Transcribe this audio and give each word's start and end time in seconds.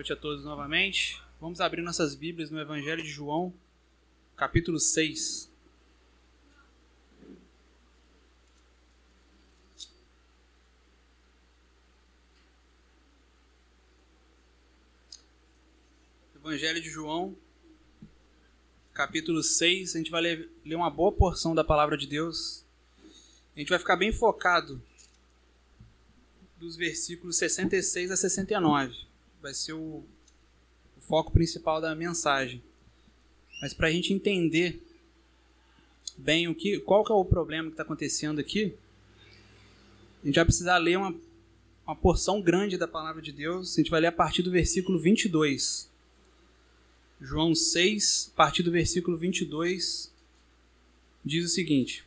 Noite 0.00 0.14
a 0.14 0.16
todos 0.16 0.42
novamente. 0.46 1.22
Vamos 1.38 1.60
abrir 1.60 1.82
nossas 1.82 2.14
Bíblias 2.14 2.50
no 2.50 2.58
Evangelho 2.58 3.02
de 3.02 3.10
João, 3.10 3.52
capítulo 4.34 4.80
6. 4.80 5.52
Evangelho 16.34 16.80
de 16.80 16.88
João, 16.88 17.36
capítulo 18.94 19.42
6. 19.42 19.96
A 19.96 19.98
gente 19.98 20.10
vai 20.10 20.22
ler, 20.22 20.50
ler 20.64 20.76
uma 20.76 20.88
boa 20.88 21.12
porção 21.12 21.54
da 21.54 21.62
palavra 21.62 21.98
de 21.98 22.06
Deus. 22.06 22.64
A 23.54 23.58
gente 23.58 23.68
vai 23.68 23.78
ficar 23.78 23.96
bem 23.96 24.14
focado 24.14 24.82
dos 26.56 26.74
versículos 26.74 27.36
66 27.36 28.10
a 28.10 28.16
69. 28.16 29.09
Vai 29.40 29.54
ser 29.54 29.72
o, 29.72 30.04
foco 31.10 31.32
principal 31.32 31.80
da 31.80 31.92
mensagem. 31.92 32.62
Mas 33.60 33.74
para 33.74 33.88
a 33.88 33.90
gente 33.90 34.12
entender 34.12 34.80
bem 36.16 36.46
o 36.46 36.54
que, 36.54 36.78
qual 36.78 37.04
que 37.04 37.10
é 37.10 37.14
o 37.14 37.24
problema 37.24 37.68
que 37.68 37.72
está 37.72 37.82
acontecendo 37.82 38.38
aqui, 38.38 38.74
a 40.22 40.26
gente 40.26 40.36
vai 40.36 40.44
precisar 40.44 40.78
ler 40.78 40.98
uma, 40.98 41.14
uma 41.84 41.96
porção 41.96 42.40
grande 42.40 42.78
da 42.78 42.86
palavra 42.86 43.20
de 43.20 43.32
Deus. 43.32 43.74
A 43.74 43.80
gente 43.80 43.90
vai 43.90 44.00
ler 44.00 44.06
a 44.06 44.12
partir 44.12 44.42
do 44.42 44.52
versículo 44.52 45.00
22. 45.00 45.90
João 47.20 47.54
6, 47.54 48.30
a 48.32 48.36
partir 48.36 48.62
do 48.62 48.70
versículo 48.70 49.16
22, 49.16 50.12
diz 51.24 51.44
o 51.44 51.48
seguinte: 51.48 52.04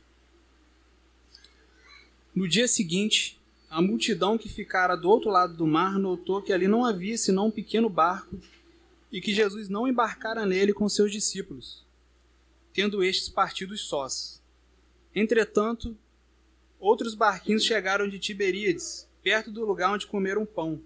No 2.33 2.47
dia 2.47 2.67
seguinte, 2.67 3.37
a 3.73 3.81
multidão 3.81 4.37
que 4.37 4.47
ficara 4.47 4.95
do 4.95 5.09
outro 5.09 5.31
lado 5.31 5.55
do 5.55 5.65
mar 5.65 5.97
notou 5.97 6.43
que 6.43 6.53
ali 6.53 6.67
não 6.67 6.85
havia 6.85 7.17
senão 7.17 7.47
um 7.47 7.51
pequeno 7.51 7.89
barco 7.89 8.39
e 9.11 9.19
que 9.19 9.33
Jesus 9.33 9.67
não 9.67 9.87
embarcara 9.87 10.45
nele 10.45 10.71
com 10.71 10.87
seus 10.87 11.11
discípulos, 11.11 11.83
tendo 12.71 13.03
estes 13.03 13.29
partido 13.29 13.75
sós. 13.75 14.39
Entretanto, 15.15 15.97
outros 16.79 17.15
barquinhos 17.15 17.65
chegaram 17.65 18.07
de 18.07 18.19
Tiberíades, 18.19 19.07
perto 19.23 19.49
do 19.49 19.65
lugar 19.65 19.91
onde 19.91 20.05
comeram 20.05 20.45
pão, 20.45 20.79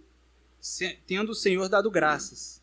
tendo 1.05 1.33
o 1.33 1.35
Senhor 1.35 1.67
dado 1.67 1.91
graças. 1.91 2.61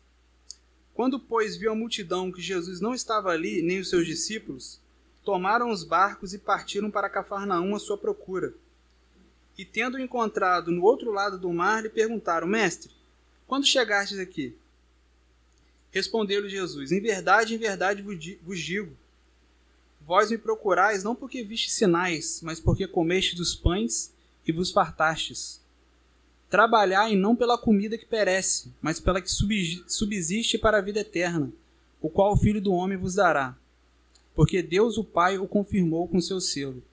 Quando, 0.95 1.19
pois, 1.19 1.55
viu 1.55 1.71
a 1.71 1.75
multidão 1.75 2.31
que 2.31 2.41
Jesus 2.41 2.81
não 2.81 2.95
estava 2.95 3.29
ali, 3.29 3.61
nem 3.61 3.79
os 3.79 3.91
seus 3.91 4.07
discípulos, 4.07 4.81
tomaram 5.23 5.69
os 5.69 5.83
barcos 5.83 6.33
e 6.33 6.39
partiram 6.39 6.89
para 6.89 7.11
Cafarnaum 7.11 7.75
à 7.75 7.79
sua 7.79 7.97
procura. 7.97 8.55
E 9.57 9.63
tendo 9.63 9.99
encontrado 9.99 10.71
no 10.71 10.83
outro 10.83 11.11
lado 11.11 11.37
do 11.37 11.51
mar, 11.51 11.83
lhe 11.83 11.89
perguntaram: 11.89 12.47
Mestre, 12.47 12.91
quando 13.47 13.65
chegastes 13.65 14.19
aqui? 14.19 14.55
Respondeu-lhe 15.91 16.49
Jesus: 16.49 16.91
Em 16.91 16.99
verdade, 16.99 17.55
em 17.55 17.57
verdade 17.57 18.01
vos 18.01 18.59
digo: 18.59 18.97
Vós 20.05 20.29
me 20.29 20.37
procurais 20.37 21.03
não 21.03 21.15
porque 21.15 21.43
viste 21.43 21.71
sinais, 21.71 22.41
mas 22.43 22.59
porque 22.59 22.87
comeste 22.87 23.35
dos 23.35 23.55
pães 23.55 24.13
e 24.45 24.51
vos 24.51 24.71
fartastes. 24.71 25.61
Trabalhai 26.49 27.15
não 27.15 27.35
pela 27.35 27.57
comida 27.57 27.97
que 27.97 28.05
perece, 28.05 28.71
mas 28.81 28.99
pela 28.99 29.21
que 29.21 29.31
subsiste 29.31 30.57
para 30.57 30.77
a 30.77 30.81
vida 30.81 30.99
eterna, 30.99 31.51
o 31.99 32.09
qual 32.09 32.33
o 32.33 32.37
Filho 32.37 32.61
do 32.61 32.71
Homem 32.71 32.97
vos 32.97 33.15
dará. 33.15 33.57
Porque 34.35 34.61
Deus 34.61 34.97
o 34.97 35.03
Pai 35.03 35.37
o 35.37 35.47
confirmou 35.47 36.07
com 36.07 36.21
seu 36.21 36.39
selo. 36.39 36.83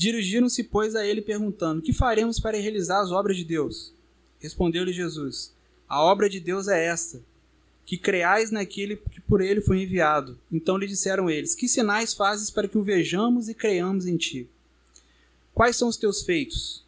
Dirigiram-se, 0.00 0.64
pois, 0.64 0.96
a 0.96 1.04
ele, 1.04 1.20
perguntando: 1.20 1.82
Que 1.82 1.92
faremos 1.92 2.40
para 2.40 2.56
realizar 2.56 3.02
as 3.02 3.12
obras 3.12 3.36
de 3.36 3.44
Deus? 3.44 3.92
Respondeu-lhe 4.38 4.94
Jesus: 4.94 5.52
A 5.86 6.02
obra 6.02 6.26
de 6.26 6.40
Deus 6.40 6.68
é 6.68 6.86
esta, 6.86 7.20
que 7.84 7.98
creais 7.98 8.50
naquele 8.50 8.96
que 8.96 9.20
por 9.20 9.42
ele 9.42 9.60
foi 9.60 9.82
enviado. 9.82 10.38
Então 10.50 10.78
lhe 10.78 10.86
disseram 10.86 11.28
eles: 11.28 11.54
Que 11.54 11.68
sinais 11.68 12.14
fazes 12.14 12.48
para 12.48 12.66
que 12.66 12.78
o 12.78 12.82
vejamos 12.82 13.50
e 13.50 13.54
creiamos 13.54 14.06
em 14.06 14.16
ti? 14.16 14.48
Quais 15.52 15.76
são 15.76 15.86
os 15.88 15.98
teus 15.98 16.22
feitos? 16.22 16.82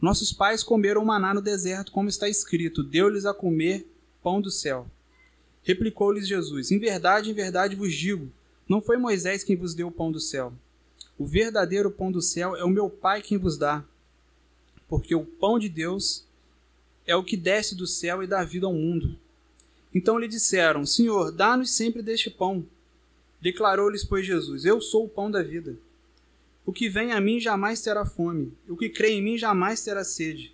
Nossos 0.00 0.32
pais 0.32 0.62
comeram 0.62 1.04
maná 1.04 1.34
no 1.34 1.42
deserto, 1.42 1.90
como 1.90 2.08
está 2.08 2.28
escrito: 2.28 2.84
Deu-lhes 2.84 3.26
a 3.26 3.34
comer 3.34 3.84
pão 4.22 4.40
do 4.40 4.52
céu. 4.52 4.86
Replicou-lhes 5.64 6.28
Jesus: 6.28 6.70
Em 6.70 6.78
verdade, 6.78 7.32
em 7.32 7.34
verdade 7.34 7.74
vos 7.74 7.92
digo: 7.92 8.30
não 8.68 8.80
foi 8.80 8.96
Moisés 8.96 9.42
quem 9.42 9.56
vos 9.56 9.74
deu 9.74 9.88
o 9.88 9.92
pão 9.92 10.12
do 10.12 10.20
céu. 10.20 10.52
O 11.18 11.26
verdadeiro 11.26 11.90
pão 11.90 12.10
do 12.10 12.20
céu 12.20 12.56
é 12.56 12.64
o 12.64 12.70
meu 12.70 12.90
Pai 12.90 13.22
quem 13.22 13.38
vos 13.38 13.56
dá. 13.56 13.84
Porque 14.88 15.14
o 15.14 15.24
pão 15.24 15.58
de 15.58 15.68
Deus 15.68 16.24
é 17.06 17.14
o 17.14 17.24
que 17.24 17.36
desce 17.36 17.74
do 17.74 17.86
céu 17.86 18.22
e 18.22 18.26
dá 18.26 18.42
vida 18.44 18.66
ao 18.66 18.72
mundo. 18.72 19.16
Então 19.94 20.18
lhe 20.18 20.26
disseram: 20.26 20.84
Senhor, 20.84 21.30
dá-nos 21.30 21.70
sempre 21.70 22.02
deste 22.02 22.30
pão. 22.30 22.66
Declarou-lhes, 23.40 24.04
pois, 24.04 24.26
Jesus: 24.26 24.64
Eu 24.64 24.80
sou 24.80 25.04
o 25.04 25.08
pão 25.08 25.30
da 25.30 25.42
vida. 25.42 25.76
O 26.66 26.72
que 26.72 26.88
vem 26.88 27.12
a 27.12 27.20
mim 27.20 27.38
jamais 27.38 27.82
terá 27.82 28.04
fome, 28.06 28.52
o 28.66 28.76
que 28.76 28.88
crê 28.88 29.10
em 29.10 29.22
mim 29.22 29.36
jamais 29.36 29.84
terá 29.84 30.02
sede. 30.02 30.52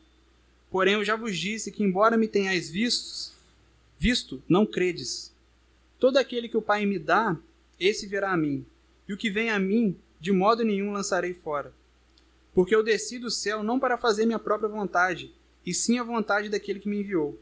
Porém, 0.71 0.95
eu 0.95 1.05
já 1.05 1.17
vos 1.17 1.37
disse 1.39 1.71
que, 1.71 1.85
embora 1.85 2.17
me 2.17 2.27
tenhais 2.27 2.69
vistos, 2.69 3.33
visto, 3.99 4.43
não 4.49 4.67
credes. 4.67 5.33
Todo 6.01 6.17
aquele 6.17 6.49
que 6.49 6.57
o 6.57 6.63
Pai 6.63 6.85
me 6.85 6.99
dá, 6.99 7.37
esse 7.79 8.07
virá 8.07 8.33
a 8.33 8.37
mim, 8.37 8.65
e 9.09 9.13
o 9.13 9.17
que 9.17 9.31
vem 9.31 9.51
a 9.51 9.59
mim, 9.59 9.97
de 10.21 10.31
modo 10.33 10.63
nenhum 10.63 10.93
lançarei 10.93 11.33
fora. 11.33 11.73
Porque 12.53 12.75
eu 12.75 12.83
desci 12.83 13.19
do 13.19 13.31
céu 13.31 13.63
não 13.63 13.81
para 13.81 13.97
fazer 13.97 14.27
minha 14.27 14.39
própria 14.39 14.69
vontade, 14.69 15.33
e 15.65 15.73
sim 15.73 15.99
a 15.99 16.03
vontade 16.03 16.49
daquele 16.49 16.81
que 16.81 16.89
me 16.89 17.01
enviou. 17.01 17.39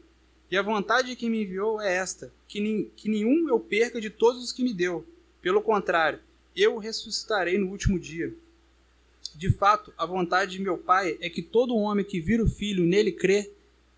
E 0.51 0.57
a 0.57 0.61
vontade 0.61 1.09
de 1.09 1.15
quem 1.15 1.29
me 1.29 1.43
enviou 1.43 1.81
é 1.81 1.95
esta: 1.95 2.31
que, 2.47 2.89
que 2.95 3.09
nenhum 3.09 3.47
eu 3.49 3.59
perca 3.59 3.99
de 3.99 4.09
todos 4.09 4.43
os 4.43 4.51
que 4.51 4.63
me 4.63 4.73
deu. 4.73 5.05
Pelo 5.41 5.61
contrário, 5.61 6.19
eu 6.55 6.77
ressuscitarei 6.77 7.57
no 7.57 7.69
último 7.69 7.99
dia. 7.99 8.33
De 9.35 9.51
fato, 9.51 9.93
a 9.97 10.05
vontade 10.05 10.51
de 10.51 10.61
meu 10.61 10.77
Pai 10.77 11.17
é 11.21 11.29
que 11.29 11.41
todo 11.41 11.75
homem 11.75 12.03
que 12.03 12.19
vira 12.19 12.43
o 12.43 12.49
Filho 12.49 12.83
e 12.83 12.87
nele 12.87 13.11
crê 13.11 13.51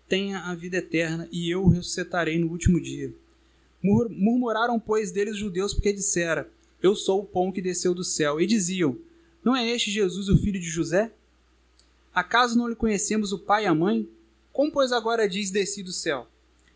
tenha 0.08 0.40
a 0.40 0.54
vida 0.54 0.76
eterna, 0.76 1.26
e 1.32 1.50
eu 1.50 1.66
ressuscitarei 1.66 2.38
no 2.38 2.48
último 2.48 2.80
dia. 2.80 3.12
Murmuraram, 3.82 4.78
pois, 4.78 5.10
deles 5.10 5.34
os 5.34 5.40
judeus, 5.40 5.72
porque 5.72 5.92
dissera: 5.92 6.48
Eu 6.82 6.96
sou 6.96 7.20
o 7.20 7.24
pão 7.24 7.52
que 7.52 7.62
desceu 7.62 7.94
do 7.94 8.02
céu. 8.02 8.40
E 8.40 8.46
diziam: 8.46 8.98
Não 9.44 9.54
é 9.54 9.68
este 9.68 9.90
Jesus 9.90 10.28
o 10.28 10.36
filho 10.36 10.60
de 10.60 10.68
José? 10.68 11.12
Acaso 12.14 12.58
não 12.58 12.68
lhe 12.68 12.74
conhecemos 12.74 13.32
o 13.32 13.38
pai 13.38 13.64
e 13.64 13.66
a 13.66 13.74
mãe? 13.74 14.08
Como, 14.52 14.72
pois, 14.72 14.92
agora 14.92 15.28
diz: 15.28 15.50
Desci 15.50 15.82
do 15.82 15.92
céu? 15.92 16.26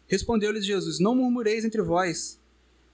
Respondeu-lhes 0.06 0.64
Jesus: 0.64 1.00
Não 1.00 1.14
murmureis 1.14 1.64
entre 1.64 1.82
vós. 1.82 2.38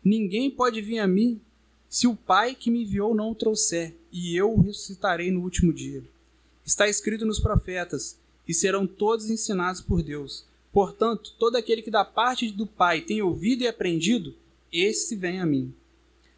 Ninguém 0.05 0.51
pode 0.51 0.81
vir 0.81 0.99
a 0.99 1.07
mim 1.07 1.41
se 1.89 2.07
o 2.07 2.17
Pai 2.17 2.55
que 2.55 2.71
me 2.71 2.85
enviou 2.85 3.15
não 3.15 3.31
o 3.31 3.35
trouxer, 3.35 3.95
e 4.11 4.35
eu 4.35 4.51
o 4.51 4.63
ressuscitarei 4.63 5.31
no 5.31 5.43
último 5.43 5.73
dia. 5.73 6.03
Está 6.65 6.89
escrito 6.89 7.27
nos 7.27 7.39
profetas, 7.39 8.19
e 8.49 8.55
serão 8.55 8.87
todos 8.87 9.29
ensinados 9.29 9.83
por 9.83 10.03
Deus. 10.03 10.47
Portanto, 10.73 11.35
todo 11.39 11.57
aquele 11.57 11.83
que 11.83 11.91
da 11.91 12.03
parte 12.03 12.51
do 12.51 12.67
Pai 12.67 13.03
tem 13.03 13.21
ouvido 13.21 13.63
e 13.63 13.69
aprendido, 13.69 14.35
esse 14.73 15.15
vem 15.15 15.39
a 15.39 15.45
mim. 15.45 15.73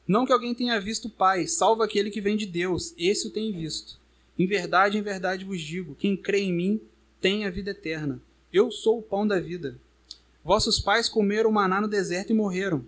Não 0.07 0.27
que 0.27 0.33
alguém 0.33 0.55
tenha 0.55 0.81
visto 0.81 1.07
o 1.07 1.11
Pai, 1.11 1.47
salvo 1.47 1.83
aquele 1.83 2.11
que 2.11 2.21
vem 2.21 2.37
de 2.37 2.47
Deus, 2.47 2.95
esse 2.99 3.27
o 3.27 3.31
tem 3.31 3.53
visto. 3.53 3.99
Em 4.39 4.47
verdade, 4.47 4.99
em 4.99 5.03
verdade 5.03 5.45
vos 5.45 5.61
digo: 5.61 5.95
quem 5.95 6.17
crê 6.17 6.41
em 6.41 6.53
mim 6.53 6.81
tem 7.21 7.45
a 7.45 7.51
vida 7.51 7.71
eterna. 7.71 8.21
Eu 8.53 8.71
sou 8.71 8.99
o 8.99 9.03
pão 9.03 9.27
da 9.27 9.41
vida. 9.41 9.79
Vossos 10.45 10.79
pais 10.79 11.09
comeram 11.09 11.51
maná 11.51 11.81
no 11.81 11.89
deserto 11.89 12.31
e 12.31 12.35
morreram. 12.35 12.85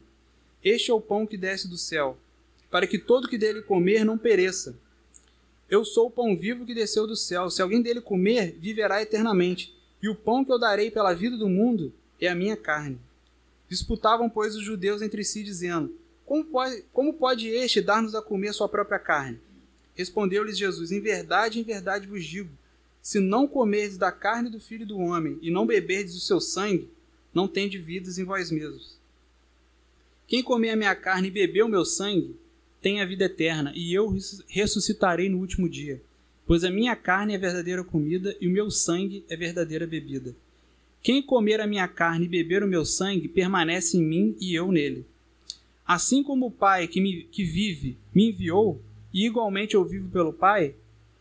Este 0.63 0.91
é 0.91 0.95
o 0.95 1.01
pão 1.01 1.27
que 1.27 1.37
desce 1.37 1.69
do 1.69 1.79
céu 1.79 2.19
para 2.71 2.87
que 2.87 2.99
todo 2.99 3.29
que 3.29 3.39
dele 3.39 3.63
comer 3.63 4.05
não 4.05 4.19
pereça. 4.19 4.79
Eu 5.69 5.85
sou 5.85 6.09
o 6.09 6.11
pão 6.11 6.37
vivo 6.37 6.67
que 6.67 6.75
desceu 6.75 7.07
do 7.07 7.17
céu. 7.17 7.51
Se 7.51 7.63
alguém 7.63 7.83
dele 7.83 8.01
comer, 8.01 8.57
viverá 8.61 9.01
eternamente. 9.03 9.75
E 10.03 10.09
o 10.09 10.15
pão 10.15 10.45
que 10.45 10.53
eu 10.53 10.59
darei 10.59 10.91
pela 10.91 11.15
vida 11.15 11.37
do 11.37 11.49
mundo 11.49 11.93
é 12.21 12.29
a 12.29 12.35
minha 12.35 12.57
carne. 12.57 12.99
Disputavam, 13.69 14.29
pois, 14.29 14.55
os 14.55 14.63
judeus 14.63 15.03
entre 15.03 15.25
si, 15.25 15.43
dizendo: 15.43 15.93
Como 16.27 16.45
pode, 16.45 16.85
como 16.93 17.15
pode 17.15 17.49
este 17.49 17.81
dar-nos 17.81 18.17
a 18.17 18.21
comer 18.21 18.53
sua 18.53 18.69
própria 18.69 18.99
carne? 18.99 19.39
Respondeu-lhes 19.95 20.59
Jesus: 20.59 20.91
Em 20.91 21.01
verdade, 21.01 21.61
em 21.61 21.63
verdade 21.63 22.09
vos 22.09 22.25
digo: 22.25 22.51
se 23.01 23.21
não 23.21 23.47
comerdes 23.47 23.97
da 23.97 24.11
carne 24.11 24.51
do 24.51 24.59
filho 24.59 24.85
do 24.85 24.99
homem 24.99 25.39
e 25.41 25.49
não 25.49 25.65
beberdes 25.65 26.17
o 26.17 26.21
seu 26.21 26.41
sangue, 26.41 26.91
não 27.33 27.47
tendes 27.47 27.81
vidas 27.81 28.19
em 28.19 28.25
vós 28.25 28.51
mesmos. 28.51 28.99
Quem 30.27 30.43
comer 30.43 30.71
a 30.71 30.77
minha 30.77 30.95
carne 30.97 31.29
e 31.29 31.31
beber 31.31 31.63
o 31.63 31.69
meu 31.69 31.85
sangue, 31.85 32.35
tem 32.83 33.01
a 33.01 33.07
vida 33.07 33.25
eterna, 33.25 33.73
e 33.77 33.95
eu 33.95 34.13
ressuscitarei 34.49 35.29
no 35.29 35.39
último 35.39 35.69
dia. 35.69 36.03
Pois 36.45 36.65
a 36.65 36.71
minha 36.71 36.97
carne 36.97 37.35
é 37.35 37.39
verdadeira 37.39 37.85
comida 37.85 38.37
e 38.41 38.49
o 38.49 38.51
meu 38.51 38.71
sangue 38.71 39.25
é 39.29 39.37
verdadeira 39.37 39.87
bebida. 39.87 40.35
Quem 41.03 41.23
comer 41.23 41.61
a 41.61 41.67
minha 41.67 41.87
carne 41.87 42.25
e 42.25 42.29
beber 42.29 42.65
o 42.65 42.69
meu 42.69 42.85
sangue 42.85 43.29
permanece 43.29 43.97
em 43.97 44.03
mim 44.03 44.37
e 44.41 44.55
eu 44.55 44.73
nele. 44.73 45.07
Assim 45.87 46.23
como 46.23 46.47
o 46.47 46.51
Pai 46.51 46.89
que, 46.89 47.01
me, 47.01 47.25
que 47.25 47.45
vive 47.45 47.97
me 48.15 48.31
enviou, 48.31 48.83
e 49.13 49.25
igualmente 49.25 49.75
eu 49.75 49.85
vivo 49.85 50.09
pelo 50.09 50.33
Pai, 50.33 50.75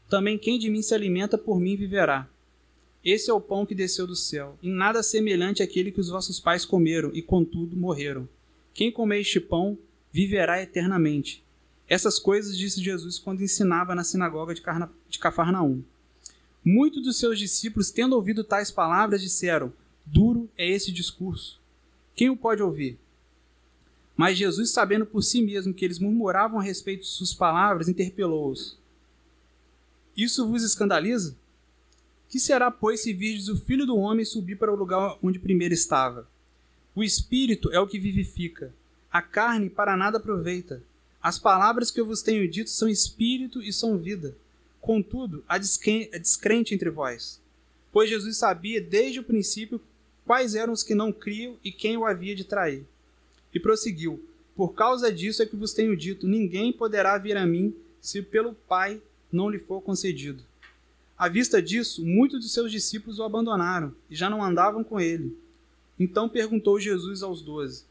também 0.09 0.37
quem 0.37 0.57
de 0.57 0.69
mim 0.69 0.81
se 0.81 0.93
alimenta 0.93 1.37
por 1.37 1.59
mim 1.59 1.75
viverá. 1.75 2.27
Esse 3.03 3.29
é 3.29 3.33
o 3.33 3.39
pão 3.39 3.65
que 3.65 3.75
desceu 3.75 4.07
do 4.07 4.15
céu, 4.15 4.57
e 4.63 4.69
nada 4.69 5.03
semelhante 5.03 5.61
àquele 5.61 5.91
que 5.91 5.99
os 5.99 6.09
vossos 6.09 6.39
pais 6.39 6.65
comeram 6.65 7.11
e 7.13 7.21
contudo 7.21 7.75
morreram. 7.75 8.27
Quem 8.73 8.91
comer 8.91 9.21
este 9.21 9.39
pão 9.39 9.77
viverá 10.11 10.61
eternamente. 10.61 11.43
Essas 11.87 12.17
coisas 12.17 12.57
disse 12.57 12.81
Jesus 12.81 13.19
quando 13.19 13.43
ensinava 13.43 13.93
na 13.93 14.03
sinagoga 14.03 14.55
de, 14.55 14.61
Carna, 14.61 14.91
de 15.07 15.19
Cafarnaum. 15.19 15.83
Muitos 16.63 17.03
dos 17.03 17.19
seus 17.19 17.37
discípulos, 17.37 17.91
tendo 17.91 18.15
ouvido 18.15 18.43
tais 18.43 18.71
palavras, 18.71 19.21
disseram: 19.21 19.71
Duro 20.03 20.49
é 20.57 20.67
esse 20.67 20.91
discurso. 20.91 21.61
Quem 22.15 22.29
o 22.29 22.35
pode 22.35 22.63
ouvir? 22.63 22.97
Mas 24.15 24.37
Jesus, 24.37 24.71
sabendo 24.71 25.05
por 25.05 25.21
si 25.21 25.41
mesmo 25.41 25.73
que 25.73 25.83
eles 25.83 25.99
murmuravam 25.99 26.59
a 26.59 26.63
respeito 26.63 27.01
de 27.01 27.07
suas 27.07 27.33
palavras, 27.33 27.89
interpelou-os: 27.89 28.77
Isso 30.15 30.47
vos 30.47 30.63
escandaliza? 30.63 31.35
Que 32.29 32.39
será, 32.39 32.71
pois, 32.71 33.01
se 33.01 33.13
virdes 33.13 33.49
o 33.49 33.57
filho 33.57 33.85
do 33.85 33.97
homem 33.97 34.25
subir 34.25 34.57
para 34.57 34.71
o 34.71 34.75
lugar 34.75 35.17
onde 35.21 35.39
primeiro 35.39 35.73
estava? 35.73 36.27
O 36.95 37.03
espírito 37.03 37.69
é 37.71 37.79
o 37.79 37.87
que 37.87 37.99
vivifica, 37.99 38.73
a 39.11 39.21
carne 39.21 39.69
para 39.69 39.97
nada 39.97 40.17
aproveita. 40.17 40.81
As 41.21 41.37
palavras 41.37 41.91
que 41.91 41.99
eu 41.99 42.05
vos 42.05 42.21
tenho 42.21 42.49
dito 42.49 42.69
são 42.69 42.87
espírito 42.87 43.61
e 43.61 43.73
são 43.73 43.97
vida. 43.97 44.35
Contudo, 44.79 45.43
há 45.47 45.57
descrente 45.57 46.73
entre 46.73 46.89
vós. 46.89 47.41
Pois 47.91 48.09
Jesus 48.09 48.37
sabia 48.37 48.79
desde 48.79 49.19
o 49.19 49.23
princípio 49.23 49.81
quais 50.25 50.55
eram 50.55 50.71
os 50.71 50.83
que 50.83 50.93
não 50.93 51.11
criam 51.11 51.57
e 51.63 51.71
quem 51.71 51.97
o 51.97 52.05
havia 52.05 52.35
de 52.35 52.43
trair. 52.43 52.85
E 53.55 53.59
prosseguiu: 53.59 54.21
Por 54.53 54.73
causa 54.73 55.09
disso 55.11 55.41
é 55.41 55.45
que 55.45 55.55
vos 55.55 55.73
tenho 55.73 55.95
dito: 55.95 56.27
ninguém 56.27 56.73
poderá 56.73 57.17
vir 57.17 57.37
a 57.37 57.45
mim 57.45 57.73
se 58.01 58.21
pelo 58.21 58.53
Pai 58.53 59.01
não 59.31 59.49
lhe 59.49 59.57
for 59.57 59.81
concedido. 59.81 60.43
À 61.17 61.29
vista 61.29 61.61
disso, 61.61 62.05
muitos 62.05 62.41
de 62.41 62.49
seus 62.49 62.69
discípulos 62.69 63.17
o 63.17 63.23
abandonaram 63.23 63.95
e 64.09 64.15
já 64.15 64.29
não 64.29 64.43
andavam 64.43 64.83
com 64.83 64.99
ele. 64.99 65.35
Então 65.97 66.27
perguntou 66.27 66.79
Jesus 66.79 67.23
aos 67.23 67.41
doze: 67.41 67.85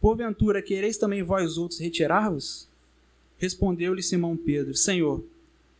Porventura 0.00 0.60
quereis 0.60 0.98
também 0.98 1.22
vós 1.22 1.56
outros 1.56 1.78
retirar-vos? 1.78 2.68
Respondeu-lhe 3.38 4.02
Simão 4.02 4.36
Pedro: 4.36 4.74
Senhor, 4.74 5.24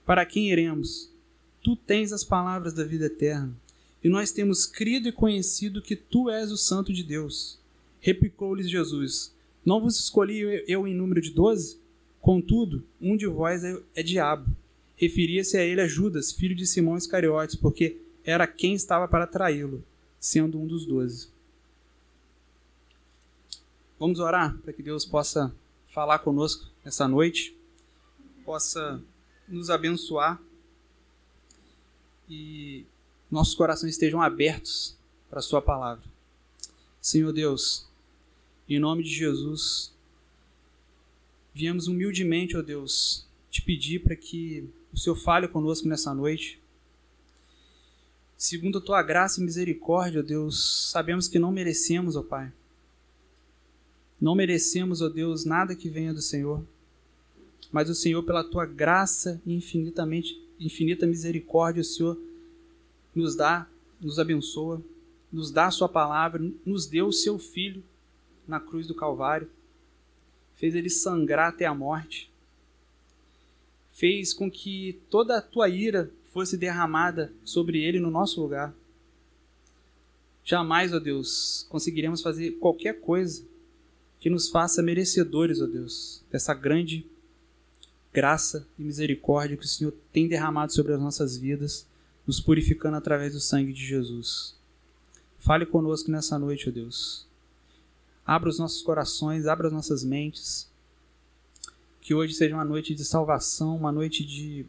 para 0.05 0.25
quem 0.25 0.53
iremos? 0.53 1.11
Tu 1.65 1.75
tens 1.75 2.13
as 2.13 2.23
palavras 2.23 2.73
da 2.73 2.85
vida 2.85 3.07
eterna, 3.07 3.53
e 4.05 4.09
nós 4.09 4.31
temos 4.31 4.67
crido 4.67 5.09
e 5.09 5.13
conhecido 5.13 5.83
que 5.83 5.97
tu 5.97 6.31
és 6.31 6.53
o 6.53 6.57
Santo 6.57 6.93
de 6.93 7.03
Deus. 7.03 7.59
Replicou-lhes 8.07 8.71
Jesus: 8.71 9.35
Não 9.65 9.81
vos 9.81 9.99
escolhi 9.99 10.63
eu 10.69 10.87
em 10.87 10.95
número 10.95 11.21
de 11.21 11.33
doze? 11.33 11.81
Contudo, 12.21 12.87
um 13.01 13.17
de 13.17 13.27
vós 13.27 13.65
é, 13.65 13.83
é 13.97 14.03
diabo. 14.03 14.49
Referia-se 14.95 15.59
a 15.59 15.65
ele 15.65 15.81
a 15.81 15.89
Judas, 15.89 16.31
filho 16.31 16.55
de 16.55 16.69
Simão 16.69 16.97
Iscariotes, 16.97 17.57
porque 17.57 18.01
era 18.23 18.47
quem 18.47 18.75
estava 18.75 19.09
para 19.09 19.27
traí-lo, 19.27 19.85
sendo 20.21 20.57
um 20.57 20.69
dos 20.69 20.87
doze. 20.87 21.31
Vamos 23.99 24.21
orar 24.21 24.57
para 24.59 24.73
que 24.73 24.85
Deus 24.85 25.05
possa 25.05 25.53
falar 25.89 26.21
conosco 26.21 26.71
essa 26.85 27.09
noite, 27.09 27.57
possa 28.45 29.03
nos 29.49 29.69
abençoar 29.69 30.41
e 32.31 32.87
nossos 33.29 33.57
corações 33.57 33.95
estejam 33.95 34.23
abertos 34.23 34.97
para 35.29 35.41
a 35.41 35.43
Sua 35.43 35.61
palavra. 35.61 36.05
Senhor 37.01 37.33
Deus, 37.33 37.86
em 38.75 38.81
nome 38.81 39.03
de 39.03 39.11
Jesus, 39.11 39.95
viemos 41.55 41.87
humildemente, 41.87 42.57
ó 42.57 42.63
Deus, 42.63 43.25
te 43.51 43.63
pedir 43.63 44.01
para 44.01 44.17
que 44.17 44.69
o 44.93 44.99
Senhor 44.99 45.17
fale 45.17 45.47
conosco 45.47 45.87
nessa 45.87 46.13
noite. 46.13 46.61
Segundo 48.37 48.79
a 48.79 48.81
tua 48.81 49.03
graça 49.03 49.41
e 49.41 49.45
misericórdia, 49.45 50.21
ó 50.21 50.23
Deus, 50.23 50.91
sabemos 50.91 51.29
que 51.29 51.39
não 51.39 51.53
merecemos, 51.53 52.17
ó 52.17 52.23
Pai. 52.23 52.53
Não 54.21 54.35
merecemos, 54.35 55.01
ó 55.01 55.09
Deus, 55.09 55.45
nada 55.45 55.77
que 55.77 55.89
venha 55.89 56.13
do 56.13 56.21
Senhor. 56.21 56.63
Mas 57.71 57.89
o 57.89 57.95
Senhor, 57.95 58.23
pela 58.25 58.45
tua 58.45 58.67
graça 58.67 59.41
e 59.47 59.55
infinitamente 59.55 60.41
infinita 60.59 61.07
misericórdia, 61.07 61.83
o 61.83 61.85
Senhor 61.85 62.19
nos 63.15 63.37
dá, 63.37 63.69
nos 64.01 64.19
abençoa, 64.19 64.83
nos 65.33 65.51
dá 65.51 65.67
a 65.67 65.71
sua 65.71 65.89
palavra, 65.89 66.43
nos 66.65 66.87
deu 66.87 67.07
o 67.07 67.13
seu 67.13 67.39
filho 67.39 67.83
na 68.47 68.61
cruz 68.61 68.87
do 68.87 68.95
Calvário, 68.95 69.51
fez 70.55 70.75
ele 70.75 70.91
sangrar 70.91 71.49
até 71.49 71.67
a 71.67 71.75
morte, 71.75 72.31
fez 73.93 74.33
com 74.33 74.51
que 74.51 75.01
toda 75.11 75.39
a 75.39 75.43
tua 75.43 75.69
ira 75.69 76.11
fosse 76.33 76.57
derramada 76.57 77.33
sobre 77.45 77.83
ele 77.83 77.99
no 77.99 78.11
nosso 78.11 78.41
lugar. 78.41 78.75
Jamais, 80.45 80.93
ó 80.93 80.99
Deus, 80.99 81.67
conseguiremos 81.69 82.23
fazer 82.23 82.53
qualquer 82.53 83.01
coisa 83.01 83.45
que 84.21 84.31
nos 84.31 84.49
faça 84.49 84.83
merecedores, 84.83 85.61
ó 85.61 85.67
Deus, 85.67 86.23
dessa 86.31 86.55
grande 86.55 87.07
graça 88.13 88.67
e 88.79 88.83
misericórdia 88.83 89.57
que 89.57 89.67
o 89.67 89.69
Senhor 89.69 89.93
tem 90.11 90.27
derramado 90.27 90.73
sobre 90.73 90.95
as 90.95 91.01
nossas 91.01 91.37
vidas, 91.37 91.87
nos 92.27 92.41
purificando 92.41 92.97
através 92.97 93.35
do 93.35 93.41
sangue 93.41 93.73
de 93.73 93.85
Jesus. 93.85 94.55
Fale 95.39 95.67
conosco 95.67 96.11
nessa 96.11 96.39
noite, 96.39 96.69
ó 96.69 96.73
Deus. 96.73 97.26
Abra 98.27 98.49
os 98.49 98.59
nossos 98.59 98.83
corações, 98.83 99.47
abra 99.47 99.69
as 99.69 99.73
nossas 99.73 100.03
mentes. 100.03 100.69
Que 102.01 102.15
hoje 102.15 102.35
seja 102.35 102.55
uma 102.55 102.65
noite 102.65 102.95
de 102.95 103.05
salvação, 103.05 103.77
uma 103.77 103.93
noite 103.93 104.25
de 104.25 104.67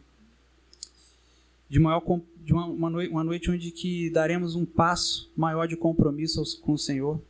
de 1.68 1.78
maior 1.78 2.02
de 2.44 2.52
uma, 2.52 2.64
uma, 2.64 2.88
noite, 2.88 3.10
uma 3.10 3.24
noite 3.24 3.50
onde 3.50 3.70
que 3.70 4.08
daremos 4.08 4.54
um 4.54 4.64
passo 4.64 5.30
maior 5.36 5.68
de 5.68 5.76
compromisso 5.76 6.42
com 6.62 6.72
o 6.72 6.78
Senhor, 6.78 7.20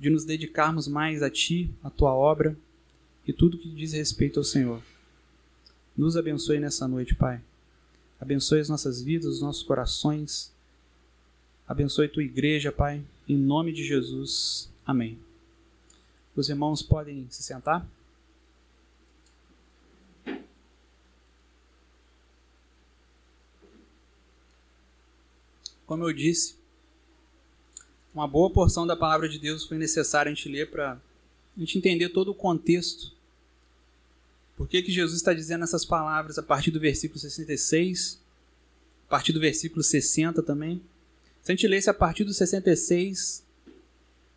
de 0.00 0.08
nos 0.08 0.24
dedicarmos 0.24 0.88
mais 0.88 1.22
a 1.22 1.28
Ti, 1.28 1.70
a 1.82 1.90
Tua 1.90 2.14
obra 2.14 2.56
e 3.26 3.32
tudo 3.32 3.58
que 3.58 3.68
diz 3.68 3.92
respeito 3.92 4.40
ao 4.40 4.44
Senhor. 4.44 4.80
Nos 5.96 6.16
abençoe 6.16 6.58
nessa 6.58 6.88
noite, 6.88 7.14
Pai. 7.14 7.40
Abençoe 8.18 8.60
as 8.60 8.68
nossas 8.68 9.02
vidas, 9.02 9.34
os 9.34 9.42
nossos 9.42 9.62
corações. 9.62 10.52
Abençoe 11.68 12.08
tua 12.08 12.22
igreja, 12.22 12.72
Pai. 12.72 13.02
Em 13.28 13.36
nome 13.36 13.72
de 13.72 13.84
Jesus. 13.84 14.70
Amém. 14.86 15.18
Os 16.36 16.48
irmãos 16.48 16.82
podem 16.82 17.26
se 17.30 17.42
sentar? 17.42 17.86
Como 25.86 26.02
eu 26.02 26.12
disse, 26.12 26.56
uma 28.14 28.26
boa 28.26 28.50
porção 28.50 28.86
da 28.86 28.96
palavra 28.96 29.28
de 29.28 29.38
Deus 29.38 29.64
foi 29.64 29.78
necessária 29.78 30.30
a 30.30 30.34
gente 30.34 30.48
ler 30.48 30.70
para 30.70 31.00
a 31.56 31.60
gente 31.60 31.78
entender 31.78 32.08
todo 32.08 32.30
o 32.30 32.34
contexto. 32.34 33.12
Por 34.56 34.66
que, 34.68 34.82
que 34.82 34.90
Jesus 34.90 35.16
está 35.16 35.32
dizendo 35.32 35.64
essas 35.64 35.84
palavras 35.84 36.38
a 36.38 36.42
partir 36.42 36.70
do 36.70 36.80
versículo 36.80 37.20
66, 37.20 38.20
a 39.06 39.10
partir 39.10 39.32
do 39.32 39.40
versículo 39.40 39.82
60 39.82 40.42
também? 40.42 40.80
Se 41.42 41.52
a 41.52 41.54
gente 41.54 41.68
lesse 41.68 41.90
a 41.90 41.94
partir 41.94 42.24
do 42.24 42.32
66, 42.32 43.43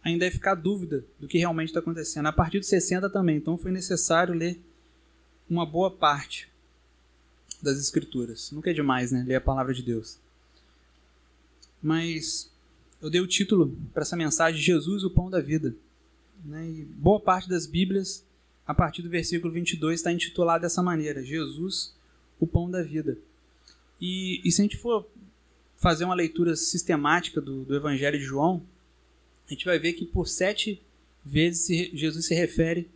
ainda 0.08 0.26
ia 0.26 0.32
ficar 0.32 0.56
dúvida 0.56 1.04
do 1.20 1.28
que 1.28 1.38
realmente 1.38 1.70
está 1.70 1.80
acontecendo. 1.80 2.26
A 2.28 2.34
partir 2.34 2.60
do 2.60 2.66
60 2.66 3.10
também. 3.10 3.38
Então 3.38 3.58
foi 3.58 3.72
necessário 3.72 4.34
ler 4.34 4.60
uma 5.50 5.66
boa 5.66 5.90
parte 5.90 6.50
das 7.62 7.80
Escrituras. 7.80 8.52
Nunca 8.52 8.70
é 8.70 8.74
demais, 8.74 9.12
né? 9.12 9.24
Ler 9.26 9.36
a 9.36 9.42
palavra 9.42 9.74
de 9.74 9.82
Deus. 9.82 10.20
Mas 11.82 12.52
eu 13.02 13.10
dei 13.10 13.22
o 13.22 13.28
título 13.28 13.76
para 13.94 14.04
essa 14.04 14.16
mensagem: 14.16 14.62
Jesus, 14.62 15.04
o 15.04 15.10
pão 15.10 15.30
da 15.30 15.40
vida. 15.40 15.76
Né? 16.44 16.68
E 16.68 16.86
boa 16.86 17.20
parte 17.20 17.50
das 17.50 17.66
Bíblias, 17.66 18.24
a 18.66 18.74
partir 18.74 19.02
do 19.02 19.10
versículo 19.10 19.52
22, 19.52 20.00
está 20.00 20.12
intitulada 20.12 20.62
dessa 20.62 20.84
maneira: 20.84 21.24
Jesus, 21.24 21.94
o 22.40 22.48
pão 22.48 22.70
da 22.70 22.84
vida. 22.84 23.18
E, 24.00 24.42
e 24.44 24.52
se 24.52 24.62
a 24.62 24.64
gente 24.64 24.78
for 24.78 25.08
fazer 25.78 26.06
uma 26.06 26.16
leitura 26.16 26.56
sistemática 26.56 27.40
do, 27.40 27.64
do 27.64 27.76
Evangelho 27.76 28.18
de 28.18 28.26
João, 28.26 28.64
a 29.48 29.54
gente 29.54 29.66
vai 29.66 29.80
ver 29.80 29.94
que 29.94 30.06
por 30.06 30.28
sete 30.28 30.82
vezes 31.26 31.92
Jesus 31.94 32.26
se 32.26 32.36
refere 32.36 32.90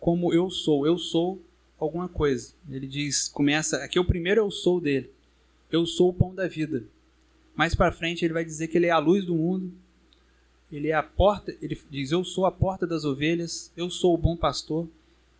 como 0.00 0.32
eu 0.32 0.50
sou. 0.50 0.86
Eu 0.86 0.98
sou 0.98 1.40
alguma 1.78 2.08
coisa. 2.08 2.52
Ele 2.70 2.86
diz, 2.86 3.28
começa, 3.28 3.76
aqui 3.84 3.98
é 3.98 4.00
o 4.00 4.04
primeiro 4.04 4.40
eu 4.40 4.50
sou 4.50 4.80
dele. 4.80 5.10
Eu 5.70 5.86
sou 5.86 6.10
o 6.10 6.14
pão 6.14 6.34
da 6.34 6.48
vida. 6.48 6.84
Mais 7.54 7.74
para 7.74 7.92
frente 7.92 8.24
ele 8.24 8.32
vai 8.32 8.44
dizer 8.44 8.68
que 8.68 8.78
ele 8.78 8.86
é 8.86 8.90
a 8.90 8.98
luz 8.98 9.26
do 9.26 9.34
mundo, 9.34 9.70
ele 10.70 10.88
é 10.88 10.94
a 10.94 11.02
porta, 11.02 11.54
ele 11.60 11.78
diz: 11.90 12.10
Eu 12.10 12.24
sou 12.24 12.46
a 12.46 12.50
porta 12.50 12.86
das 12.86 13.04
ovelhas, 13.04 13.70
eu 13.76 13.90
sou 13.90 14.14
o 14.14 14.18
bom 14.18 14.34
pastor, 14.36 14.88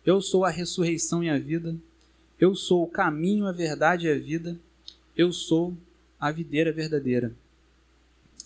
eu 0.05 0.21
sou 0.21 0.45
a 0.45 0.49
ressurreição 0.49 1.23
e 1.23 1.29
a 1.29 1.39
vida, 1.39 1.75
eu 2.39 2.55
sou 2.55 2.83
o 2.83 2.87
caminho, 2.87 3.47
a 3.47 3.51
verdade 3.51 4.05
e 4.05 4.11
a 4.11 4.17
vida, 4.17 4.59
eu 5.17 5.31
sou 5.33 5.73
a 6.19 6.31
videira 6.31 6.71
verdadeira. 6.71 7.33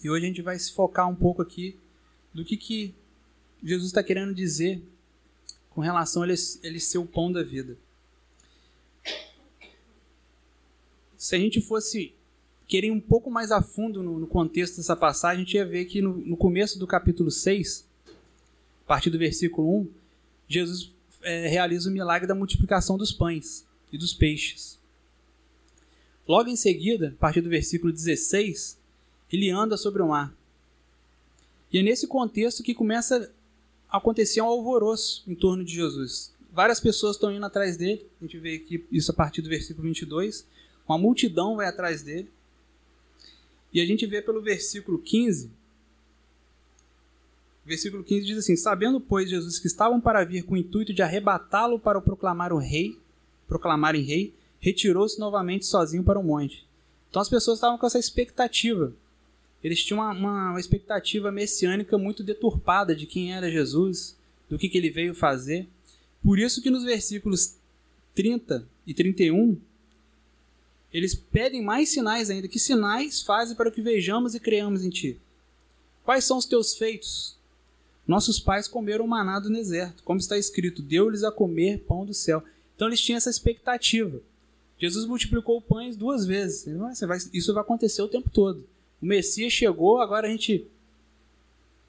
E 0.01 0.09
hoje 0.09 0.25
a 0.25 0.27
gente 0.27 0.41
vai 0.41 0.57
se 0.57 0.71
focar 0.71 1.09
um 1.09 1.15
pouco 1.15 1.41
aqui 1.41 1.75
do 2.37 2.45
que, 2.45 2.55
que 2.55 2.93
Jesus 3.63 3.87
está 3.87 4.03
querendo 4.03 4.31
dizer 4.31 4.79
com 5.71 5.81
relação 5.81 6.21
a 6.21 6.27
ele, 6.27 6.37
ele 6.61 6.79
ser 6.79 6.99
o 6.99 7.05
pão 7.05 7.31
da 7.31 7.41
vida. 7.41 7.75
Se 11.17 11.35
a 11.35 11.39
gente 11.39 11.59
fosse 11.59 12.13
querer 12.67 12.89
ir 12.89 12.91
um 12.91 12.99
pouco 12.99 13.31
mais 13.31 13.51
a 13.51 13.59
fundo 13.59 14.03
no, 14.03 14.19
no 14.19 14.27
contexto 14.27 14.77
dessa 14.77 14.95
passagem, 14.95 15.41
a 15.41 15.45
gente 15.45 15.55
ia 15.55 15.65
ver 15.65 15.85
que 15.85 15.99
no, 15.99 16.15
no, 16.17 16.37
começo 16.37 16.77
do 16.77 16.85
capítulo 16.85 17.31
6, 17.31 17.87
a 18.05 18.87
partir 18.87 19.09
do 19.09 19.17
versículo 19.17 19.79
1, 19.79 19.89
Jesus 20.47 20.91
é, 21.23 21.47
realiza 21.47 21.89
o 21.89 21.93
milagre 21.93 22.27
da 22.27 22.35
multiplicação 22.35 22.99
dos 22.99 23.11
pães 23.11 23.65
e 23.91 23.97
dos 23.97 24.13
peixes. 24.13 24.77
Logo 26.27 26.49
em 26.49 26.55
seguida, 26.55 27.15
a 27.17 27.19
partir 27.19 27.41
do 27.41 27.49
versículo 27.49 27.91
16, 27.91 28.77
ele 29.33 29.49
anda 29.49 29.75
sobre 29.75 30.03
o 30.03 30.09
mar. 30.09 30.36
E 31.77 31.79
é 31.79 31.83
nesse 31.83 32.07
contexto 32.07 32.63
que 32.63 32.73
começa 32.73 33.31
a 33.87 33.97
acontecer 33.97 34.41
um 34.41 34.45
alvoroço 34.45 35.23
em 35.27 35.35
torno 35.35 35.63
de 35.63 35.75
Jesus. 35.75 36.33
Várias 36.51 36.79
pessoas 36.79 37.15
estão 37.15 37.31
indo 37.31 37.45
atrás 37.45 37.77
dele, 37.77 38.03
a 38.19 38.23
gente 38.23 38.39
vê 38.39 38.55
aqui 38.55 38.83
isso 38.91 39.11
a 39.11 39.13
partir 39.13 39.43
do 39.43 39.49
versículo 39.49 39.87
22. 39.87 40.43
Uma 40.89 40.97
multidão 40.97 41.55
vai 41.55 41.67
atrás 41.67 42.01
dele. 42.01 42.31
E 43.71 43.79
a 43.79 43.85
gente 43.85 44.07
vê 44.07 44.23
pelo 44.23 44.41
versículo 44.41 44.97
15. 44.97 45.51
Versículo 47.63 48.03
15 48.03 48.25
diz 48.25 48.37
assim: 48.39 48.55
Sabendo, 48.55 48.99
pois, 48.99 49.29
Jesus 49.29 49.59
que 49.59 49.67
estavam 49.67 50.01
para 50.01 50.25
vir 50.25 50.45
com 50.45 50.55
o 50.55 50.57
intuito 50.57 50.91
de 50.91 51.03
arrebatá-lo 51.03 51.79
para 51.79 51.99
o 51.99 52.01
proclamar 52.01 52.51
o 52.51 52.57
rei, 52.57 52.97
proclamarem 53.47 54.01
rei, 54.01 54.33
retirou-se 54.59 55.19
novamente 55.19 55.67
sozinho 55.67 56.03
para 56.03 56.17
o 56.17 56.23
monte. 56.23 56.65
Então 57.07 57.21
as 57.21 57.29
pessoas 57.29 57.59
estavam 57.59 57.77
com 57.77 57.85
essa 57.85 57.99
expectativa. 57.99 58.95
Eles 59.67 59.83
tinham 59.83 59.99
uma, 59.99 60.51
uma, 60.53 60.59
expectativa 60.59 61.29
messiânica 61.29 61.97
muito 61.97 62.23
deturpada 62.23 62.95
de 62.95 63.05
quem 63.05 63.33
era 63.33 63.51
Jesus, 63.51 64.17
do 64.49 64.57
que, 64.57 64.69
que 64.69 64.77
ele 64.77 64.89
veio 64.89 65.13
fazer. 65.13 65.67
Por 66.23 66.39
isso 66.39 66.61
que 66.61 66.69
nos 66.69 66.85
versículos 66.85 67.55
30 68.15 68.65
e 68.85 68.93
31 68.93 69.59
eles 70.93 71.13
pedem 71.13 71.61
mais 71.61 71.89
sinais 71.89 72.29
ainda. 72.29 72.47
Que 72.47 72.57
sinais 72.57 73.21
fazem 73.21 73.57
para 73.57 73.69
que 73.69 73.81
vejamos 73.81 74.33
e 74.33 74.39
creamos 74.39 74.85
em 74.85 74.89
ti? 74.89 75.19
Quais 76.05 76.23
são 76.23 76.37
os 76.37 76.45
teus 76.45 76.73
feitos? 76.73 77.35
Nossos 78.07 78.39
pais 78.39 78.69
comeram 78.69 79.05
maná 79.05 79.37
do 79.37 79.49
deserto, 79.49 80.01
como 80.01 80.17
está 80.17 80.37
escrito: 80.37 80.81
deu-lhes 80.81 81.25
a 81.25 81.31
comer 81.31 81.79
pão 81.79 82.05
do 82.05 82.13
céu. 82.13 82.41
Então 82.73 82.87
eles 82.87 83.01
tinham 83.01 83.17
essa 83.17 83.29
expectativa. 83.29 84.21
Jesus 84.79 85.05
multiplicou 85.05 85.61
pães 85.61 85.97
duas 85.97 86.25
vezes. 86.25 86.65
Isso 87.33 87.53
vai 87.53 87.61
acontecer 87.61 88.01
o 88.01 88.07
tempo 88.07 88.29
todo. 88.29 88.65
O 89.01 89.05
Messias 89.05 89.53
chegou, 89.53 90.01
agora 90.01 90.27
a 90.27 90.29
gente 90.29 90.65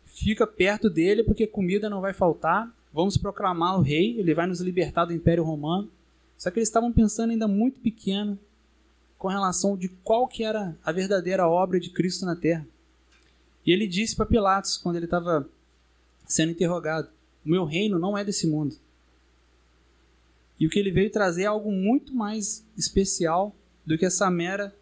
fica 0.04 0.46
perto 0.46 0.90
dele 0.90 1.22
porque 1.22 1.46
comida 1.46 1.88
não 1.88 2.00
vai 2.00 2.12
faltar. 2.12 2.72
Vamos 2.92 3.16
proclamar 3.16 3.78
o 3.78 3.82
rei, 3.82 4.18
ele 4.18 4.34
vai 4.34 4.46
nos 4.46 4.60
libertar 4.60 5.04
do 5.04 5.12
Império 5.12 5.44
Romano. 5.44 5.90
Só 6.36 6.50
que 6.50 6.58
eles 6.58 6.68
estavam 6.68 6.92
pensando 6.92 7.30
ainda 7.30 7.48
muito 7.48 7.80
pequeno 7.80 8.38
com 9.16 9.28
relação 9.28 9.76
de 9.76 9.88
qual 9.88 10.28
que 10.28 10.44
era 10.44 10.76
a 10.84 10.92
verdadeira 10.92 11.48
obra 11.48 11.80
de 11.80 11.90
Cristo 11.90 12.24
na 12.24 12.36
terra. 12.36 12.66
E 13.66 13.72
ele 13.72 13.86
disse 13.86 14.14
para 14.14 14.24
Pilatos, 14.24 14.76
quando 14.76 14.96
ele 14.96 15.04
estava 15.04 15.48
sendo 16.26 16.52
interrogado: 16.52 17.08
O 17.44 17.48
meu 17.48 17.64
reino 17.64 17.98
não 17.98 18.16
é 18.16 18.24
desse 18.24 18.46
mundo. 18.46 18.76
E 20.58 20.66
o 20.66 20.70
que 20.70 20.78
ele 20.78 20.90
veio 20.90 21.10
trazer 21.10 21.42
é 21.42 21.46
algo 21.46 21.70
muito 21.70 22.14
mais 22.14 22.64
especial 22.76 23.54
do 23.84 23.96
que 23.96 24.06
essa 24.06 24.30
mera 24.30 24.74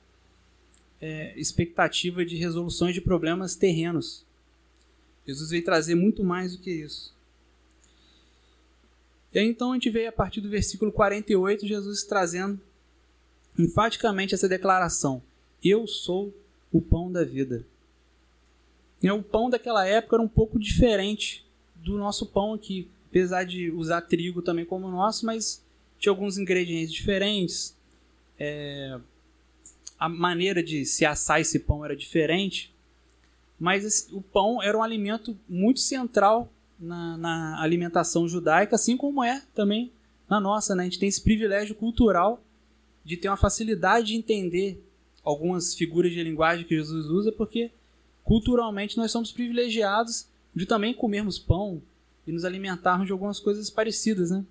é, 1.01 1.39
expectativa 1.39 2.25
de 2.25 2.37
resoluções 2.37 2.95
de 2.95 3.01
problemas 3.01 3.55
terrenos. 3.55 4.25
Jesus 5.27 5.51
veio 5.51 5.65
trazer 5.65 5.95
muito 5.95 6.23
mais 6.23 6.57
do 6.57 6.63
que 6.63 6.71
isso. 6.71 7.15
E 9.33 9.39
aí 9.39 9.47
então 9.47 9.73
a 9.73 9.75
gente 9.75 9.91
vê 9.91 10.07
a 10.07 10.13
partir 10.13 10.41
do 10.41 10.49
versículo 10.49 10.91
48 10.93 11.67
Jesus 11.67 12.05
trazendo 12.05 12.61
enfaticamente 13.59 14.35
essa 14.35 14.49
declaração: 14.49 15.23
Eu 15.63 15.87
sou 15.87 16.33
o 16.73 16.81
pão 16.81 17.11
da 17.11 17.25
vida. 17.25 17.67
E 19.03 19.11
o 19.11 19.23
pão 19.23 19.51
daquela 19.51 19.87
época 19.87 20.17
era 20.17 20.23
um 20.23 20.29
pouco 20.29 20.59
diferente 20.59 21.45
do 21.77 21.99
nosso 21.99 22.27
pão 22.27 22.55
aqui, 22.55 22.89
apesar 23.09 23.45
de 23.45 23.71
usar 23.71 24.01
trigo 24.01 24.43
também 24.43 24.65
como 24.65 24.87
o 24.87 24.91
nosso, 24.91 25.27
mas 25.27 25.63
tinha 25.99 26.11
alguns 26.11 26.39
ingredientes 26.39 26.93
diferentes. 26.93 27.77
É, 28.39 28.99
a 29.99 30.09
maneira 30.09 30.63
de 30.63 30.85
se 30.85 31.05
assar 31.05 31.41
esse 31.41 31.59
pão 31.59 31.85
era 31.85 31.97
diferente, 31.97 32.73
mas 33.59 33.85
esse, 33.85 34.15
o 34.15 34.21
pão 34.21 34.63
era 34.63 34.77
um 34.77 34.83
alimento 34.83 35.37
muito 35.49 35.81
central 35.81 36.51
na, 36.79 37.17
na, 37.17 37.63
alimentação 37.63 38.29
judaica, 38.29 38.77
assim 38.77 38.97
como 38.97 39.25
é 39.25 39.43
também 39.55 39.91
na 40.29 40.39
nossa. 40.39 40.75
Né? 40.75 40.83
A 40.83 40.85
gente 40.85 40.99
tem 40.99 41.09
esse 41.09 41.23
privilégio 41.23 41.75
cultural 41.75 42.43
de 43.05 43.17
ter 43.17 43.29
uma 43.29 43.37
facilidade 43.37 44.09
de 44.09 44.17
entender 44.17 44.83
algumas 45.25 45.75
figuras 45.75 46.13
de 46.13 46.23
linguagem 46.23 46.67
que 46.67 46.77
Jesus 46.77 47.07
usa, 47.07 47.33
porque 47.33 47.71
culturalmente 48.23 48.97
nós 48.97 49.11
somos 49.11 49.33
privilegiados 49.33 50.27
de 50.55 50.67
também 50.67 50.93
comermos 50.93 51.39
pão 51.39 51.81
e 52.27 52.33
nos 52.33 52.45
alimentarmos 52.45 53.07
de 53.07 53.13
algumas 53.13 53.41
coisas 53.41 53.71
parecidas, 53.71 54.31
né? 54.31 54.45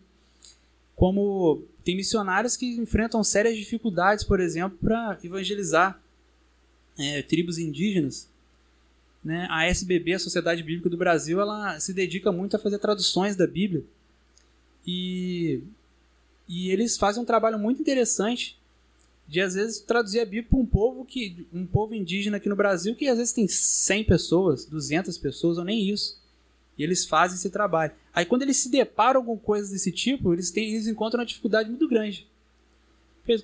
Como 0.96 1.64
tem 1.86 1.96
missionários 1.96 2.58
que 2.58 2.66
enfrentam 2.76 3.24
sérias 3.24 3.56
dificuldades, 3.56 4.26
por 4.26 4.40
exemplo, 4.40 4.78
para 4.82 5.18
evangelizar 5.24 6.02
é, 6.98 7.22
tribos 7.22 7.60
indígenas. 7.60 8.28
Né? 9.24 9.48
A 9.52 9.66
SBB, 9.68 10.14
a 10.14 10.20
Sociedade 10.20 10.64
Bíblica 10.64 10.90
do 10.90 10.98
Brasil, 10.98 11.40
ela 11.40 11.80
se 11.80 11.94
dedica 11.94 12.32
muito 12.32 12.56
a 12.56 12.60
fazer 12.60 12.80
traduções 12.80 13.36
da 13.36 13.46
Bíblia. 13.46 13.84
E 14.86 15.62
e 16.48 16.70
eles 16.70 16.98
fazem 16.98 17.22
um 17.22 17.26
trabalho 17.26 17.58
muito 17.58 17.82
interessante 17.82 18.58
de 19.28 19.42
às 19.42 19.56
vezes 19.56 19.80
traduzir 19.80 20.20
a 20.20 20.26
Bíblia 20.26 20.46
para 20.48 20.60
um 20.60 20.66
povo 20.66 21.04
que 21.04 21.48
um 21.52 21.66
povo 21.66 21.96
indígena 21.96 22.38
aqui 22.38 22.48
no 22.48 22.56
Brasil 22.56 22.96
que 22.96 23.08
às 23.08 23.18
vezes 23.18 23.34
tem 23.34 23.48
100 23.48 24.04
pessoas, 24.04 24.66
200 24.66 25.18
pessoas 25.18 25.58
ou 25.58 25.64
nem 25.64 25.90
isso. 25.90 26.20
E 26.78 26.84
eles 26.84 27.06
fazem 27.06 27.36
esse 27.36 27.50
trabalho. 27.50 27.94
Aí 28.16 28.26
quando 28.26 28.44
eles 28.44 28.58
se 28.58 28.70
deparam 28.70 29.24
com 29.24 29.38
coisas 29.38 29.70
desse 29.70 29.92
tipo, 29.92 30.34
eles 30.34 30.50
têm 30.50 30.72
eles 30.72 30.88
encontram 30.88 31.20
uma 31.20 31.26
dificuldade 31.26 31.70
muito 31.70 31.88
grande. 31.88 32.26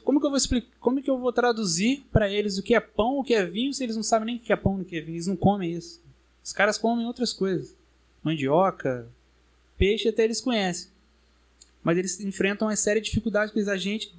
Como 0.04 0.20
que 0.20 0.26
eu 0.26 0.30
vou 0.30 0.38
explicar, 0.38 0.70
como 0.80 1.02
que 1.02 1.10
eu 1.10 1.18
vou 1.20 1.34
traduzir 1.34 2.06
para 2.12 2.30
eles 2.30 2.58
o 2.58 2.64
que 2.64 2.74
é 2.74 2.80
pão, 2.80 3.20
o 3.20 3.24
que 3.24 3.34
é 3.34 3.46
vinho, 3.46 3.74
se 3.74 3.84
eles 3.84 3.96
não 3.96 4.04
sabem 4.04 4.28
nem 4.28 4.36
o 4.38 4.40
que 4.40 4.54
é 4.54 4.56
pão, 4.56 4.80
o 4.80 4.86
que 4.86 4.96
é 4.96 5.02
vinho, 5.02 5.16
eles 5.16 5.28
não 5.28 5.36
comem 5.36 5.74
isso. 5.74 6.02
Os 6.44 6.54
caras 6.54 6.78
comem 6.78 7.06
outras 7.06 7.34
coisas. 7.34 7.76
Mandioca, 8.24 9.08
peixe 9.78 10.08
até 10.08 10.24
eles 10.24 10.40
conhecem 10.40 10.92
mas 11.84 11.98
eles 11.98 12.20
enfrentam 12.20 12.68
uma 12.68 12.76
série 12.76 13.00
de 13.00 13.08
dificuldades, 13.08 13.54
pois 13.54 13.68
a 13.68 13.78
gente, 13.78 14.14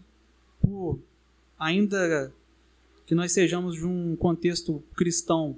por 0.60 0.98
ainda 1.58 2.32
que 3.06 3.14
nós 3.14 3.32
sejamos 3.32 3.76
de 3.76 3.86
um 3.86 4.16
contexto 4.16 4.82
cristão 4.96 5.56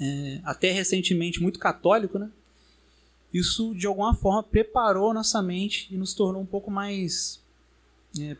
é, 0.00 0.40
até 0.44 0.70
recentemente 0.70 1.40
muito 1.40 1.58
católico, 1.58 2.18
né? 2.18 2.30
Isso 3.38 3.74
de 3.74 3.86
alguma 3.86 4.14
forma 4.14 4.42
preparou 4.42 5.12
nossa 5.14 5.42
mente 5.42 5.88
e 5.92 5.96
nos 5.96 6.14
tornou 6.14 6.42
um 6.42 6.46
pouco 6.46 6.70
mais 6.70 7.42
é, 8.20 8.36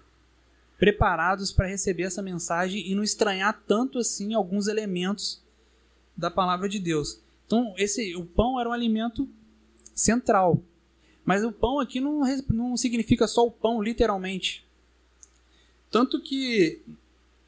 preparados 0.79 1.53
para 1.53 1.67
receber 1.67 2.05
essa 2.05 2.23
mensagem 2.23 2.88
e 2.91 2.95
não 2.95 3.03
estranhar 3.03 3.62
tanto 3.67 3.99
assim 3.99 4.35
alguns 4.35 4.69
elementos 4.69 5.43
da 6.17 6.31
palavra 6.31 6.69
de 6.69 6.79
Deus. 6.79 7.21
Então, 7.47 7.75
esse 7.76 8.15
o 8.17 8.25
pão 8.25 8.59
era 8.59 8.69
um 8.69 8.73
alimento 8.73 9.29
central 9.95 10.62
mas 11.26 11.45
o 11.45 11.50
pão 11.50 11.81
aqui 11.81 11.99
não, 11.99 12.21
não 12.49 12.76
significa 12.76 13.26
só 13.26 13.45
o 13.45 13.50
pão, 13.50 13.83
literalmente. 13.83 14.65
Tanto 15.91 16.23
que 16.23 16.81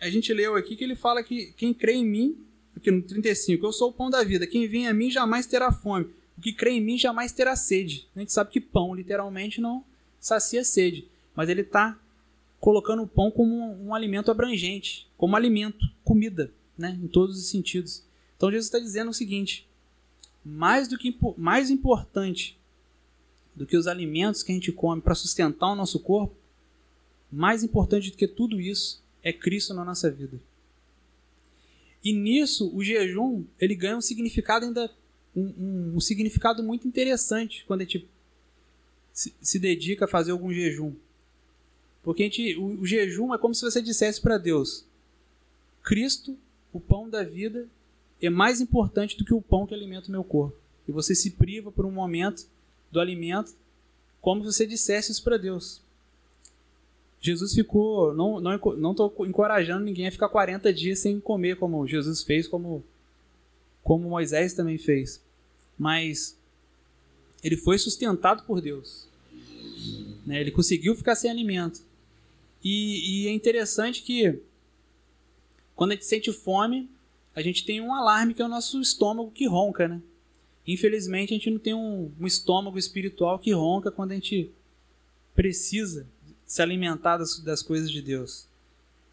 a 0.01 0.11
gente 0.11 0.35
leu 0.35 0.57
aqui 0.57 0.75
que 0.75 0.83
ele 0.83 0.97
fala 0.97 1.23
que 1.23 1.55
quem 1.57 1.73
crê 1.73 1.93
em 1.93 2.05
mim, 2.05 2.37
aqui 2.77 2.91
no 2.91 3.01
35, 3.01 3.65
eu 3.65 3.73
sou 3.73 3.91
o 3.91 3.93
pão 3.93 4.11
da 4.11 4.25
vida. 4.25 4.49
Quem 4.49 4.67
vem 4.67 4.89
a 4.89 4.93
mim 4.93 5.09
jamais 5.13 5.47
terá 5.47 5.71
fome. 5.71 6.09
O 6.39 6.41
que 6.41 6.53
crê 6.53 6.71
em 6.71 6.81
mim 6.81 6.97
jamais 6.97 7.33
terá 7.33 7.57
sede. 7.57 8.07
A 8.15 8.21
gente 8.21 8.33
sabe 8.33 8.53
que 8.53 8.61
pão, 8.61 8.95
literalmente, 8.95 9.61
não 9.61 9.85
sacia 10.21 10.65
sede. 10.65 11.09
Mas 11.35 11.49
ele 11.49 11.63
está 11.63 11.99
colocando 12.61 13.03
o 13.03 13.09
pão 13.09 13.29
como 13.29 13.53
um, 13.53 13.89
um, 13.89 13.95
alimento 13.95 14.31
abrangente, 14.31 15.09
como 15.17 15.35
alimento, 15.35 15.85
comida, 16.05 16.53
né? 16.77 16.97
em 17.03 17.09
todos 17.09 17.37
os 17.37 17.51
sentidos. 17.51 18.05
Então 18.37 18.51
Jesus 18.53 18.67
está 18.67 18.79
dizendo 18.79 19.11
o 19.11 19.15
seguinte: 19.15 19.67
mais 20.45 20.87
do 20.87 20.97
que 20.97 21.17
mais 21.37 21.71
importante 21.71 22.57
do 23.55 23.67
que 23.67 23.77
os 23.77 23.89
alimentos 23.89 24.45
que 24.45 24.53
a 24.53 24.55
gente 24.55 24.71
come 24.71 25.03
para 25.03 25.17
sustentar 25.17 25.73
o 25.73 25.75
nosso 25.75 25.99
corpo, 25.99 26.37
mais 27.31 27.65
importante 27.65 28.13
do 28.13 28.17
que 28.17 28.29
tudo 28.29 28.61
isso 28.61 29.03
é 29.25 29.33
Cristo 29.33 29.75
na 29.75 29.85
nossa 29.85 30.09
vida. 30.09 30.41
E 32.05 32.13
nisso 32.13 32.71
o 32.73 32.85
jejum 32.85 33.45
ele 33.59 33.75
ganha 33.75 33.97
um 33.97 34.01
significado 34.01 34.65
ainda 34.65 34.89
um, 35.39 35.93
um, 35.97 36.01
significado 36.01 36.63
muito 36.63 36.87
interessante 36.87 37.65
quando 37.67 37.83
a 37.83 37.85
gente 37.85 38.09
se, 39.13 39.35
se, 39.41 39.59
dedica 39.59 40.05
a 40.05 40.09
fazer 40.09 40.33
algum 40.33 40.53
jejum. 40.53 40.93
Porque 42.03 42.23
a 42.23 42.27
gente, 42.27 42.57
o, 42.57 42.81
o 42.81 42.87
jejum 42.87 43.35
é 43.35 43.39
como 43.39 43.55
se 43.55 43.63
você 43.63 43.83
dissesse 43.83 44.21
para 44.21 44.39
Deus: 44.39 44.85
Cristo, 45.83 46.37
o 46.73 46.81
pão 46.81 47.09
da 47.09 47.23
vida, 47.23 47.69
é 48.21 48.31
mais 48.31 48.61
importante 48.61 49.17
do 49.17 49.25
que 49.25 49.35
o 49.35 49.43
pão 49.43 49.67
que 49.67 49.75
alimenta 49.75 50.09
o 50.09 50.13
meu 50.13 50.25
corpo. 50.25 50.57
E 50.87 50.93
você 50.93 51.15
se 51.15 51.33
priva 51.33 51.71
por 51.71 51.85
um 51.85 51.91
momento 51.91 52.47
do 52.91 53.01
alimento, 53.01 53.55
como 54.21 54.43
se 54.43 54.53
você 54.53 54.67
dissesse 54.67 55.13
isso 55.13 55.23
para 55.23 55.37
Deus. 55.37 55.83
Jesus 57.21 57.53
ficou. 57.53 58.15
Não, 58.15 58.41
não, 58.41 58.59
não 58.77 58.95
tô 58.95 59.13
encorajando 59.27 59.85
ninguém 59.85 60.07
a 60.07 60.13
ficar 60.13 60.29
40 60.29 60.73
dias 60.73 61.01
sem 61.01 61.21
comer, 61.21 61.57
como 61.57 61.87
Jesus 61.87 62.23
fez, 62.23 62.47
como, 62.47 62.85
como 63.83 64.09
Moisés 64.09 64.55
também 64.55 64.79
fez. 64.79 65.21
Mas 65.79 66.37
ele 67.43 67.57
foi 67.57 67.79
sustentado 67.79 68.43
por 68.45 68.61
Deus. 68.61 69.09
Né? 70.27 70.41
Ele 70.41 70.51
conseguiu 70.51 70.95
ficar 70.95 71.15
sem 71.15 71.31
alimento. 71.31 71.81
E, 72.63 73.25
e 73.25 73.29
é 73.29 73.33
interessante 73.33 74.03
que 74.03 74.41
quando 75.75 75.93
a 75.93 75.95
gente 75.95 76.07
sente 76.07 76.33
fome, 76.33 76.91
a 77.35 77.41
gente 77.41 77.65
tem 77.65 77.81
um 77.81 77.95
alarme 77.95 78.35
que 78.35 78.43
é 78.43 78.45
o 78.45 78.49
nosso 78.49 78.81
estômago 78.81 79.31
que 79.31 79.47
ronca, 79.47 79.87
né? 79.87 80.03
Infelizmente, 80.67 81.33
a 81.33 81.37
gente 81.37 81.51
não 81.51 81.59
tem 81.59 81.73
um, 81.73 82.13
um 82.21 82.27
estômago 82.27 82.79
espiritual 82.79 83.39
que 83.39 83.53
ronca 83.53 83.91
quando 83.91 84.11
a 84.11 84.15
gente 84.15 84.51
precisa 85.35 86.07
se 86.45 86.61
alimentar 86.61 87.17
das, 87.17 87.39
das 87.39 87.63
coisas 87.63 87.91
de 87.91 88.03
Deus. 88.03 88.49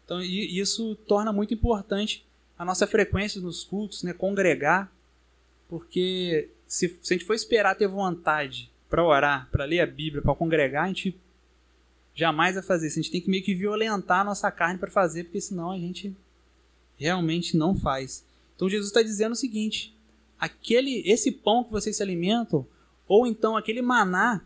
Então, 0.04 0.20
e, 0.20 0.58
isso 0.58 0.96
torna 1.06 1.32
muito 1.32 1.54
importante 1.54 2.26
a 2.58 2.64
nossa 2.64 2.86
frequência 2.86 3.40
nos 3.40 3.62
cultos, 3.62 4.02
né? 4.02 4.12
Congregar, 4.12 4.92
porque 5.68 6.50
se, 6.66 6.98
se 7.02 7.14
a 7.14 7.16
gente 7.16 7.26
for 7.26 7.34
esperar 7.34 7.76
ter 7.76 7.86
vontade 7.86 8.70
para 8.88 9.04
orar, 9.04 9.48
para 9.50 9.64
ler 9.64 9.80
a 9.80 9.86
Bíblia, 9.86 10.22
para 10.22 10.34
congregar, 10.34 10.84
a 10.84 10.88
gente 10.88 11.18
jamais 12.14 12.54
vai 12.54 12.62
fazer 12.62 12.88
isso. 12.88 12.98
A 12.98 13.02
gente 13.02 13.12
tem 13.12 13.20
que 13.20 13.30
meio 13.30 13.42
que 13.42 13.54
violentar 13.54 14.20
a 14.20 14.24
nossa 14.24 14.50
carne 14.50 14.78
para 14.78 14.90
fazer, 14.90 15.24
porque 15.24 15.40
senão 15.40 15.70
a 15.70 15.78
gente 15.78 16.14
realmente 16.96 17.56
não 17.56 17.76
faz. 17.76 18.24
Então 18.54 18.68
Jesus 18.68 18.88
está 18.88 19.02
dizendo 19.02 19.32
o 19.32 19.36
seguinte: 19.36 19.94
aquele, 20.38 21.02
esse 21.04 21.30
pão 21.30 21.62
que 21.62 21.70
vocês 21.70 21.96
se 21.96 22.02
alimentam, 22.02 22.66
ou 23.06 23.26
então 23.26 23.56
aquele 23.56 23.82
maná 23.82 24.42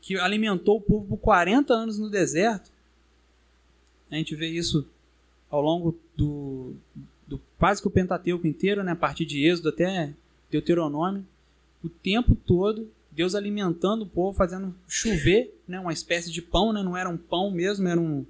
que 0.00 0.18
alimentou 0.18 0.78
o 0.78 0.80
povo 0.80 1.06
por 1.06 1.18
40 1.18 1.72
anos 1.72 1.98
no 1.98 2.08
deserto, 2.08 2.70
a 4.10 4.16
gente 4.16 4.34
vê 4.34 4.48
isso 4.48 4.88
ao 5.50 5.60
longo 5.60 5.98
do, 6.16 6.74
do 7.26 7.40
quase 7.58 7.80
que 7.82 7.88
o 7.88 7.90
Pentateuco 7.90 8.46
inteiro, 8.46 8.82
né, 8.82 8.92
a 8.92 8.96
partir 8.96 9.24
de 9.24 9.46
Êxodo 9.46 9.68
até 9.68 10.14
Deuteronômio, 10.50 11.26
o 11.82 11.88
tempo 11.88 12.34
todo 12.34 12.90
Deus 13.10 13.34
alimentando 13.34 14.02
o 14.02 14.06
povo, 14.06 14.36
fazendo 14.36 14.74
chover, 14.88 15.52
né, 15.66 15.80
uma 15.80 15.92
espécie 15.92 16.30
de 16.30 16.40
pão, 16.40 16.72
né, 16.72 16.82
não 16.82 16.96
era 16.96 17.08
um 17.08 17.16
pão 17.16 17.50
mesmo, 17.50 17.88
era 17.88 18.00
um 18.00 18.24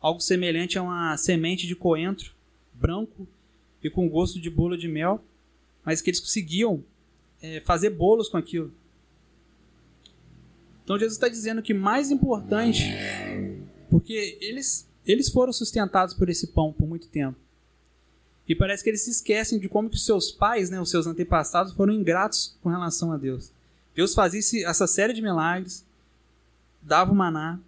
algo 0.00 0.20
semelhante 0.20 0.76
a 0.76 0.82
uma 0.82 1.16
semente 1.16 1.66
de 1.66 1.74
coentro 1.74 2.32
branco 2.74 3.26
e 3.82 3.88
com 3.88 4.08
gosto 4.08 4.40
de 4.40 4.50
bolo 4.50 4.76
de 4.76 4.88
mel 4.88 5.22
mas 5.84 6.00
que 6.00 6.10
eles 6.10 6.20
conseguiam 6.20 6.82
é, 7.42 7.60
fazer 7.60 7.90
bolos 7.90 8.28
com 8.28 8.36
aquilo. 8.36 8.72
Então 10.82 10.98
Jesus 10.98 11.16
está 11.16 11.28
dizendo 11.28 11.62
que 11.62 11.74
mais 11.74 12.10
importante, 12.10 12.82
porque 13.90 14.38
eles, 14.40 14.88
eles 15.06 15.28
foram 15.28 15.52
sustentados 15.52 16.14
por 16.14 16.28
esse 16.28 16.48
pão 16.48 16.72
por 16.72 16.86
muito 16.88 17.08
tempo. 17.08 17.36
E 18.48 18.54
parece 18.54 18.82
que 18.82 18.90
eles 18.90 19.02
se 19.02 19.10
esquecem 19.10 19.58
de 19.58 19.68
como 19.68 19.88
que 19.88 19.96
os 19.96 20.04
seus 20.04 20.30
pais, 20.30 20.68
né, 20.68 20.80
os 20.80 20.90
seus 20.90 21.06
antepassados, 21.06 21.72
foram 21.72 21.92
ingratos 21.92 22.56
com 22.62 22.68
relação 22.68 23.12
a 23.12 23.16
Deus. 23.16 23.50
Deus 23.94 24.14
fazia 24.14 24.68
essa 24.68 24.86
série 24.86 25.12
de 25.12 25.22
milagres, 25.22 25.84
dava 26.82 27.12
o 27.12 27.14
maná, 27.14 27.58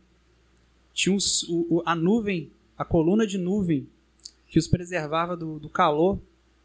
tinha 0.93 1.15
os, 1.15 1.45
o, 1.45 1.83
a 1.85 1.95
nuvem, 1.95 2.51
a 2.77 2.85
coluna 2.85 3.27
de 3.27 3.39
nuvem 3.39 3.87
que 4.49 4.59
os 4.59 4.67
preservava 4.67 5.37
do, 5.37 5.59
do 5.59 5.69
calor 5.69 6.19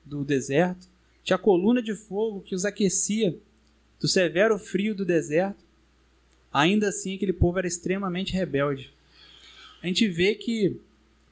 do 0.05 0.23
deserto. 0.23 0.87
Tinha 1.23 1.35
a 1.35 1.39
coluna 1.39 1.81
de 1.81 1.93
fogo 1.93 2.41
que 2.41 2.55
os 2.55 2.65
aquecia 2.65 3.37
do 3.99 4.07
severo 4.07 4.57
frio 4.57 4.95
do 4.95 5.05
deserto. 5.05 5.59
Ainda 6.51 6.89
assim, 6.89 7.15
aquele 7.15 7.33
povo 7.33 7.59
era 7.59 7.67
extremamente 7.67 8.33
rebelde. 8.33 8.93
A 9.83 9.87
gente 9.87 10.07
vê 10.07 10.35
que, 10.35 10.79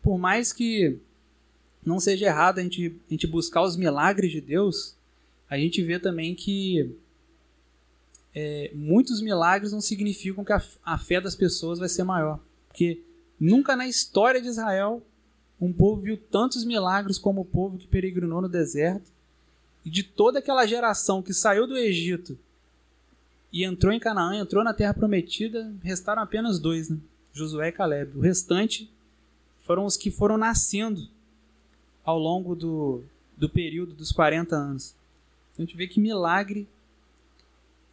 por 0.01 0.17
mais 0.17 0.53
que 0.53 0.97
não 1.85 1.99
seja 1.99 2.25
errado 2.25 2.59
a 2.59 2.63
gente, 2.63 2.95
a 3.07 3.13
gente 3.13 3.27
buscar 3.27 3.61
os 3.61 3.75
milagres 3.75 4.31
de 4.31 4.41
Deus, 4.41 4.95
a 5.49 5.57
gente 5.57 5.81
vê 5.81 5.99
também 5.99 6.35
que 6.35 6.95
é, 8.35 8.71
muitos 8.73 9.21
milagres 9.21 9.71
não 9.71 9.81
significam 9.81 10.43
que 10.43 10.53
a, 10.53 10.61
a 10.83 10.97
fé 10.97 11.19
das 11.19 11.35
pessoas 11.35 11.79
vai 11.79 11.89
ser 11.89 12.03
maior. 12.03 12.39
Porque 12.67 13.01
nunca 13.39 13.75
na 13.75 13.87
história 13.87 14.41
de 14.41 14.47
Israel 14.47 15.01
um 15.59 15.73
povo 15.73 16.01
viu 16.01 16.17
tantos 16.17 16.63
milagres 16.63 17.17
como 17.17 17.41
o 17.41 17.45
povo 17.45 17.77
que 17.77 17.87
peregrinou 17.87 18.41
no 18.41 18.47
deserto 18.47 19.11
e 19.83 19.89
de 19.89 20.03
toda 20.03 20.39
aquela 20.39 20.65
geração 20.65 21.21
que 21.21 21.33
saiu 21.33 21.67
do 21.67 21.77
Egito 21.77 22.37
e 23.51 23.63
entrou 23.63 23.91
em 23.91 23.99
Canaã, 23.99 24.35
entrou 24.35 24.63
na 24.63 24.73
Terra 24.73 24.93
Prometida, 24.93 25.73
restaram 25.81 26.21
apenas 26.21 26.59
dois, 26.59 26.89
né? 26.89 26.97
Josué 27.33 27.69
e 27.69 27.71
Caleb. 27.71 28.17
O 28.17 28.21
restante 28.21 28.89
foram 29.65 29.85
os 29.85 29.97
que 29.97 30.11
foram 30.11 30.37
nascendo 30.37 31.07
ao 32.03 32.17
longo 32.17 32.55
do, 32.55 33.03
do 33.37 33.49
período 33.49 33.93
dos 33.93 34.11
40 34.11 34.55
anos. 34.55 34.95
Então 35.51 35.63
a 35.63 35.65
gente 35.65 35.77
vê 35.77 35.87
que 35.87 35.99
milagre, 35.99 36.67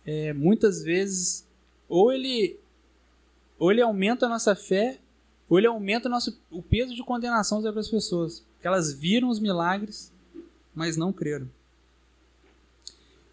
é, 0.05 0.33
muitas 0.33 0.83
vezes, 0.83 1.47
ou 1.89 2.13
ele, 2.13 2.59
ou 3.59 3.71
ele 3.71 3.83
aumenta 3.83 4.27
a 4.27 4.29
nossa 4.29 4.55
fé, 4.55 4.99
ou 5.49 5.59
ele 5.59 5.67
aumenta 5.67 6.09
o, 6.09 6.11
nosso, 6.11 6.39
o 6.51 6.63
peso 6.63 6.95
de 6.95 7.03
condenação 7.03 7.63
sobre 7.63 7.81
as 7.81 7.89
pessoas. 7.89 8.45
Porque 8.55 8.67
elas 8.67 8.93
viram 8.93 9.29
os 9.29 9.39
milagres, 9.39 10.13
mas 10.75 10.97
não 10.97 11.13
creram. 11.13 11.49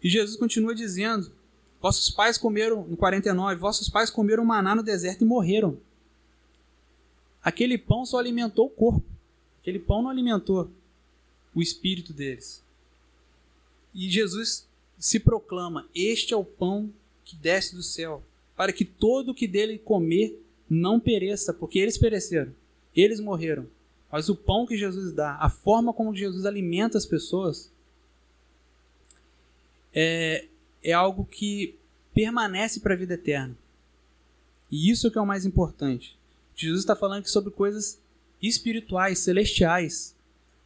E 0.02 0.08
Jesus 0.08 0.36
continua 0.36 0.74
dizendo: 0.74 1.32
Vossos 1.80 2.10
pais 2.10 2.38
comeram, 2.38 2.82
no 2.84 2.96
49, 2.96 3.56
vossos 3.56 3.90
pais 3.90 4.08
comeram 4.10 4.44
maná 4.44 4.74
no 4.74 4.82
deserto 4.82 5.22
e 5.22 5.26
morreram. 5.26 5.76
Aquele 7.42 7.76
pão 7.76 8.06
só 8.06 8.18
alimentou 8.18 8.66
o 8.66 8.70
corpo. 8.70 9.04
Aquele 9.64 9.78
pão 9.78 10.02
não 10.02 10.10
alimentou 10.10 10.70
o 11.54 11.62
espírito 11.62 12.12
deles. 12.12 12.62
E 13.94 14.10
Jesus 14.10 14.68
se 14.98 15.18
proclama: 15.18 15.88
Este 15.94 16.34
é 16.34 16.36
o 16.36 16.44
pão 16.44 16.92
que 17.24 17.34
desce 17.34 17.74
do 17.74 17.82
céu, 17.82 18.22
para 18.54 18.74
que 18.74 18.84
todo 18.84 19.30
o 19.30 19.34
que 19.34 19.48
dele 19.48 19.78
comer 19.78 20.38
não 20.68 21.00
pereça, 21.00 21.50
porque 21.50 21.78
eles 21.78 21.96
pereceram, 21.96 22.54
eles 22.94 23.20
morreram. 23.20 23.66
Mas 24.12 24.28
o 24.28 24.36
pão 24.36 24.66
que 24.66 24.76
Jesus 24.76 25.14
dá, 25.14 25.38
a 25.40 25.48
forma 25.48 25.94
como 25.94 26.14
Jesus 26.14 26.44
alimenta 26.44 26.98
as 26.98 27.06
pessoas, 27.06 27.72
é, 29.94 30.44
é 30.82 30.92
algo 30.92 31.24
que 31.24 31.74
permanece 32.12 32.80
para 32.80 32.92
a 32.92 32.98
vida 32.98 33.14
eterna. 33.14 33.56
E 34.70 34.90
isso 34.90 35.06
é 35.06 35.10
que 35.10 35.16
é 35.16 35.22
o 35.22 35.26
mais 35.26 35.46
importante. 35.46 36.18
Jesus 36.54 36.80
está 36.80 36.94
falando 36.94 37.20
aqui 37.20 37.30
sobre 37.30 37.50
coisas 37.50 37.98
espirituais, 38.48 39.20
celestiais. 39.20 40.14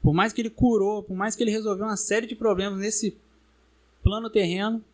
Por 0.02 0.14
mais 0.14 0.32
que 0.32 0.40
ele 0.40 0.50
curou, 0.50 1.02
por 1.02 1.16
mais 1.16 1.34
que 1.34 1.42
ele 1.42 1.50
resolveu 1.50 1.86
uma 1.86 1.96
série 1.96 2.26
de 2.26 2.34
problemas 2.34 2.78
nesse 2.78 3.16
plano 4.02 4.30
terreno, 4.30 4.84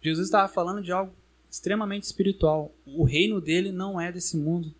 Jesus 0.00 0.26
estava 0.26 0.52
falando 0.52 0.82
de 0.82 0.92
algo 0.92 1.12
extremamente 1.50 2.04
espiritual. 2.04 2.72
O 2.86 3.04
reino 3.04 3.40
dele 3.40 3.72
não 3.72 4.00
é 4.00 4.12
desse 4.12 4.36
mundo. 4.36 4.74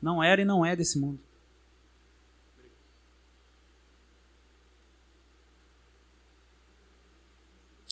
Não 0.00 0.22
era 0.22 0.42
e 0.42 0.44
não 0.44 0.64
é 0.64 0.74
desse 0.74 0.98
mundo. 0.98 1.20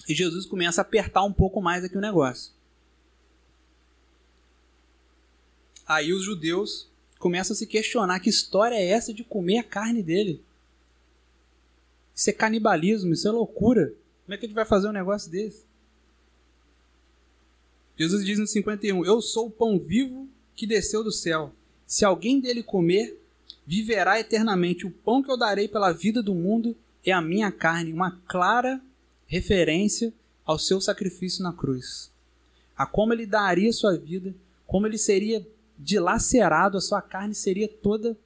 E 0.09 0.15
Jesus 0.15 0.47
começa 0.47 0.81
a 0.81 0.83
apertar 0.83 1.23
um 1.23 1.33
pouco 1.33 1.61
mais 1.61 1.85
aqui 1.85 1.97
o 1.97 2.01
negócio. 2.01 2.53
Aí 5.87 6.13
os 6.13 6.25
judeus 6.25 6.89
começam 7.19 7.55
a 7.55 7.57
se 7.57 7.67
questionar 7.67 8.21
que 8.21 8.31
história 8.31 8.75
é 8.75 8.89
essa 8.89 9.13
de 9.13 9.25
comer 9.25 9.59
a 9.59 9.65
carne 9.65 10.03
dele. 10.03 10.43
Isso 12.15 12.31
é 12.31 12.33
canibalismo, 12.33 13.13
isso 13.13 13.29
é 13.29 13.31
loucura. 13.31 13.93
Como 14.25 14.35
é 14.35 14.37
que 14.37 14.45
a 14.45 14.49
gente 14.49 14.57
vai 14.57 14.65
fazer 14.65 14.89
um 14.89 14.93
negócio 14.93 15.31
desse? 15.31 15.65
Jesus 17.97 18.25
diz 18.25 18.39
no 18.39 18.47
51: 18.47 19.05
Eu 19.05 19.21
sou 19.21 19.47
o 19.47 19.51
pão 19.51 19.79
vivo 19.79 20.29
que 20.55 20.67
desceu 20.67 21.03
do 21.03 21.13
céu. 21.13 21.53
Se 21.87 22.05
alguém 22.05 22.41
dele 22.41 22.63
comer, 22.63 23.19
viverá 23.67 24.19
eternamente. 24.19 24.87
O 24.87 24.91
pão 24.91 25.23
que 25.23 25.31
eu 25.31 25.37
darei 25.37 25.69
pela 25.69 25.93
vida 25.93 26.23
do 26.23 26.35
mundo 26.35 26.77
é 27.05 27.13
a 27.13 27.21
minha 27.21 27.51
carne, 27.51 27.93
uma 27.93 28.13
clara 28.27 28.81
referência 29.27 30.13
ao 30.45 30.59
seu 30.59 30.81
sacrifício 30.81 31.43
na 31.43 31.53
cruz, 31.53 32.11
a 32.75 32.87
como 32.87 33.13
ele 33.13 33.27
daria 33.27 33.71
sua 33.73 33.97
vida, 33.97 34.35
como 34.67 34.87
ele 34.87 34.97
seria 34.97 35.47
dilacerado, 35.79 36.77
a 36.77 36.81
sua 36.81 37.01
carne 37.01 37.35
seria 37.35 37.69
toda. 37.69 38.17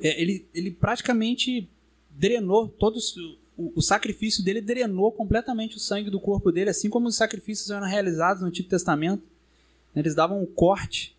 É, 0.00 0.20
ele, 0.20 0.46
ele 0.54 0.70
praticamente 0.70 1.68
drenou 2.10 2.68
todos 2.68 3.16
o, 3.56 3.72
o, 3.76 3.82
sacrifício 3.82 4.42
dele 4.42 4.60
drenou 4.60 5.12
completamente 5.12 5.76
o 5.76 5.80
sangue 5.80 6.10
do 6.10 6.20
corpo 6.20 6.50
dele, 6.50 6.70
assim 6.70 6.88
como 6.88 7.08
os 7.08 7.16
sacrifícios 7.16 7.70
eram 7.70 7.86
realizados 7.86 8.42
no 8.42 8.48
Antigo 8.48 8.68
Testamento. 8.68 9.22
Eles 9.94 10.14
davam 10.14 10.42
um 10.42 10.46
corte 10.46 11.16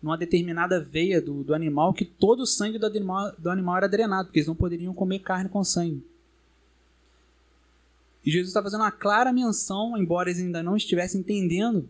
numa 0.00 0.16
determinada 0.16 0.80
veia 0.80 1.20
do, 1.20 1.42
do 1.42 1.54
animal 1.54 1.92
que 1.92 2.04
todo 2.04 2.40
o 2.40 2.46
sangue 2.46 2.78
do 2.78 2.86
animal, 2.86 3.32
do 3.38 3.50
animal 3.50 3.78
era 3.78 3.88
drenado, 3.88 4.26
porque 4.28 4.38
eles 4.40 4.48
não 4.48 4.54
poderiam 4.54 4.94
comer 4.94 5.20
carne 5.20 5.48
com 5.48 5.64
sangue. 5.64 6.04
E 8.24 8.30
Jesus 8.30 8.48
está 8.48 8.62
fazendo 8.62 8.80
uma 8.80 8.92
clara 8.92 9.32
menção, 9.32 9.98
embora 9.98 10.30
eles 10.30 10.40
ainda 10.40 10.62
não 10.62 10.76
estivessem 10.76 11.20
entendendo 11.20 11.88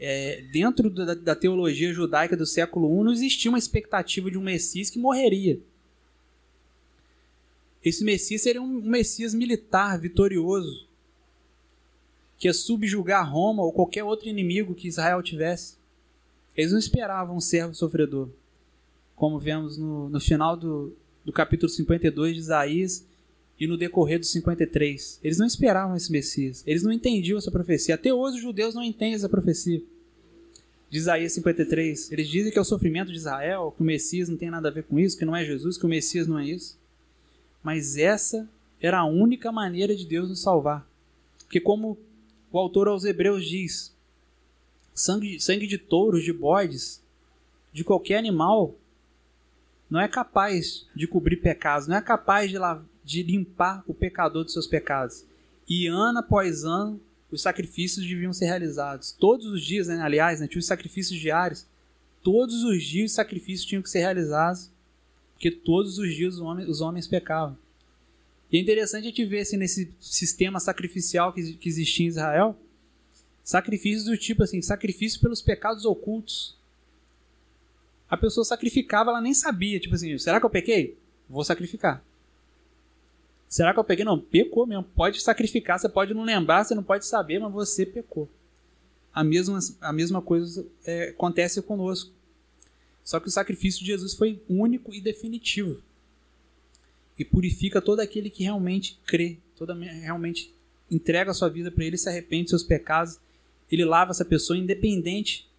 é, 0.00 0.40
dentro 0.50 0.88
da, 0.88 1.14
da, 1.14 1.36
teologia 1.36 1.92
judaica 1.92 2.34
do 2.34 2.46
século 2.46 2.88
I 2.88 3.04
não 3.04 3.12
existia 3.12 3.50
uma 3.50 3.58
expectativa 3.58 4.30
de 4.30 4.38
um 4.38 4.42
Messias 4.42 4.88
que 4.88 4.98
morreria. 4.98 5.60
Esse 7.84 8.02
Messias 8.02 8.40
seria 8.40 8.62
um 8.62 8.80
Messias 8.80 9.34
militar, 9.34 9.98
vitorioso, 10.00 10.88
que 12.38 12.48
ia 12.48 12.54
subjugar 12.54 13.30
Roma 13.30 13.62
ou 13.62 13.72
qualquer 13.72 14.02
outro 14.02 14.26
inimigo 14.26 14.74
que 14.74 14.88
Israel 14.88 15.22
tivesse. 15.22 15.76
Eles 16.56 16.72
não 16.72 16.78
esperavam 16.78 17.36
um 17.36 17.40
servo 17.40 17.74
sofredor, 17.74 18.30
como 19.14 19.38
vemos 19.38 19.76
no, 19.76 20.08
no 20.08 20.20
final 20.20 20.56
do, 20.56 20.96
do 21.22 21.32
capítulo 21.32 21.68
52 21.68 22.34
de 22.34 22.40
Isaías 22.40 23.06
e 23.60 23.66
no 23.66 23.76
decorrer 23.76 24.18
do 24.18 24.24
53. 24.24 25.20
Eles 25.22 25.38
não 25.38 25.46
esperavam 25.46 25.94
esse 25.94 26.10
Messias. 26.10 26.64
Eles 26.66 26.82
não 26.82 26.90
entendiam 26.90 27.36
essa 27.36 27.50
profecia. 27.50 27.94
Até 27.94 28.12
hoje 28.12 28.38
os 28.38 28.42
judeus 28.42 28.74
não 28.74 28.82
entendem 28.82 29.14
essa 29.14 29.28
profecia. 29.28 29.82
De 30.88 30.96
Isaías 30.96 31.34
53. 31.34 32.10
Eles 32.10 32.26
dizem 32.26 32.50
que 32.50 32.58
é 32.58 32.62
o 32.62 32.64
sofrimento 32.64 33.12
de 33.12 33.18
Israel, 33.18 33.72
que 33.76 33.82
o 33.82 33.86
Messias 33.86 34.30
não 34.30 34.38
tem 34.38 34.50
nada 34.50 34.68
a 34.68 34.72
ver 34.72 34.84
com 34.84 34.98
isso, 34.98 35.16
que 35.16 35.26
não 35.26 35.36
é 35.36 35.44
Jesus, 35.44 35.76
que 35.76 35.84
o 35.84 35.88
Messias 35.88 36.26
não 36.26 36.38
é 36.38 36.46
isso. 36.46 36.78
Mas 37.62 37.98
essa 37.98 38.48
era 38.80 39.00
a 39.00 39.04
única 39.04 39.52
maneira 39.52 39.94
de 39.94 40.06
Deus 40.06 40.30
nos 40.30 40.40
salvar. 40.40 40.88
Porque 41.40 41.60
como 41.60 41.98
o 42.50 42.58
autor 42.58 42.88
aos 42.88 43.04
Hebreus 43.04 43.46
diz, 43.46 43.94
sangue, 44.94 45.38
sangue 45.38 45.66
de 45.66 45.76
touros, 45.76 46.24
de 46.24 46.32
bodes, 46.32 47.02
de 47.72 47.84
qualquer 47.84 48.16
animal, 48.16 48.74
não 49.90 50.00
é 50.00 50.08
capaz 50.08 50.86
de 50.96 51.06
cobrir 51.06 51.36
pecados, 51.36 51.86
não 51.86 51.96
é 51.96 52.00
capaz 52.00 52.50
de, 52.50 52.56
de 53.04 53.22
limpar 53.22 53.82
o 53.86 53.94
pecador 53.94 54.44
dos 54.44 54.52
seus 54.52 54.66
pecados. 54.66 55.24
E 55.68 55.86
ano 55.86 56.18
após 56.18 56.64
ano, 56.64 57.00
os 57.30 57.42
sacrifícios 57.42 58.06
deviam 58.06 58.32
ser 58.32 58.46
realizados. 58.46 59.12
Todos 59.12 59.46
os 59.46 59.64
dias, 59.64 59.88
né? 59.88 60.00
aliás, 60.00 60.40
né? 60.40 60.48
tinha 60.48 60.58
os 60.58 60.66
sacrifícios 60.66 61.18
diários. 61.18 61.66
Todos 62.22 62.64
os 62.64 62.82
dias 62.82 63.10
os 63.10 63.14
sacrifícios 63.14 63.66
tinham 63.66 63.82
que 63.82 63.88
ser 63.88 64.00
realizados, 64.00 64.70
porque 65.32 65.50
todos 65.50 65.98
os 65.98 66.14
dias 66.14 66.34
os 66.34 66.40
homens, 66.40 66.68
os 66.68 66.80
homens 66.80 67.06
pecavam. 67.06 67.56
E 68.52 68.58
é 68.58 68.60
interessante 68.60 69.04
a 69.04 69.08
gente 69.08 69.24
ver 69.24 69.40
assim, 69.40 69.56
nesse 69.56 69.94
sistema 70.00 70.58
sacrificial 70.58 71.32
que, 71.32 71.54
que 71.54 71.68
existia 71.68 72.04
em 72.04 72.08
Israel, 72.08 72.58
sacrifícios 73.44 74.04
do 74.04 74.16
tipo 74.16 74.42
assim, 74.42 74.60
sacrifício 74.60 75.20
pelos 75.20 75.40
pecados 75.40 75.84
ocultos. 75.84 76.58
A 78.08 78.16
pessoa 78.16 78.44
sacrificava, 78.44 79.10
ela 79.10 79.20
nem 79.20 79.32
sabia, 79.32 79.78
tipo 79.78 79.94
assim, 79.94 80.18
será 80.18 80.40
que 80.40 80.46
eu 80.46 80.50
pequei? 80.50 80.98
Vou 81.28 81.44
sacrificar. 81.44 82.04
Será 83.50 83.74
que 83.74 83.80
eu 83.80 83.84
peguei? 83.84 84.04
Não, 84.04 84.16
pecou 84.16 84.64
mesmo. 84.64 84.84
Pode 84.84 85.20
sacrificar, 85.20 85.76
você 85.76 85.88
pode 85.88 86.14
não 86.14 86.22
lembrar, 86.22 86.62
você 86.62 86.72
não 86.72 86.84
pode 86.84 87.04
saber, 87.04 87.40
mas 87.40 87.52
você 87.52 87.84
pecou. 87.84 88.28
A 89.12 89.24
mesma, 89.24 89.58
a 89.80 89.92
mesma 89.92 90.22
coisa 90.22 90.64
é, 90.86 91.08
acontece 91.08 91.60
conosco. 91.60 92.12
Só 93.02 93.18
que 93.18 93.26
o 93.26 93.30
sacrifício 93.30 93.80
de 93.80 93.86
Jesus 93.86 94.14
foi 94.14 94.40
único 94.48 94.94
e 94.94 95.00
definitivo. 95.00 95.82
E 97.18 97.24
purifica 97.24 97.82
todo 97.82 97.98
aquele 97.98 98.30
que 98.30 98.44
realmente 98.44 98.96
crê, 99.04 99.36
toda, 99.56 99.74
realmente 99.74 100.54
entrega 100.88 101.32
a 101.32 101.34
sua 101.34 101.48
vida 101.48 101.72
para 101.72 101.84
Ele, 101.84 101.98
se 101.98 102.08
arrepende 102.08 102.44
dos 102.44 102.50
seus 102.50 102.62
pecados. 102.62 103.18
Ele 103.68 103.84
lava 103.84 104.12
essa 104.12 104.24
pessoa, 104.24 104.56
independente 104.56 105.50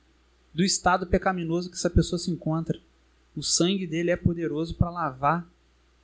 do 0.54 0.64
estado 0.64 1.08
pecaminoso 1.08 1.70
que 1.70 1.76
essa 1.76 1.90
pessoa 1.90 2.18
se 2.18 2.32
encontra. 2.32 2.80
O 3.36 3.44
sangue 3.44 3.86
dele 3.86 4.12
é 4.12 4.16
poderoso 4.16 4.76
para 4.76 4.90
lavar 4.90 5.46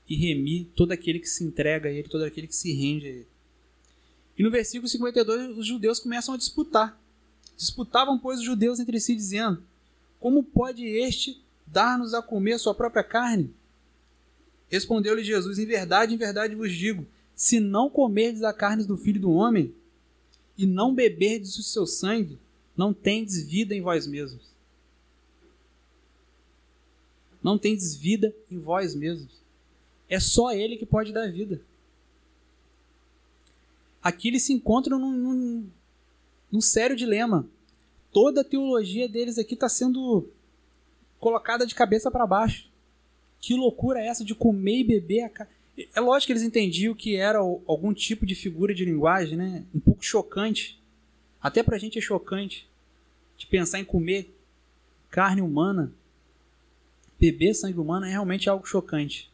e 0.07 0.15
remir 0.15 0.67
todo 0.75 0.91
aquele 0.91 1.19
que 1.19 1.27
se 1.27 1.43
entrega 1.43 1.89
a 1.89 1.91
ele, 1.91 2.07
todo 2.07 2.23
aquele 2.23 2.47
que 2.47 2.55
se 2.55 2.73
rende 2.73 3.05
a 3.05 3.09
ele. 3.09 3.27
E 4.37 4.43
no 4.43 4.51
versículo 4.51 4.87
52, 4.87 5.57
os 5.57 5.65
judeus 5.65 5.99
começam 5.99 6.33
a 6.33 6.37
disputar. 6.37 6.99
Disputavam, 7.57 8.19
pois, 8.19 8.39
os 8.39 8.45
judeus 8.45 8.79
entre 8.79 8.99
si, 8.99 9.15
dizendo: 9.15 9.63
Como 10.19 10.43
pode 10.43 10.85
este 10.85 11.41
dar-nos 11.65 12.13
a 12.13 12.21
comer 12.21 12.53
a 12.53 12.59
sua 12.59 12.75
própria 12.75 13.03
carne? 13.03 13.51
Respondeu-lhe 14.69 15.23
Jesus: 15.23 15.57
Em 15.57 15.65
verdade, 15.65 16.13
em 16.13 16.17
verdade 16.17 16.55
vos 16.55 16.71
digo: 16.71 17.05
se 17.35 17.59
não 17.59 17.89
comerdes 17.89 18.43
a 18.43 18.53
carne 18.53 18.83
do 18.83 18.97
filho 18.97 19.21
do 19.21 19.31
homem 19.31 19.73
e 20.57 20.65
não 20.65 20.93
beberdes 20.93 21.57
o 21.57 21.63
seu 21.63 21.85
sangue, 21.85 22.37
não 22.75 22.93
tendes 22.93 23.41
vida 23.43 23.75
em 23.75 23.81
vós 23.81 24.05
mesmos. 24.05 24.41
Não 27.43 27.57
tendes 27.57 27.95
vida 27.95 28.35
em 28.51 28.59
vós 28.59 28.93
mesmos. 28.93 29.31
É 30.09 30.19
só 30.19 30.51
Ele 30.51 30.77
que 30.77 30.85
pode 30.85 31.11
dar 31.11 31.31
vida. 31.31 31.61
Aqui 34.01 34.29
eles 34.29 34.43
se 34.43 34.53
encontram 34.53 34.97
num, 34.97 35.11
num, 35.11 35.69
num 36.49 36.61
sério 36.61 36.95
dilema. 36.95 37.45
Toda 38.11 38.39
a 38.39 38.43
teologia 38.43 39.07
deles 39.07 39.37
aqui 39.37 39.53
está 39.53 39.67
sendo 39.67 40.29
colocada 41.19 41.65
de 41.65 41.75
cabeça 41.75 42.09
para 42.09 42.25
baixo. 42.25 42.69
Que 43.41 43.53
loucura 43.53 43.99
é 43.99 44.07
essa 44.07 44.23
de 44.23 44.33
comer 44.33 44.79
e 44.79 44.83
beber 44.83 45.23
a 45.23 45.29
carne? 45.29 45.51
É 45.93 45.99
lógico 45.99 46.27
que 46.27 46.33
eles 46.33 46.43
entendiam 46.43 46.95
que 46.95 47.17
era 47.17 47.37
algum 47.37 47.93
tipo 47.93 48.25
de 48.25 48.33
figura 48.33 48.73
de 48.73 48.85
linguagem, 48.85 49.37
né? 49.37 49.65
Um 49.75 49.79
pouco 49.79 50.03
chocante. 50.03 50.81
Até 51.41 51.61
para 51.61 51.75
a 51.75 51.79
gente 51.79 51.99
é 51.99 52.01
chocante 52.01 52.67
de 53.37 53.45
pensar 53.45 53.79
em 53.79 53.85
comer 53.85 54.33
carne 55.09 55.41
humana, 55.41 55.91
beber 57.19 57.53
sangue 57.53 57.79
humano 57.79 58.05
é 58.05 58.09
realmente 58.09 58.49
algo 58.49 58.65
chocante 58.65 59.29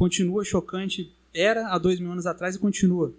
continua 0.00 0.42
chocante, 0.42 1.12
era 1.34 1.68
há 1.68 1.76
dois 1.76 2.00
mil 2.00 2.10
anos 2.10 2.24
atrás 2.24 2.56
e 2.56 2.58
continua. 2.58 3.12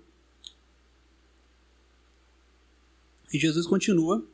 E 3.32 3.38
Jesus 3.38 3.68
continua 3.68 4.26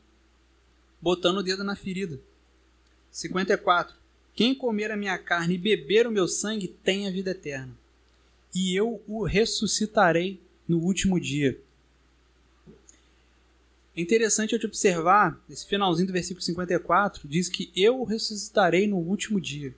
botando 1.01 1.39
o 1.39 1.43
dedo 1.43 1.61
na 1.61 1.75
ferida. 1.75 2.17
54. 3.11 3.93
Quem 4.33 4.55
comer 4.55 4.91
a 4.91 4.95
minha 4.95 5.17
carne 5.17 5.55
e 5.55 5.57
beber 5.57 6.07
o 6.07 6.11
meu 6.11 6.25
sangue 6.25 6.69
tem 6.69 7.05
a 7.05 7.11
vida 7.11 7.31
eterna, 7.31 7.77
e 8.55 8.73
eu 8.73 9.03
o 9.05 9.25
ressuscitarei 9.25 10.39
no 10.65 10.79
último 10.79 11.19
dia. 11.19 11.59
É 13.93 13.99
interessante 13.99 14.53
eu 14.53 14.59
te 14.59 14.65
observar, 14.65 15.37
esse 15.49 15.67
finalzinho 15.67 16.07
do 16.07 16.13
versículo 16.13 16.41
54 16.41 17.27
diz 17.27 17.49
que 17.49 17.69
eu 17.75 17.99
o 17.99 18.05
ressuscitarei 18.05 18.87
no 18.87 18.95
último 18.95 19.41
dia 19.41 19.75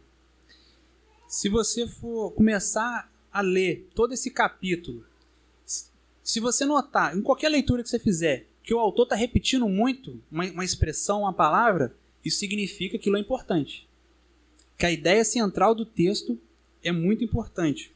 se 1.30 1.48
você 1.48 1.88
for 1.88 2.32
começar 2.32 3.08
a 3.32 3.42
ler 3.42 3.88
todo 3.94 4.16
esse 4.16 4.32
capítulo, 4.32 5.06
se 6.24 6.40
você 6.40 6.66
notar, 6.66 7.16
em 7.16 7.22
qualquer 7.22 7.50
leitura 7.50 7.84
que 7.84 7.90
você 7.90 8.00
fizer, 8.00 8.48
que 8.64 8.74
o 8.74 8.80
autor 8.80 9.04
está 9.04 9.16
repetindo 9.16 9.70
muito 9.70 10.20
uma, 10.32 10.44
uma, 10.46 10.66
expressão, 10.66 11.22
uma 11.22 11.32
palavra, 11.32 11.96
isso 12.26 12.40
significa 12.40 12.92
que 12.92 12.98
aquilo 12.98 13.16
é 13.16 13.20
importante. 13.20 13.88
Que 14.76 14.88
a 14.88 14.92
ideia 14.92 15.24
central 15.24 15.76
do 15.76 15.86
texto 15.86 16.36
é 16.84 16.92
muito 16.92 17.24
importante. 17.24 17.94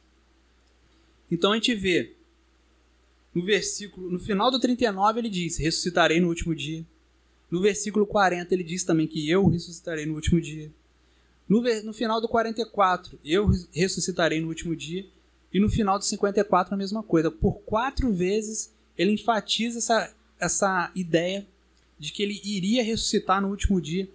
Então 1.28 1.50
a 1.50 1.56
gente 1.56 1.74
vê 1.74 2.14
no 3.34 3.44
versículo, 3.44 4.12
no 4.12 4.18
final 4.20 4.48
do 4.48 4.60
39 4.60 5.18
ele 5.18 5.28
diz: 5.28 5.58
ressuscitarei 5.58 6.20
no 6.20 6.28
último 6.28 6.54
dia. 6.54 6.86
No 7.50 7.60
versículo 7.60 8.06
40 8.06 8.54
ele 8.54 8.62
diz 8.62 8.84
também 8.84 9.08
que 9.08 9.28
eu 9.28 9.48
ressuscitarei 9.48 10.06
no 10.06 10.14
último 10.14 10.40
dia. 10.40 10.70
No, 11.48 11.62
no 11.82 11.92
final 11.92 12.20
do 12.20 12.28
44, 12.28 13.18
eu 13.24 13.50
ressuscitarei 13.72 14.40
no 14.40 14.48
último 14.48 14.74
dia. 14.74 15.06
E 15.52 15.60
no 15.60 15.68
final 15.68 15.98
do 15.98 16.04
54, 16.04 16.74
a 16.74 16.76
mesma 16.76 17.02
coisa. 17.02 17.30
Por 17.30 17.60
quatro 17.60 18.12
vezes, 18.12 18.72
ele 18.98 19.12
enfatiza 19.12 19.78
essa, 19.78 20.14
essa 20.40 20.90
ideia 20.94 21.46
de 21.98 22.12
que 22.12 22.22
ele 22.22 22.40
iria 22.42 22.82
ressuscitar 22.82 23.40
no 23.40 23.48
último 23.48 23.80
dia 23.80 24.08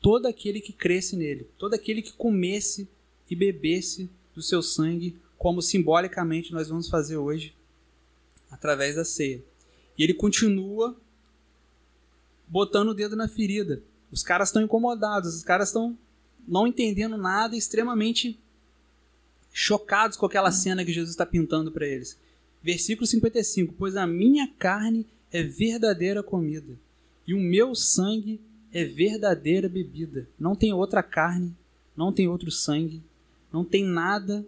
todo 0.00 0.26
aquele 0.26 0.60
que 0.60 0.72
cresce 0.72 1.16
nele, 1.16 1.48
todo 1.58 1.74
aquele 1.74 2.00
que 2.00 2.12
comesse 2.12 2.88
e 3.28 3.34
bebesse 3.34 4.08
do 4.34 4.40
seu 4.40 4.62
sangue, 4.62 5.16
como 5.36 5.60
simbolicamente 5.60 6.52
nós 6.52 6.68
vamos 6.68 6.88
fazer 6.88 7.16
hoje 7.16 7.54
através 8.50 8.96
da 8.96 9.04
ceia. 9.04 9.42
E 9.98 10.04
ele 10.04 10.14
continua 10.14 10.96
botando 12.46 12.90
o 12.90 12.94
dedo 12.94 13.16
na 13.16 13.28
ferida. 13.28 13.82
Os 14.10 14.22
caras 14.22 14.48
estão 14.48 14.62
incomodados, 14.62 15.34
os 15.34 15.42
caras 15.42 15.68
estão 15.68 15.98
não 16.46 16.66
entendendo 16.66 17.16
nada, 17.16 17.56
extremamente 17.56 18.38
chocados 19.52 20.16
com 20.16 20.26
aquela 20.26 20.52
cena 20.52 20.84
que 20.84 20.92
Jesus 20.92 21.10
está 21.10 21.24
pintando 21.24 21.72
para 21.72 21.86
eles. 21.86 22.18
Versículo 22.62 23.06
55: 23.06 23.74
Pois 23.78 23.96
a 23.96 24.06
minha 24.06 24.48
carne 24.58 25.06
é 25.32 25.42
verdadeira 25.42 26.22
comida, 26.22 26.74
e 27.26 27.34
o 27.34 27.40
meu 27.40 27.74
sangue 27.74 28.40
é 28.72 28.84
verdadeira 28.84 29.68
bebida. 29.68 30.28
Não 30.38 30.54
tem 30.54 30.72
outra 30.72 31.02
carne, 31.02 31.54
não 31.96 32.12
tem 32.12 32.28
outro 32.28 32.50
sangue, 32.50 33.02
não 33.52 33.64
tem 33.64 33.84
nada 33.84 34.46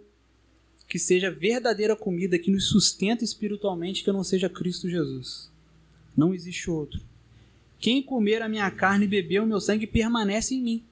que 0.89 0.99
seja 0.99 1.31
verdadeira 1.31 1.95
comida 1.95 2.39
que 2.39 2.51
nos 2.51 2.67
sustenta 2.69 3.23
espiritualmente 3.23 4.03
que 4.03 4.11
não 4.11 4.25
seja 4.25 4.49
Cristo 4.49 4.89
Jesus. 4.89 5.51
Não 6.17 6.35
existe 6.35 6.71
outro. 6.71 7.01
Quem 7.79 8.03
comer 8.03 8.43
a 8.43 8.49
minha 8.49 8.71
carne 8.71 9.05
e 9.05 9.09
beber 9.09 9.43
o 9.43 9.47
meu 9.47 9.61
sangue 9.61 9.87
permanece 9.87 10.55
em 10.55 10.63
mim, 10.63 10.83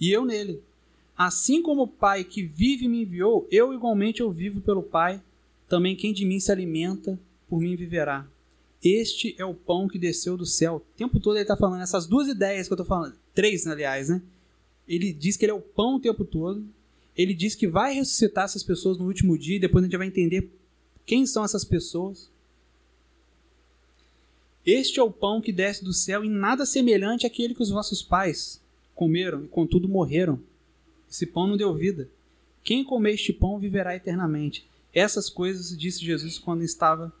e 0.00 0.10
eu 0.10 0.24
nele. 0.24 0.62
Assim 1.16 1.62
como 1.62 1.82
o 1.82 1.88
Pai 1.88 2.24
que 2.24 2.42
vive 2.42 2.88
me 2.88 3.02
enviou, 3.02 3.46
eu 3.50 3.72
igualmente 3.72 4.20
eu 4.20 4.30
vivo 4.30 4.60
pelo 4.60 4.82
Pai. 4.82 5.22
Também 5.68 5.96
quem 5.96 6.12
de 6.12 6.24
mim 6.24 6.38
se 6.38 6.52
alimenta, 6.52 7.18
por 7.48 7.60
mim 7.60 7.74
viverá. 7.74 8.26
Este 8.84 9.34
é 9.38 9.44
o 9.44 9.54
pão 9.54 9.88
que 9.88 9.98
desceu 9.98 10.36
do 10.36 10.44
céu. 10.44 10.76
O 10.76 10.96
tempo 10.96 11.18
todo 11.18 11.36
ele 11.36 11.42
está 11.42 11.56
falando 11.56 11.82
essas 11.82 12.06
duas 12.06 12.28
ideias 12.28 12.66
que 12.66 12.72
eu 12.72 12.76
estou 12.76 12.86
falando, 12.86 13.16
três, 13.34 13.66
aliás, 13.66 14.10
né? 14.10 14.22
Ele 14.86 15.12
diz 15.12 15.36
que 15.36 15.44
ele 15.44 15.52
é 15.52 15.54
o 15.54 15.60
pão 15.60 15.96
o 15.96 16.00
tempo 16.00 16.24
todo. 16.24 16.64
Ele 17.16 17.34
diz 17.34 17.54
que 17.54 17.66
vai 17.66 17.94
ressuscitar 17.94 18.44
essas 18.44 18.62
pessoas 18.62 18.98
no 18.98 19.06
último 19.06 19.38
dia, 19.38 19.58
depois 19.58 19.82
a 19.82 19.86
gente 19.86 19.96
vai 19.96 20.06
entender 20.06 20.50
quem 21.06 21.26
são 21.26 21.44
essas 21.44 21.64
pessoas. 21.64 22.30
Este 24.64 25.00
é 25.00 25.02
o 25.02 25.10
pão 25.10 25.40
que 25.40 25.50
desce 25.50 25.82
do 25.82 25.92
céu, 25.92 26.22
e 26.22 26.28
nada 26.28 26.66
semelhante 26.66 27.26
àquele 27.26 27.54
que 27.54 27.62
os 27.62 27.70
vossos 27.70 28.02
pais 28.02 28.60
comeram 28.96 29.44
e 29.44 29.48
contudo 29.48 29.88
morreram. 29.88 30.40
Esse 31.08 31.26
pão 31.26 31.46
não 31.46 31.56
deu 31.56 31.72
vida. 31.72 32.08
Quem 32.64 32.82
comer 32.82 33.12
este 33.12 33.32
pão 33.32 33.60
viverá 33.60 33.94
eternamente. 33.94 34.68
Essas 34.92 35.30
coisas 35.30 35.78
disse 35.78 36.04
Jesus 36.04 36.38
quando 36.38 36.64
estava 36.64 37.12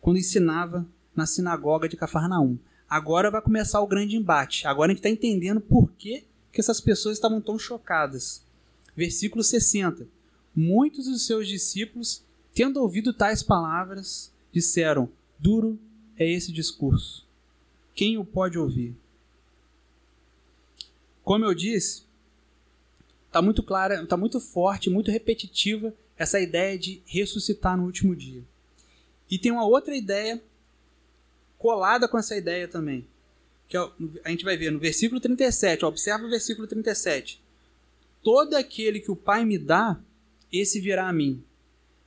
quando 0.00 0.18
ensinava 0.18 0.86
na 1.16 1.26
sinagoga 1.26 1.88
de 1.88 1.96
Cafarnaum. 1.96 2.56
Agora 2.88 3.30
vai 3.30 3.42
começar 3.42 3.80
o 3.80 3.86
grande 3.86 4.16
embate. 4.16 4.66
Agora 4.66 4.92
a 4.92 4.94
gente 4.94 5.00
está 5.00 5.10
entendendo 5.10 5.60
por 5.60 5.90
que, 5.92 6.24
que 6.52 6.60
essas 6.60 6.80
pessoas 6.80 7.16
estavam 7.16 7.40
tão 7.40 7.58
chocadas. 7.58 8.44
Versículo 8.94 9.42
60. 9.42 10.06
Muitos 10.54 11.06
dos 11.06 11.26
seus 11.26 11.48
discípulos, 11.48 12.22
tendo 12.54 12.80
ouvido 12.80 13.12
tais 13.12 13.42
palavras, 13.42 14.32
disseram: 14.52 15.08
Duro 15.38 15.78
é 16.16 16.30
esse 16.30 16.52
discurso. 16.52 17.26
Quem 17.94 18.16
o 18.16 18.24
pode 18.24 18.58
ouvir? 18.58 18.94
Como 21.28 21.44
eu 21.44 21.52
disse, 21.52 22.04
está 23.26 23.42
muito 23.42 23.62
clara, 23.62 24.02
está 24.02 24.16
muito 24.16 24.40
forte, 24.40 24.88
muito 24.88 25.10
repetitiva 25.10 25.92
essa 26.16 26.40
ideia 26.40 26.78
de 26.78 27.02
ressuscitar 27.04 27.76
no 27.76 27.84
último 27.84 28.16
dia. 28.16 28.42
E 29.30 29.36
tem 29.38 29.52
uma 29.52 29.66
outra 29.66 29.94
ideia 29.94 30.42
colada 31.58 32.08
com 32.08 32.16
essa 32.16 32.34
ideia 32.34 32.66
também. 32.66 33.06
Que 33.68 33.76
é, 33.76 33.90
a 34.24 34.30
gente 34.30 34.42
vai 34.42 34.56
ver 34.56 34.72
no 34.72 34.78
versículo 34.78 35.20
37, 35.20 35.84
observa 35.84 36.24
o 36.24 36.30
versículo 36.30 36.66
37. 36.66 37.42
Todo 38.22 38.54
aquele 38.54 38.98
que 38.98 39.10
o 39.10 39.14
Pai 39.14 39.44
me 39.44 39.58
dá, 39.58 40.00
esse 40.50 40.80
virá 40.80 41.10
a 41.10 41.12
mim. 41.12 41.44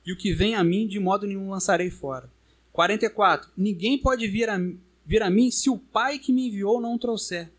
E 0.04 0.12
o 0.12 0.16
que 0.16 0.32
vem 0.34 0.56
a 0.56 0.64
mim, 0.64 0.88
de 0.88 0.98
modo 0.98 1.28
nenhum 1.28 1.48
lançarei 1.48 1.92
fora. 1.92 2.28
44. 2.72 3.52
Ninguém 3.56 3.96
pode 3.96 4.26
vir 4.26 4.50
a, 4.50 4.58
vir 5.06 5.22
a 5.22 5.30
mim 5.30 5.48
se 5.48 5.70
o 5.70 5.78
Pai 5.78 6.18
que 6.18 6.32
me 6.32 6.48
enviou 6.48 6.80
não 6.80 6.98
trouxer. 6.98 7.52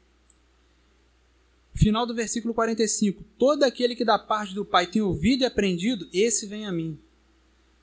Final 1.73 2.05
do 2.05 2.13
versículo 2.13 2.53
45. 2.53 3.23
Todo 3.38 3.63
aquele 3.63 3.95
que 3.95 4.05
da 4.05 4.19
parte 4.19 4.53
do 4.53 4.63
Pai 4.63 4.86
tem 4.86 5.01
ouvido 5.01 5.41
e 5.41 5.45
aprendido, 5.45 6.07
esse 6.13 6.45
vem 6.45 6.65
a 6.65 6.71
mim. 6.71 6.97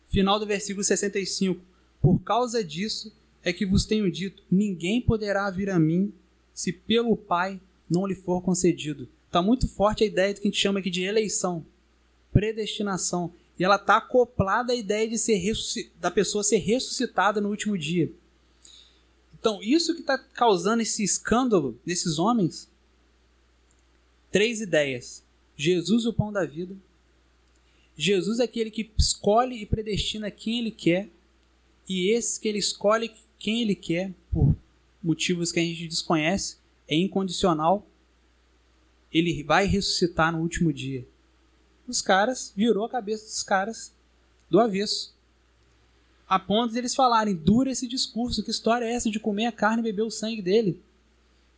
Final 0.08 0.38
do 0.38 0.46
versículo 0.46 0.84
65. 0.84 1.60
Por 2.00 2.18
causa 2.20 2.64
disso 2.64 3.12
é 3.42 3.52
que 3.52 3.66
vos 3.66 3.84
tenho 3.84 4.10
dito: 4.10 4.42
ninguém 4.50 5.00
poderá 5.00 5.50
vir 5.50 5.70
a 5.70 5.78
mim 5.78 6.12
se 6.54 6.72
pelo 6.72 7.16
Pai 7.16 7.60
não 7.88 8.06
lhe 8.06 8.14
for 8.14 8.40
concedido. 8.42 9.08
Está 9.26 9.42
muito 9.42 9.68
forte 9.68 10.04
a 10.04 10.06
ideia 10.06 10.32
que 10.34 10.40
a 10.40 10.44
gente 10.44 10.58
chama 10.58 10.78
aqui 10.78 10.90
de 10.90 11.02
eleição, 11.02 11.64
predestinação. 12.32 13.32
E 13.58 13.64
ela 13.64 13.76
está 13.76 13.98
acoplada 13.98 14.72
à 14.72 14.76
ideia 14.76 15.06
de 15.06 15.18
ser 15.18 15.38
da 16.00 16.10
pessoa 16.10 16.42
ser 16.42 16.58
ressuscitada 16.58 17.40
no 17.40 17.50
último 17.50 17.76
dia. 17.76 18.10
Então, 19.38 19.62
isso 19.62 19.94
que 19.94 20.00
está 20.00 20.16
causando 20.16 20.82
esse 20.82 21.02
escândalo 21.02 21.78
nesses 21.84 22.18
homens 22.18 22.69
Três 24.30 24.60
ideias: 24.60 25.24
Jesus, 25.56 26.06
o 26.06 26.12
pão 26.12 26.32
da 26.32 26.44
vida. 26.44 26.76
Jesus 27.96 28.40
é 28.40 28.44
aquele 28.44 28.70
que 28.70 28.90
escolhe 28.96 29.60
e 29.60 29.66
predestina 29.66 30.30
quem 30.30 30.60
ele 30.60 30.70
quer. 30.70 31.08
E 31.88 32.10
esse 32.10 32.40
que 32.40 32.48
ele 32.48 32.58
escolhe 32.58 33.12
quem 33.38 33.62
ele 33.62 33.74
quer, 33.74 34.12
por 34.30 34.56
motivos 35.02 35.50
que 35.50 35.58
a 35.58 35.62
gente 35.62 35.88
desconhece, 35.88 36.56
é 36.86 36.94
incondicional. 36.94 37.86
Ele 39.12 39.42
vai 39.42 39.66
ressuscitar 39.66 40.32
no 40.32 40.40
último 40.40 40.72
dia. 40.72 41.06
Os 41.86 42.00
caras, 42.00 42.52
virou 42.54 42.84
a 42.84 42.90
cabeça 42.90 43.24
dos 43.24 43.42
caras 43.42 43.92
do 44.48 44.60
avesso. 44.60 45.12
A 46.28 46.38
ponto 46.38 46.72
de 46.72 46.78
eles 46.78 46.94
falarem: 46.94 47.34
dura 47.34 47.72
esse 47.72 47.88
discurso, 47.88 48.44
que 48.44 48.50
história 48.50 48.84
é 48.84 48.92
essa 48.92 49.10
de 49.10 49.18
comer 49.18 49.46
a 49.46 49.52
carne 49.52 49.80
e 49.80 49.84
beber 49.84 50.02
o 50.02 50.10
sangue 50.10 50.40
dele? 50.40 50.80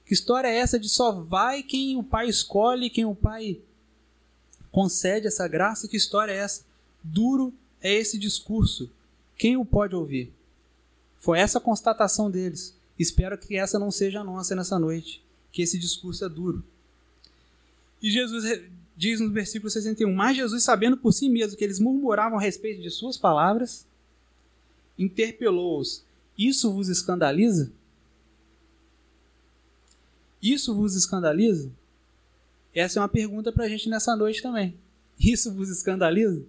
Que 0.05 0.15
história 0.15 0.49
é 0.49 0.57
essa 0.57 0.79
de 0.79 0.89
só 0.89 1.13
vai 1.13 1.63
quem 1.63 1.97
o 1.97 2.03
pai 2.03 2.29
escolhe, 2.29 2.91
quem 2.91 3.05
o 3.05 3.15
pai 3.15 3.61
concede 4.71 5.27
essa 5.27 5.47
graça? 5.47 5.89
Que 5.89 5.97
história 5.97 6.33
é 6.33 6.37
essa? 6.37 6.65
Duro 7.03 7.53
é 7.81 7.93
esse 7.93 8.19
discurso. 8.19 8.91
Quem 9.37 9.57
o 9.57 9.65
pode 9.65 9.95
ouvir? 9.95 10.33
Foi 11.19 11.39
essa 11.39 11.59
a 11.59 11.61
constatação 11.61 12.31
deles. 12.31 12.77
Espero 12.99 13.39
que 13.39 13.57
essa 13.57 13.79
não 13.79 13.91
seja 13.91 14.21
a 14.21 14.25
nossa 14.25 14.55
nessa 14.55 14.79
noite, 14.79 15.23
que 15.51 15.63
esse 15.63 15.79
discurso 15.79 16.25
é 16.25 16.29
duro. 16.29 16.65
E 18.03 18.11
Jesus 18.11 18.45
diz 18.97 19.21
no 19.21 19.31
versículo 19.31 19.71
61: 19.71 20.13
Mas 20.13 20.37
Jesus, 20.37 20.63
sabendo 20.63 20.97
por 20.97 21.13
si 21.13 21.29
mesmo 21.29 21.57
que 21.57 21.65
eles 21.65 21.79
murmuravam 21.79 22.39
a 22.39 22.43
respeito 22.43 22.83
de 22.83 22.91
suas 22.91 23.17
palavras, 23.17 23.87
interpelou-os: 24.99 26.05
Isso 26.37 26.73
vos 26.73 26.89
escandaliza? 26.89 27.73
Isso 30.43 30.75
vos 30.75 30.97
escandaliza? 30.97 31.71
Essa 32.75 32.99
é 32.99 33.03
uma 33.03 33.09
pergunta 33.09 33.53
para 33.53 33.65
a 33.65 33.69
gente 33.69 33.89
nessa 33.89 34.17
noite 34.17 34.43
também. 34.43 34.77
Isso 35.19 35.55
vos 35.55 35.69
escandaliza? 35.69 36.45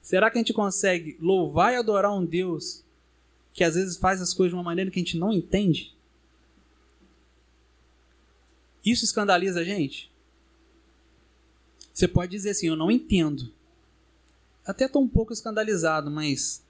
Será 0.00 0.30
que 0.30 0.38
a 0.38 0.40
gente 0.40 0.52
consegue 0.52 1.16
louvar 1.20 1.72
e 1.72 1.76
adorar 1.76 2.14
um 2.14 2.24
Deus 2.24 2.84
que 3.52 3.64
às 3.64 3.74
vezes 3.74 3.96
faz 3.96 4.22
as 4.22 4.32
coisas 4.32 4.52
de 4.52 4.56
uma 4.56 4.62
maneira 4.62 4.90
que 4.90 5.00
a 5.00 5.02
gente 5.02 5.18
não 5.18 5.32
entende? 5.32 5.92
Isso 8.84 9.04
escandaliza 9.04 9.60
a 9.60 9.64
gente? 9.64 10.10
Você 11.92 12.06
pode 12.06 12.30
dizer 12.30 12.50
assim: 12.50 12.68
Eu 12.68 12.76
não 12.76 12.90
entendo. 12.90 13.52
Até 14.64 14.84
estou 14.84 15.02
um 15.02 15.08
pouco 15.08 15.32
escandalizado, 15.32 16.10
mas 16.10 16.64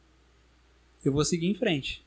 eu 1.05 1.13
vou 1.13 1.25
seguir 1.25 1.47
em 1.47 1.55
frente 1.55 2.05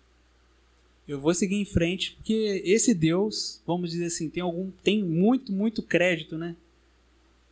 eu 1.07 1.19
vou 1.19 1.33
seguir 1.33 1.55
em 1.55 1.65
frente 1.65 2.13
porque 2.15 2.61
esse 2.65 2.93
Deus, 2.93 3.61
vamos 3.65 3.91
dizer 3.91 4.05
assim, 4.05 4.29
tem 4.29 4.41
algum 4.41 4.71
tem 4.83 5.03
muito, 5.03 5.51
muito 5.51 5.83
crédito, 5.83 6.37
né? 6.37 6.55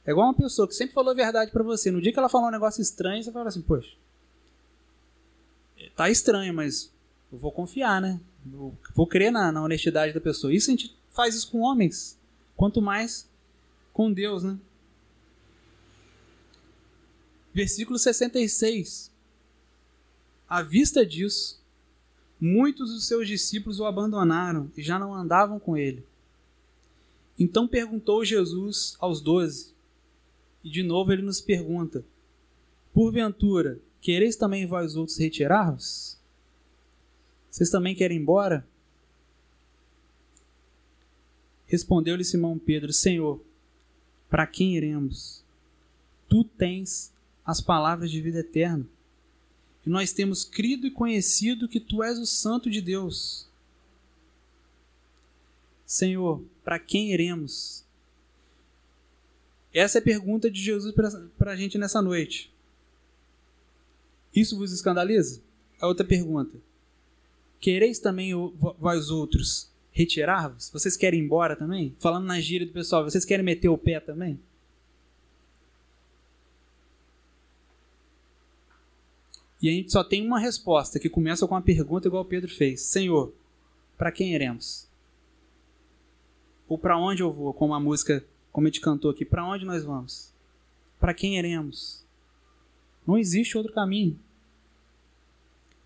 É 0.06 0.12
igual 0.12 0.28
uma 0.28 0.34
pessoa 0.34 0.68
que 0.68 0.74
sempre 0.74 0.94
falou 0.94 1.12
a 1.12 1.16
verdade 1.16 1.52
para 1.52 1.64
você. 1.64 1.92
No 1.92 2.02
dia 2.02 2.12
que 2.12 2.18
ela 2.18 2.30
falou 2.30 2.48
um 2.48 2.52
negócio 2.52 2.82
estranho, 2.82 3.24
você 3.24 3.32
fala 3.32 3.50
assim, 3.50 3.62
poxa, 3.62 3.96
tá 5.96 6.10
estranho, 6.10 6.54
mas 6.54 6.92
eu 7.32 7.38
vou 7.38 7.52
confiar, 7.52 8.02
né? 8.02 8.20
Eu 8.52 8.76
vou 8.96 9.06
crer 9.06 9.32
na, 9.32 9.52
na 9.52 9.64
honestidade 9.64 10.14
da 10.14 10.20
pessoa. 10.20 10.54
Isso 10.54 10.72
a 10.72 10.74
gente 10.74 10.96
faz 11.12 11.36
isso 11.36 11.52
com 11.52 11.60
homens, 11.60 12.18
quanto 12.56 12.82
mais 12.82 13.30
com 13.94 14.12
Deus, 14.12 14.44
né? 14.44 14.58
Versículo 17.54 18.00
66. 18.00 19.12
À 20.50 20.62
vista 20.62 21.06
disso, 21.06 21.61
Muitos 22.42 22.92
dos 22.92 23.06
seus 23.06 23.28
discípulos 23.28 23.80
o 23.80 23.86
abandonaram 23.86 24.72
e 24.76 24.82
já 24.82 24.98
não 24.98 25.14
andavam 25.14 25.60
com 25.60 25.78
ele. 25.78 26.04
Então 27.38 27.68
perguntou 27.68 28.26
Jesus 28.26 28.98
aos 29.00 29.22
doze, 29.22 29.76
e 30.64 30.70
de 30.70 30.82
novo 30.82 31.14
ele 31.14 31.22
nos 31.22 31.40
pergunta: 31.40 32.04
Porventura, 32.92 33.80
quereis 34.02 34.36
também 34.36 34.66
vós 34.66 34.96
outros 34.96 35.20
retirar-vos? 35.20 36.18
Vocês 37.52 37.70
também 37.70 37.94
querem 37.94 38.18
ir 38.18 38.22
embora? 38.22 38.68
Respondeu-lhe 41.68 42.24
Simão 42.24 42.58
Pedro: 42.58 42.92
Senhor, 42.92 43.40
para 44.32 44.48
quem 44.48 44.76
iremos? 44.76 45.44
Tu 46.28 46.44
tens 46.44 47.14
as 47.46 47.62
palavras 47.62 48.10
de 48.10 48.20
vida 48.20 48.40
eterna 48.40 48.88
e 49.86 49.90
nós 49.90 50.14
temos 50.14 50.44
crido 50.44 50.86
e 50.86 50.92
conhecido 50.92 51.68
que 51.68 51.80
tu 51.80 52.04
és 52.04 52.20
o 52.20 52.26
Santo 52.26 52.70
de 52.70 52.82
Deus. 52.82 53.48
Senhor, 55.86 56.44
para 56.64 56.80
quem 56.80 57.12
iremos? 57.12 57.84
Essa 59.74 59.98
é 59.98 60.02
a 60.02 60.04
pergunta 60.04 60.50
de 60.50 60.62
Jesus 60.62 60.94
para 61.38 61.52
a 61.52 61.56
gente 61.56 61.78
nessa 61.78 62.02
noite. 62.02 62.52
Isso 64.34 64.58
vos 64.58 64.72
escandaliza? 64.72 65.42
A 65.80 65.88
outra 65.88 66.06
pergunta. 66.06 66.58
Quereis 67.60 68.00
também 68.00 68.34
vós 68.80 69.10
outros 69.10 69.70
retirar-vos? 69.92 70.70
Vocês 70.70 70.96
querem 70.96 71.20
ir 71.20 71.24
embora 71.24 71.56
também? 71.56 71.96
Falando 72.00 72.26
na 72.26 72.40
gíria 72.40 72.66
do 72.66 72.74
pessoal, 72.74 73.04
vocês 73.04 73.26
querem 73.26 73.44
meter 73.44 73.70
o 73.70 73.78
pé 73.78 74.00
também? 74.00 74.40
E 79.62 79.70
a 79.70 79.72
gente 79.72 79.92
só 79.92 80.04
tem 80.04 80.26
uma 80.26 80.40
resposta 80.40 81.00
que 81.00 81.10
começa 81.10 81.48
com 81.48 81.54
uma 81.54 81.62
pergunta 81.62 82.08
igual 82.08 82.26
Pedro 82.26 82.50
fez: 82.50 82.82
Senhor, 82.82 83.34
para 83.98 84.12
quem 84.12 84.34
iremos? 84.34 84.88
Ou 86.68 86.78
para 86.78 86.98
onde 86.98 87.22
eu 87.22 87.32
vou? 87.32 87.54
Como 87.54 87.74
a 87.74 87.80
música, 87.80 88.26
como 88.52 88.66
a 88.66 88.70
gente 88.70 88.82
cantou 88.82 89.12
aqui, 89.12 89.24
para 89.24 89.46
onde 89.46 89.66
nós 89.66 89.84
vamos? 89.84 90.34
Para 91.00 91.14
quem 91.14 91.38
iremos? 91.38 92.04
Não 93.06 93.18
existe 93.18 93.58
outro 93.58 93.74
caminho. 93.74 94.18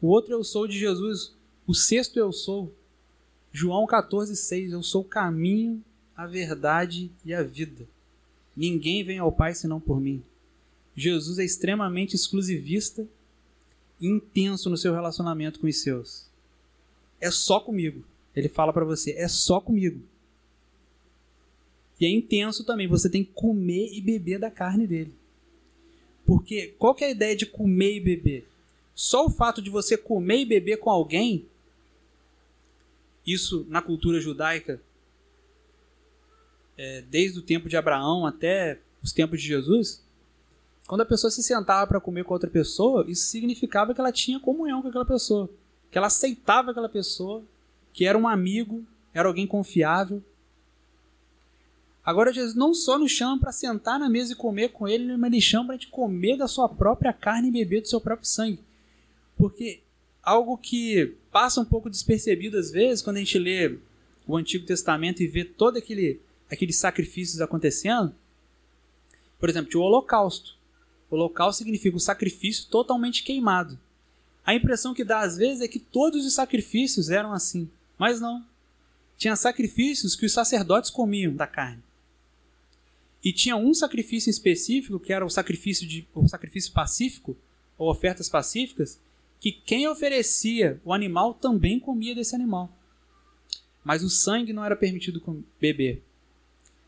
O 0.01 0.07
outro 0.07 0.33
eu 0.33 0.43
sou 0.43 0.67
de 0.67 0.77
Jesus. 0.77 1.35
O 1.65 1.73
sexto 1.73 2.17
eu 2.17 2.31
sou. 2.31 2.73
João 3.51 3.85
14, 3.85 4.35
6. 4.35 4.73
Eu 4.73 4.83
sou 4.83 5.01
o 5.01 5.05
caminho, 5.05 5.83
a 6.15 6.27
verdade 6.27 7.11
e 7.25 7.33
a 7.33 7.41
vida. 7.41 7.87
Ninguém 8.55 9.03
vem 9.03 9.17
ao 9.17 9.31
Pai 9.31 9.53
senão 9.53 9.79
por 9.79 9.99
mim. 9.99 10.23
Jesus 10.95 11.39
é 11.39 11.43
extremamente 11.43 12.15
exclusivista 12.15 13.07
intenso 13.99 14.69
no 14.69 14.77
seu 14.77 14.93
relacionamento 14.93 15.59
com 15.59 15.67
os 15.67 15.81
seus. 15.81 16.27
É 17.19 17.31
só 17.31 17.59
comigo. 17.59 18.03
Ele 18.35 18.49
fala 18.49 18.73
para 18.73 18.85
você, 18.85 19.11
é 19.11 19.27
só 19.27 19.59
comigo. 19.59 20.01
E 21.99 22.05
é 22.05 22.09
intenso 22.09 22.65
também, 22.65 22.87
você 22.87 23.09
tem 23.09 23.23
que 23.23 23.31
comer 23.31 23.93
e 23.93 24.01
beber 24.01 24.39
da 24.39 24.51
carne 24.51 24.85
dele. 24.85 25.13
Porque 26.25 26.73
qual 26.77 26.95
é 26.99 27.05
a 27.05 27.11
ideia 27.11 27.35
de 27.35 27.45
comer 27.45 27.95
e 27.95 27.99
beber? 27.99 28.47
Só 28.93 29.25
o 29.25 29.29
fato 29.29 29.61
de 29.61 29.69
você 29.69 29.97
comer 29.97 30.39
e 30.39 30.45
beber 30.45 30.77
com 30.77 30.89
alguém, 30.89 31.45
isso 33.25 33.65
na 33.69 33.81
cultura 33.81 34.19
judaica, 34.19 34.81
é, 36.77 37.01
desde 37.03 37.39
o 37.39 37.43
tempo 37.43 37.69
de 37.69 37.77
Abraão 37.77 38.25
até 38.25 38.79
os 39.01 39.13
tempos 39.13 39.41
de 39.41 39.47
Jesus, 39.47 40.03
quando 40.87 41.01
a 41.01 41.05
pessoa 41.05 41.31
se 41.31 41.41
sentava 41.41 41.87
para 41.87 41.99
comer 41.99 42.23
com 42.23 42.33
outra 42.33 42.49
pessoa, 42.49 43.05
isso 43.07 43.27
significava 43.27 43.93
que 43.93 43.99
ela 43.99 44.11
tinha 44.11 44.39
comunhão 44.39 44.81
com 44.81 44.87
aquela 44.87 45.05
pessoa, 45.05 45.49
que 45.89 45.97
ela 45.97 46.07
aceitava 46.07 46.71
aquela 46.71 46.89
pessoa, 46.89 47.43
que 47.91 48.05
era 48.05 48.17
um 48.17 48.27
amigo, 48.27 48.85
era 49.13 49.27
alguém 49.27 49.47
confiável. 49.47 50.21
Agora 52.03 52.31
Jesus 52.31 52.53
não 52.53 52.73
só 52.73 52.99
nos 52.99 53.11
chama 53.11 53.39
para 53.39 53.51
sentar 53.51 53.99
na 53.99 54.07
mesa 54.07 54.33
e 54.33 54.35
comer 54.35 54.69
com 54.69 54.87
ele, 54.87 55.17
mas 55.17 55.31
ele 55.31 55.41
chama 55.41 55.65
para 55.65 55.75
a 55.75 55.77
gente 55.77 55.89
comer 55.89 56.37
da 56.37 56.47
sua 56.47 56.69
própria 56.69 57.11
carne 57.11 57.47
e 57.47 57.51
beber 57.51 57.81
do 57.81 57.87
seu 57.87 57.99
próprio 57.99 58.27
sangue. 58.27 58.59
Porque 59.35 59.81
algo 60.21 60.55
que 60.57 61.15
passa 61.31 61.59
um 61.59 61.65
pouco 61.65 61.89
despercebido 61.89 62.59
às 62.59 62.69
vezes, 62.69 63.01
quando 63.01 63.17
a 63.17 63.19
gente 63.19 63.39
lê 63.39 63.79
o 64.27 64.37
Antigo 64.37 64.65
Testamento 64.65 65.23
e 65.23 65.27
vê 65.27 65.43
todo 65.43 65.77
aquele 65.77 66.19
aqueles 66.49 66.77
sacrifícios 66.77 67.41
acontecendo, 67.41 68.13
por 69.39 69.49
exemplo, 69.49 69.79
o 69.79 69.83
holocausto. 69.83 70.54
Holocausto 71.09 71.59
significa 71.59 71.95
o 71.95 71.99
sacrifício 71.99 72.67
totalmente 72.67 73.23
queimado. 73.23 73.79
A 74.45 74.53
impressão 74.53 74.93
que 74.93 75.03
dá 75.03 75.21
às 75.21 75.37
vezes 75.37 75.61
é 75.61 75.67
que 75.67 75.79
todos 75.79 76.25
os 76.25 76.33
sacrifícios 76.33 77.09
eram 77.09 77.33
assim, 77.33 77.69
mas 77.97 78.19
não. 78.21 78.45
Tinha 79.17 79.35
sacrifícios 79.35 80.15
que 80.15 80.25
os 80.25 80.33
sacerdotes 80.33 80.89
comiam 80.89 81.35
da 81.35 81.47
carne. 81.47 81.81
E 83.23 83.33
tinha 83.33 83.55
um 83.55 83.73
sacrifício 83.73 84.29
específico, 84.29 84.99
que 84.99 85.11
era 85.11 85.25
o 85.25 85.29
sacrifício, 85.29 85.87
de, 85.87 86.07
o 86.13 86.27
sacrifício 86.27 86.71
pacífico, 86.71 87.35
ou 87.75 87.89
ofertas 87.89 88.29
pacíficas, 88.29 88.99
que 89.39 89.51
quem 89.51 89.87
oferecia 89.87 90.79
o 90.85 90.93
animal 90.93 91.33
também 91.33 91.79
comia 91.79 92.13
desse 92.13 92.35
animal. 92.35 92.71
Mas 93.83 94.03
o 94.03 94.09
sangue 94.09 94.53
não 94.53 94.63
era 94.63 94.75
permitido 94.75 95.21
beber. 95.59 96.03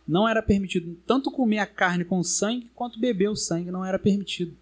Não 0.08 0.28
era 0.28 0.42
permitido 0.42 0.98
tanto 1.06 1.30
comer 1.30 1.60
a 1.60 1.66
carne 1.66 2.06
com 2.06 2.24
sangue, 2.24 2.70
quanto 2.74 3.00
beber 3.00 3.30
o 3.30 3.36
sangue 3.36 3.72
não 3.72 3.84
era 3.84 4.00
permitido. 4.00 4.56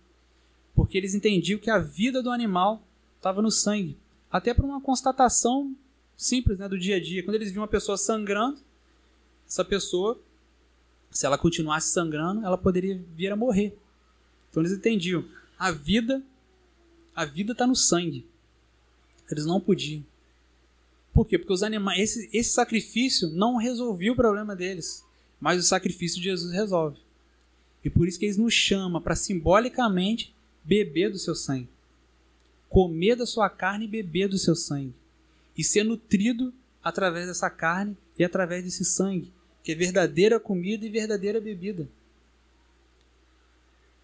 Porque 0.73 0.97
eles 0.97 1.13
entendiam 1.13 1.60
que 1.60 1.69
a 1.69 1.77
vida 1.77 2.21
do 2.23 2.31
animal 2.31 2.81
estava 3.17 3.41
no 3.41 3.51
sangue. 3.51 3.97
Até 4.31 4.53
por 4.53 4.65
uma 4.65 4.81
constatação 4.81 5.75
simples 6.17 6.58
né, 6.58 6.67
do 6.67 6.79
dia 6.79 6.95
a 6.95 7.01
dia. 7.01 7.23
Quando 7.23 7.36
eles 7.36 7.51
viam 7.51 7.62
uma 7.62 7.67
pessoa 7.67 7.97
sangrando, 7.97 8.60
essa 9.47 9.63
pessoa 9.63 10.19
se 11.15 11.25
ela 11.25 11.38
continuasse 11.38 11.91
sangrando, 11.91 12.45
ela 12.45 12.58
poderia 12.58 13.01
vir 13.15 13.31
a 13.31 13.38
morrer. 13.38 13.77
Então 14.49 14.62
eles 14.62 14.73
entendiam, 14.73 15.23
a 15.58 15.71
vida, 15.71 16.21
a 17.15 17.23
vida 17.23 17.53
está 17.53 17.65
no 17.65 17.75
sangue. 17.75 18.27
Eles 19.31 19.45
não 19.45 19.62
podiam. 19.62 20.05
Por 21.13 21.25
quê? 21.25 21.38
Porque 21.38 21.53
os 21.53 21.63
animais, 21.63 21.99
esse, 22.01 22.29
esse 22.34 22.49
sacrifício 22.49 23.29
não 23.29 23.55
resolvia 23.55 24.12
o 24.12 24.15
problema 24.15 24.53
deles, 24.53 25.05
mas 25.45 25.63
o 25.63 25.67
sacrifício 25.67 26.17
de 26.17 26.23
Jesus 26.23 26.51
resolve. 26.51 26.97
E 27.84 27.89
por 27.91 28.08
isso 28.08 28.17
que 28.17 28.25
eles 28.25 28.36
nos 28.36 28.51
chamam 28.51 28.99
para 28.99 29.15
simbolicamente 29.15 30.34
beber 30.63 31.12
do 31.12 31.19
seu 31.19 31.36
sangue, 31.36 31.69
comer 32.67 33.15
da 33.15 33.27
sua 33.27 33.47
carne 33.47 33.86
e 33.86 33.88
beber 33.88 34.27
do 34.27 34.39
seu 34.39 34.55
sangue, 34.55 34.95
e 35.55 35.63
ser 35.63 35.84
nutrido 35.84 36.51
através 36.84 37.27
dessa 37.27 37.47
carne 37.47 37.95
e 38.17 38.23
através 38.23 38.63
desse 38.63 38.84
sangue 38.84 39.31
que 39.63 39.71
é 39.71 39.75
verdadeira 39.75 40.39
comida 40.39 40.84
e 40.84 40.89
verdadeira 40.89 41.39
bebida. 41.39 41.88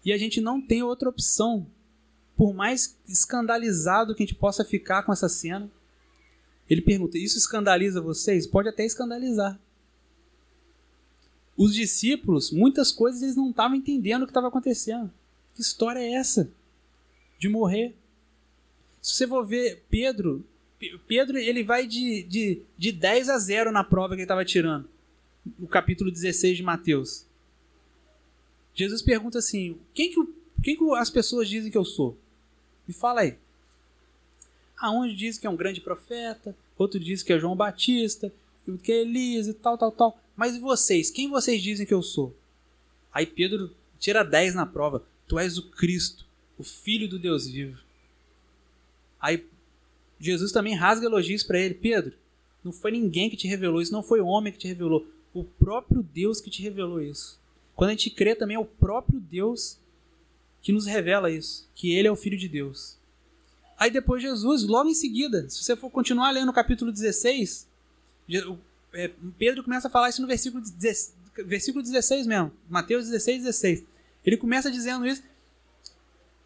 E 0.04 0.12
a 0.12 0.18
gente 0.18 0.40
não 0.40 0.60
tem 0.64 0.84
outra 0.84 1.08
opção. 1.08 1.66
Por 2.36 2.54
mais 2.54 2.96
escandalizado 3.08 4.14
que 4.14 4.22
a 4.22 4.26
gente 4.26 4.38
possa 4.38 4.64
ficar 4.64 5.02
com 5.02 5.12
essa 5.12 5.28
cena, 5.28 5.68
ele 6.70 6.82
pergunta: 6.82 7.18
Isso 7.18 7.36
escandaliza 7.36 8.00
vocês? 8.00 8.46
Pode 8.46 8.68
até 8.68 8.84
escandalizar. 8.84 9.58
Os 11.56 11.74
discípulos, 11.74 12.50
muitas 12.50 12.90
coisas 12.90 13.22
eles 13.22 13.36
não 13.36 13.50
estavam 13.50 13.76
entendendo 13.76 14.22
o 14.22 14.26
que 14.26 14.30
estava 14.30 14.48
acontecendo. 14.48 15.10
Que 15.54 15.60
história 15.60 16.00
é 16.00 16.14
essa? 16.14 16.50
De 17.38 17.48
morrer. 17.48 17.94
Se 19.00 19.14
você 19.14 19.26
for 19.26 19.44
ver 19.44 19.82
Pedro, 19.90 20.44
Pedro 21.06 21.38
ele 21.38 21.62
vai 21.62 21.86
de, 21.86 22.22
de, 22.24 22.62
de 22.78 22.92
10 22.92 23.28
a 23.28 23.38
0 23.38 23.70
na 23.70 23.84
prova 23.84 24.14
que 24.14 24.20
ele 24.20 24.22
estava 24.22 24.44
tirando 24.44 24.88
no 25.58 25.66
capítulo 25.66 26.10
16 26.10 26.56
de 26.56 26.62
Mateus. 26.62 27.26
Jesus 28.74 29.02
pergunta 29.02 29.38
assim: 29.38 29.76
quem 29.92 30.10
que, 30.10 30.34
quem 30.62 30.76
que 30.76 30.94
as 30.94 31.10
pessoas 31.10 31.48
dizem 31.48 31.70
que 31.70 31.78
eu 31.78 31.84
sou? 31.84 32.16
Me 32.86 32.94
fala 32.94 33.22
aí. 33.22 33.36
Aonde 34.78 35.14
diz 35.14 35.38
que 35.38 35.46
é 35.46 35.50
um 35.50 35.56
grande 35.56 35.80
profeta, 35.80 36.56
outro 36.76 36.98
diz 36.98 37.22
que 37.22 37.32
é 37.32 37.38
João 37.38 37.54
Batista, 37.54 38.32
que 38.82 38.92
é 38.92 39.02
Elias 39.02 39.46
e 39.46 39.54
tal, 39.54 39.78
tal, 39.78 39.92
tal. 39.92 40.18
Mas 40.36 40.56
e 40.56 40.60
vocês? 40.60 41.10
Quem 41.10 41.28
vocês 41.28 41.62
dizem 41.62 41.86
que 41.86 41.94
eu 41.94 42.02
sou? 42.02 42.36
Aí 43.12 43.26
Pedro 43.26 43.74
tira 43.98 44.22
10 44.22 44.54
na 44.54 44.66
prova. 44.66 45.04
Tu 45.28 45.38
és 45.38 45.58
o 45.58 45.70
Cristo, 45.70 46.26
o 46.58 46.64
Filho 46.64 47.08
do 47.08 47.18
Deus 47.18 47.46
vivo. 47.46 47.82
Aí 49.20 49.46
Jesus 50.18 50.52
também 50.52 50.74
rasga 50.74 51.06
elogios 51.06 51.42
para 51.42 51.58
ele. 51.58 51.74
Pedro, 51.74 52.14
não 52.64 52.72
foi 52.72 52.92
ninguém 52.92 53.28
que 53.28 53.36
te 53.36 53.48
revelou 53.48 53.80
isso, 53.80 53.92
não 53.92 54.02
foi 54.02 54.20
homem 54.20 54.52
que 54.52 54.58
te 54.58 54.68
revelou 54.68 55.06
o 55.34 55.44
próprio 55.44 56.02
Deus 56.02 56.40
que 56.40 56.50
te 56.50 56.62
revelou 56.62 57.00
isso. 57.00 57.40
Quando 57.74 57.90
a 57.90 57.92
gente 57.92 58.10
crê 58.10 58.34
também 58.34 58.56
é 58.56 58.60
o 58.60 58.64
próprio 58.64 59.18
Deus 59.18 59.78
que 60.60 60.72
nos 60.72 60.86
revela 60.86 61.30
isso, 61.30 61.68
que 61.74 61.92
ele 61.92 62.06
é 62.06 62.12
o 62.12 62.16
filho 62.16 62.38
de 62.38 62.48
Deus. 62.48 62.96
Aí 63.76 63.90
depois 63.90 64.22
Jesus, 64.22 64.62
logo 64.62 64.88
em 64.88 64.94
seguida, 64.94 65.48
se 65.48 65.64
você 65.64 65.74
for 65.74 65.90
continuar 65.90 66.30
lendo 66.30 66.50
o 66.50 66.54
capítulo 66.54 66.92
16, 66.92 67.68
é, 68.30 68.56
Pedro 69.38 69.64
começa 69.64 69.88
a 69.88 69.90
falar 69.90 70.10
isso 70.10 70.20
no 70.20 70.28
versículo 70.28 70.62
16, 70.62 71.14
versículo 71.46 71.82
16 71.82 72.26
mesmo, 72.26 72.52
Mateus 72.68 73.06
16, 73.06 73.44
16. 73.44 73.84
Ele 74.24 74.36
começa 74.36 74.70
dizendo 74.70 75.06
isso, 75.06 75.22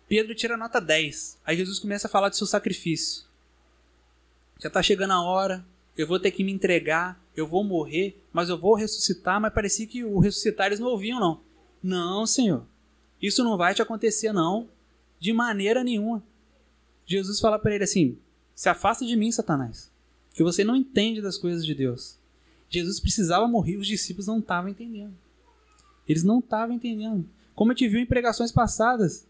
Pedro 0.09 0.35
tira 0.35 0.57
nota 0.57 0.81
10. 0.81 1.39
Aí 1.45 1.57
Jesus 1.57 1.79
começa 1.79 2.07
a 2.07 2.11
falar 2.11 2.29
do 2.29 2.37
seu 2.37 2.47
sacrifício. 2.47 3.25
Já 4.59 4.69
está 4.69 4.83
chegando 4.83 5.13
a 5.13 5.23
hora, 5.23 5.65
eu 5.97 6.07
vou 6.07 6.21
ter 6.21 6.31
que 6.31 6.45
me 6.45 6.53
entregar, 6.53 7.21
eu 7.37 7.47
vou 7.47 7.65
morrer, 7.65 8.19
mas 8.33 8.49
eu 8.49 8.57
vou 8.57 8.75
ressuscitar, 8.75 9.41
mas 9.41 9.53
parecia 9.53 9.87
que 9.87 10.05
o 10.05 10.19
ressuscitar 10.19 10.69
eles 10.69 10.81
não 10.81 10.89
ouviam, 10.89 11.21
não. 11.21 11.41
Não, 11.83 12.27
Senhor. 12.27 12.65
Isso 13.21 13.43
não 13.43 13.57
vai 13.57 13.75
te 13.75 13.83
acontecer, 13.83 14.33
não. 14.33 14.69
De 15.19 15.33
maneira 15.33 15.83
nenhuma. 15.83 16.23
Jesus 17.05 17.41
fala 17.41 17.59
para 17.59 17.75
ele 17.75 17.85
assim: 17.85 18.19
se 18.55 18.69
afasta 18.69 19.05
de 19.05 19.17
mim, 19.17 19.33
Satanás, 19.33 19.91
que 20.33 20.43
você 20.43 20.65
não 20.65 20.77
entende 20.77 21.21
das 21.21 21.37
coisas 21.39 21.65
de 21.65 21.75
Deus. 21.75 22.19
Jesus 22.69 23.01
precisava 23.01 23.47
morrer, 23.47 23.77
os 23.77 23.87
discípulos 23.87 24.27
não 24.27 24.39
estavam 24.39 24.71
entendendo. 24.71 25.15
Eles 26.09 26.23
não 26.23 26.39
estavam 26.39 26.75
entendendo. 26.75 27.29
Como 27.55 27.73
eu 27.73 27.77
te 27.77 27.89
viu 27.89 28.01
em 28.01 28.07
pregações 28.07 28.53
passadas, 28.53 29.27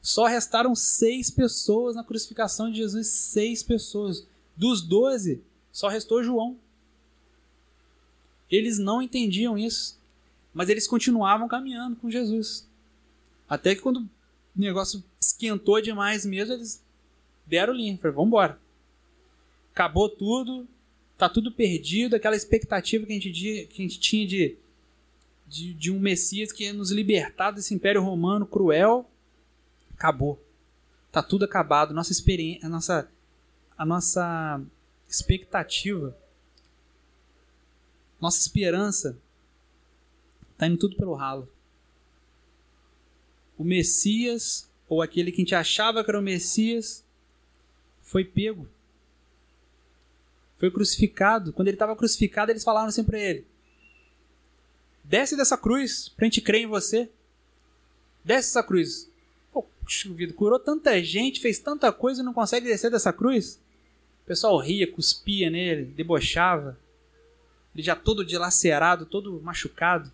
só 0.00 0.26
restaram 0.26 0.74
seis 0.74 1.30
pessoas 1.30 1.96
na 1.96 2.04
crucificação 2.04 2.70
de 2.70 2.78
Jesus 2.78 3.08
seis 3.08 3.62
pessoas. 3.62 4.26
Dos 4.56 4.80
doze, 4.80 5.42
só 5.72 5.88
restou 5.88 6.22
João. 6.22 6.56
Eles 8.50 8.78
não 8.78 9.02
entendiam 9.02 9.58
isso, 9.58 9.98
mas 10.54 10.68
eles 10.68 10.86
continuavam 10.86 11.48
caminhando 11.48 11.96
com 11.96 12.10
Jesus. 12.10 12.66
Até 13.48 13.74
que 13.74 13.82
quando 13.82 13.98
o 13.98 14.08
negócio 14.54 15.02
esquentou 15.20 15.80
demais 15.80 16.24
mesmo, 16.24 16.54
eles 16.54 16.82
deram 17.44 17.74
linha, 17.74 17.96
falaram, 17.96 18.14
vamos 18.14 18.28
embora. 18.28 18.60
Acabou 19.72 20.08
tudo, 20.08 20.66
tá 21.16 21.28
tudo 21.28 21.52
perdido, 21.52 22.16
aquela 22.16 22.36
expectativa 22.36 23.06
que 23.06 23.12
a 23.12 23.14
gente, 23.14 23.30
que 23.32 23.82
a 23.82 23.82
gente 23.82 23.98
tinha 23.98 24.26
de, 24.26 24.56
de, 25.46 25.74
de 25.74 25.90
um 25.90 25.98
Messias 25.98 26.52
que 26.52 26.64
ia 26.64 26.72
nos 26.72 26.90
libertar 26.90 27.50
desse 27.50 27.74
império 27.74 28.02
romano 28.02 28.46
cruel, 28.46 29.08
acabou. 29.94 30.42
Tá 31.10 31.22
tudo 31.22 31.44
acabado. 31.44 31.94
Nossa 31.94 32.12
experiência, 32.12 32.66
a 32.66 32.68
nossa, 32.68 33.10
a 33.76 33.86
nossa 33.86 34.60
expectativa 35.08 36.16
nossa 38.20 38.40
esperança 38.40 39.18
está 40.52 40.66
indo 40.66 40.78
tudo 40.78 40.96
pelo 40.96 41.14
ralo. 41.14 41.48
O 43.58 43.64
Messias, 43.64 44.70
ou 44.88 45.02
aquele 45.02 45.30
que 45.30 45.40
a 45.40 45.44
gente 45.44 45.54
achava 45.54 46.02
que 46.02 46.10
era 46.10 46.18
o 46.18 46.22
Messias, 46.22 47.04
foi 48.00 48.24
pego. 48.24 48.68
Foi 50.58 50.70
crucificado. 50.70 51.52
Quando 51.52 51.68
ele 51.68 51.76
estava 51.76 51.96
crucificado, 51.96 52.50
eles 52.50 52.64
falaram 52.64 52.88
assim 52.88 53.04
para 53.04 53.18
ele: 53.18 53.46
Desce 55.04 55.36
dessa 55.36 55.56
cruz 55.56 56.08
pra 56.08 56.24
gente 56.24 56.40
crer 56.40 56.62
em 56.62 56.66
você. 56.66 57.08
Desce 58.24 58.50
essa 58.50 58.62
cruz. 58.62 59.08
Poxa 59.52 60.12
vida, 60.12 60.32
curou 60.32 60.58
tanta 60.58 61.00
gente, 61.02 61.40
fez 61.40 61.60
tanta 61.60 61.92
coisa 61.92 62.20
e 62.20 62.24
não 62.24 62.34
consegue 62.34 62.66
descer 62.66 62.90
dessa 62.90 63.12
cruz? 63.12 63.60
O 64.24 64.26
pessoal 64.26 64.58
ria, 64.58 64.90
cuspia 64.90 65.48
nele, 65.48 65.84
debochava. 65.84 66.76
Ele 67.72 67.84
já 67.84 67.94
todo 67.94 68.24
dilacerado, 68.24 69.06
todo 69.06 69.40
machucado. 69.40 70.10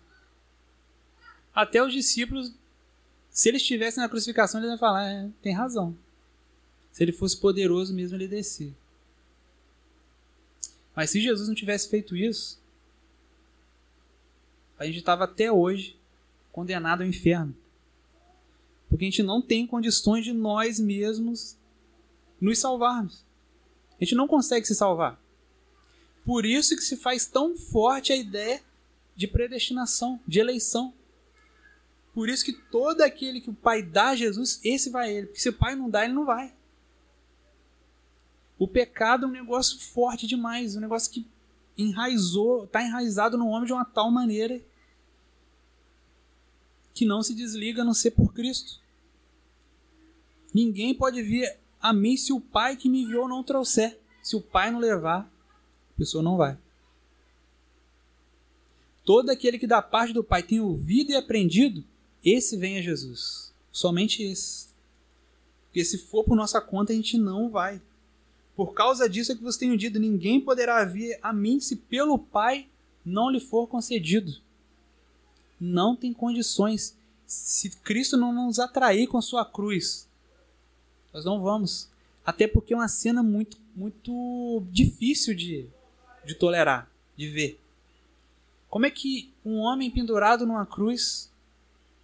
Até 1.55 1.81
os 1.81 1.91
discípulos, 1.91 2.51
se 3.31 3.49
eles 3.49 3.63
estivessem 3.63 4.03
na 4.03 4.09
crucificação, 4.09 4.59
eles 4.59 4.69
iam 4.69 4.77
falar: 4.77 5.09
é, 5.09 5.29
tem 5.41 5.53
razão. 5.53 5.95
Se 6.91 7.03
ele 7.03 7.11
fosse 7.11 7.35
poderoso 7.35 7.93
mesmo, 7.95 8.15
ele 8.15 8.27
descia. 8.27 8.71
Mas 10.95 11.09
se 11.09 11.21
Jesus 11.21 11.47
não 11.47 11.55
tivesse 11.55 11.89
feito 11.89 12.15
isso, 12.15 12.61
a 14.77 14.85
gente 14.85 14.99
estava 14.99 15.23
até 15.23 15.51
hoje 15.51 15.97
condenado 16.51 17.01
ao 17.01 17.07
inferno. 17.07 17.55
Porque 18.89 19.05
a 19.05 19.09
gente 19.09 19.23
não 19.23 19.41
tem 19.41 19.65
condições 19.65 20.23
de 20.23 20.33
nós 20.33 20.79
mesmos 20.79 21.57
nos 22.39 22.59
salvarmos. 22.59 23.25
A 23.99 24.03
gente 24.03 24.15
não 24.15 24.27
consegue 24.27 24.67
se 24.67 24.75
salvar. 24.75 25.19
Por 26.25 26.45
isso 26.45 26.75
que 26.75 26.81
se 26.81 26.95
faz 26.95 27.25
tão 27.25 27.55
forte 27.55 28.13
a 28.13 28.15
ideia 28.15 28.61
de 29.15 29.27
predestinação, 29.27 30.19
de 30.27 30.39
eleição. 30.39 30.93
Por 32.13 32.29
isso 32.29 32.45
que 32.45 32.53
todo 32.53 33.01
aquele 33.01 33.41
que 33.41 33.49
o 33.49 33.53
Pai 33.55 33.81
dá 33.81 34.09
a 34.09 34.15
Jesus, 34.15 34.59
esse 34.63 34.89
vai 34.89 35.09
a 35.09 35.11
ele. 35.11 35.27
Porque 35.27 35.41
se 35.41 35.49
o 35.49 35.53
Pai 35.53 35.75
não 35.75 35.89
dá, 35.89 36.05
ele 36.05 36.13
não 36.13 36.25
vai. 36.25 36.53
O 38.57 38.67
pecado 38.67 39.25
é 39.25 39.27
um 39.27 39.31
negócio 39.31 39.79
forte 39.79 40.27
demais, 40.27 40.75
um 40.75 40.79
negócio 40.79 41.11
que 41.11 41.25
enraizou, 41.77 42.65
está 42.65 42.83
enraizado 42.83 43.37
no 43.37 43.47
homem 43.47 43.65
de 43.65 43.73
uma 43.73 43.85
tal 43.85 44.11
maneira 44.11 44.61
que 46.93 47.05
não 47.05 47.23
se 47.23 47.33
desliga 47.33 47.81
a 47.81 47.85
não 47.85 47.93
ser 47.93 48.11
por 48.11 48.33
Cristo. 48.33 48.79
Ninguém 50.53 50.93
pode 50.93 51.21
vir 51.23 51.57
a 51.81 51.91
mim 51.91 52.15
se 52.15 52.31
o 52.31 52.39
Pai 52.39 52.77
que 52.77 52.87
me 52.87 53.01
enviou 53.01 53.27
não 53.27 53.43
trouxer. 53.43 53.99
Se 54.21 54.35
o 54.35 54.41
Pai 54.41 54.71
não 54.71 54.79
levar, 54.79 55.21
a 55.21 55.97
pessoa 55.97 56.23
não 56.23 56.37
vai. 56.37 56.57
Todo 59.03 59.31
aquele 59.31 59.57
que 59.57 59.67
da 59.67 59.81
parte 59.81 60.13
do 60.13 60.23
Pai 60.23 60.43
tem 60.43 60.59
ouvido 60.59 61.11
e 61.11 61.15
aprendido, 61.15 61.83
esse 62.23 62.55
vem 62.55 62.77
a 62.77 62.81
Jesus. 62.81 63.53
Somente 63.71 64.23
esse. 64.23 64.67
Porque 65.65 65.83
se 65.83 65.97
for 65.97 66.23
por 66.23 66.35
nossa 66.35 66.61
conta, 66.61 66.93
a 66.93 66.95
gente 66.95 67.17
não 67.17 67.49
vai. 67.49 67.81
Por 68.55 68.73
causa 68.73 69.09
disso 69.09 69.31
é 69.31 69.35
que 69.35 69.43
você 69.43 69.59
tem 69.59 69.75
dito: 69.75 69.99
ninguém 69.99 70.39
poderá 70.39 70.83
vir 70.85 71.17
a 71.21 71.33
mim 71.33 71.59
se 71.59 71.75
pelo 71.75 72.17
Pai 72.17 72.67
não 73.05 73.29
lhe 73.29 73.39
for 73.39 73.67
concedido. 73.67 74.39
Não 75.59 75.95
tem 75.95 76.13
condições. 76.13 76.97
Se 77.25 77.69
Cristo 77.77 78.15
não 78.15 78.33
nos 78.33 78.59
atrair 78.59 79.07
com 79.07 79.21
sua 79.21 79.43
cruz, 79.43 80.07
nós 81.13 81.25
não 81.25 81.41
vamos. 81.41 81.89
Até 82.25 82.47
porque 82.47 82.73
é 82.73 82.77
uma 82.77 82.87
cena 82.87 83.23
muito, 83.23 83.57
muito 83.75 84.63
difícil 84.71 85.35
de, 85.35 85.67
de 86.25 86.35
tolerar, 86.35 86.89
de 87.17 87.27
ver. 87.27 87.59
Como 88.69 88.85
é 88.85 88.91
que 88.91 89.31
um 89.45 89.59
homem 89.59 89.89
pendurado 89.91 90.45
numa 90.45 90.65
cruz 90.65 91.31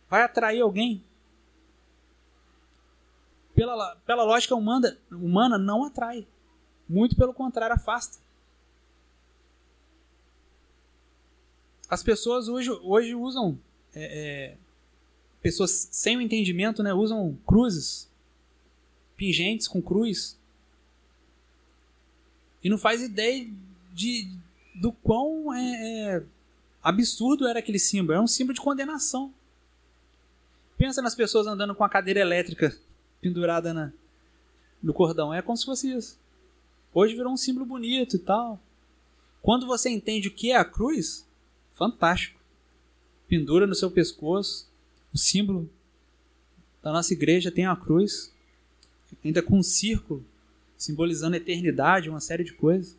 vai 0.10 0.24
atrair 0.24 0.62
alguém? 0.62 1.04
Pela, 3.56 3.96
pela 4.06 4.24
lógica 4.24 4.56
humana, 4.56 4.98
humana, 5.12 5.58
não 5.58 5.84
atrai. 5.84 6.28
Muito 6.90 7.16
pelo 7.16 7.34
contrário, 7.34 7.76
afasta. 7.76 8.18
As 11.88 12.02
pessoas 12.02 12.48
hoje, 12.48 12.72
hoje 12.72 13.14
usam. 13.14 13.60
É, 13.94 14.54
é, 14.54 14.58
pessoas 15.42 15.88
sem 15.92 16.18
o 16.18 16.22
entendimento 16.22 16.82
né, 16.82 16.94
usam 16.94 17.38
cruzes 17.46 18.10
pingentes 19.16 19.68
com 19.68 19.82
cruz. 19.82 20.38
E 22.64 22.70
não 22.70 22.78
faz 22.78 23.02
ideia 23.02 23.48
de, 23.94 24.30
do 24.76 24.92
quão 24.92 25.54
é, 25.54 26.16
é, 26.18 26.24
absurdo 26.82 27.48
era 27.48 27.60
aquele 27.60 27.80
símbolo. 27.80 28.18
É 28.18 28.22
um 28.22 28.28
símbolo 28.28 28.56
de 28.56 28.62
condenação. 28.62 29.34
Pensa 30.78 31.02
nas 31.02 31.16
pessoas 31.16 31.46
andando 31.46 31.76
com 31.76 31.84
a 31.84 31.90
cadeira 31.90 32.20
elétrica 32.20 32.76
pendurada 33.22 33.74
na, 33.74 33.92
no 34.82 34.94
cordão. 34.94 35.34
É 35.34 35.42
como 35.42 35.58
se 35.58 35.66
fosse 35.66 35.92
isso. 35.92 36.18
Hoje 36.94 37.16
virou 37.16 37.32
um 37.32 37.38
símbolo 37.38 37.66
bonito 37.66 38.16
e 38.16 38.20
tal. 38.20 38.60
Quando 39.42 39.68
você 39.68 39.90
entende 39.90 40.28
o 40.28 40.34
que 40.34 40.52
é 40.52 40.58
a 40.58 40.66
cruz, 40.66 41.26
fantástico. 41.72 42.40
Pendura 43.28 43.68
no 43.68 43.76
seu 43.76 43.92
pescoço. 43.92 44.68
O 45.14 45.18
símbolo 45.18 45.70
da 46.82 46.92
nossa 46.92 47.14
igreja 47.14 47.52
tem 47.52 47.66
a 47.66 47.76
cruz 47.76 48.34
ainda 49.24 49.42
com 49.42 49.58
um 49.58 49.64
círculo, 49.64 50.24
simbolizando 50.78 51.36
a 51.36 51.38
eternidade, 51.38 52.10
uma 52.10 52.22
série 52.22 52.44
de 52.44 52.54
coisas. 52.54 52.98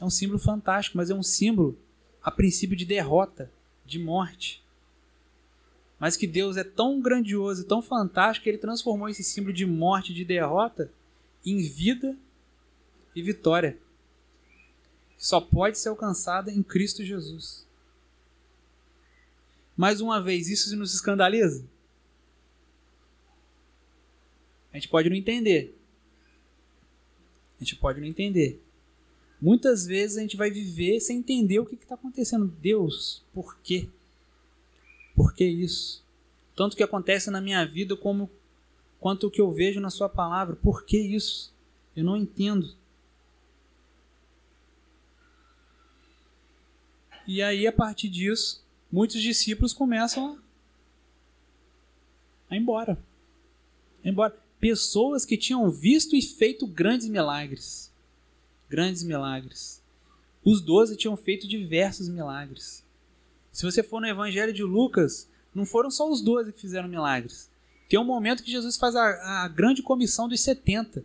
É 0.00 0.04
um 0.04 0.10
símbolo 0.10 0.38
fantástico, 0.38 0.96
mas 0.96 1.10
é 1.10 1.14
um 1.14 1.22
símbolo 1.22 1.78
a 2.22 2.30
princípio 2.30 2.76
de 2.76 2.84
derrota, 2.84 3.50
de 3.84 3.98
morte. 3.98 4.62
Mas 5.98 6.16
que 6.16 6.26
Deus 6.26 6.56
é 6.56 6.64
tão 6.64 7.00
grandioso 7.00 7.62
e 7.62 7.64
tão 7.64 7.82
fantástico 7.82 8.44
que 8.44 8.50
ele 8.50 8.58
transformou 8.58 9.08
esse 9.08 9.24
símbolo 9.24 9.52
de 9.52 9.66
morte, 9.66 10.14
de 10.14 10.24
derrota, 10.24 10.92
em 11.44 11.58
vida 11.62 12.16
e 13.14 13.22
vitória. 13.22 13.78
Que 15.16 15.26
só 15.26 15.40
pode 15.40 15.78
ser 15.78 15.88
alcançada 15.88 16.52
em 16.52 16.62
Cristo 16.62 17.04
Jesus. 17.04 17.66
Mais 19.76 20.00
uma 20.00 20.20
vez, 20.20 20.48
isso 20.48 20.74
nos 20.76 20.94
escandaliza? 20.94 21.64
A 24.72 24.76
gente 24.76 24.88
pode 24.88 25.08
não 25.08 25.16
entender. 25.16 25.76
A 27.60 27.64
gente 27.64 27.76
pode 27.76 28.00
não 28.00 28.06
entender. 28.06 28.60
Muitas 29.40 29.86
vezes 29.86 30.16
a 30.16 30.20
gente 30.20 30.36
vai 30.36 30.50
viver 30.50 31.00
sem 31.00 31.18
entender 31.18 31.60
o 31.60 31.66
que 31.66 31.76
está 31.76 31.94
acontecendo. 31.94 32.46
Deus, 32.60 33.24
por 33.32 33.56
quê? 33.58 33.88
Por 35.14 35.32
que 35.32 35.44
isso? 35.44 36.04
Tanto 36.56 36.76
que 36.76 36.82
acontece 36.82 37.30
na 37.30 37.40
minha 37.40 37.64
vida 37.64 37.96
como 37.96 38.28
quanto 39.00 39.28
o 39.28 39.30
que 39.30 39.40
eu 39.40 39.52
vejo 39.52 39.80
na 39.80 39.90
sua 39.90 40.08
palavra. 40.08 40.56
Por 40.56 40.84
que 40.84 40.98
isso? 40.98 41.52
Eu 41.94 42.04
não 42.04 42.16
entendo. 42.16 42.74
E 47.28 47.42
aí, 47.42 47.66
a 47.66 47.72
partir 47.72 48.08
disso, 48.08 48.64
muitos 48.90 49.20
discípulos 49.20 49.74
começam 49.74 50.38
a 52.48 52.56
ir 52.56 52.58
embora. 52.58 52.98
A 54.02 54.08
ir 54.08 54.12
embora 54.12 54.34
pessoas 54.58 55.26
que 55.26 55.36
tinham 55.36 55.70
visto 55.70 56.16
e 56.16 56.22
feito 56.22 56.66
grandes 56.66 57.06
milagres. 57.06 57.92
Grandes 58.66 59.02
milagres. 59.02 59.82
Os 60.42 60.62
doze 60.62 60.96
tinham 60.96 61.18
feito 61.18 61.46
diversos 61.46 62.08
milagres. 62.08 62.82
Se 63.52 63.62
você 63.62 63.82
for 63.82 64.00
no 64.00 64.06
Evangelho 64.06 64.54
de 64.54 64.62
Lucas, 64.62 65.28
não 65.54 65.66
foram 65.66 65.90
só 65.90 66.10
os 66.10 66.22
doze 66.22 66.50
que 66.50 66.60
fizeram 66.62 66.88
milagres. 66.88 67.50
Tem 67.90 68.00
um 68.00 68.04
momento 68.04 68.42
que 68.42 68.50
Jesus 68.50 68.78
faz 68.78 68.96
a, 68.96 69.44
a 69.44 69.48
grande 69.48 69.82
comissão 69.82 70.30
dos 70.30 70.40
70. 70.40 71.04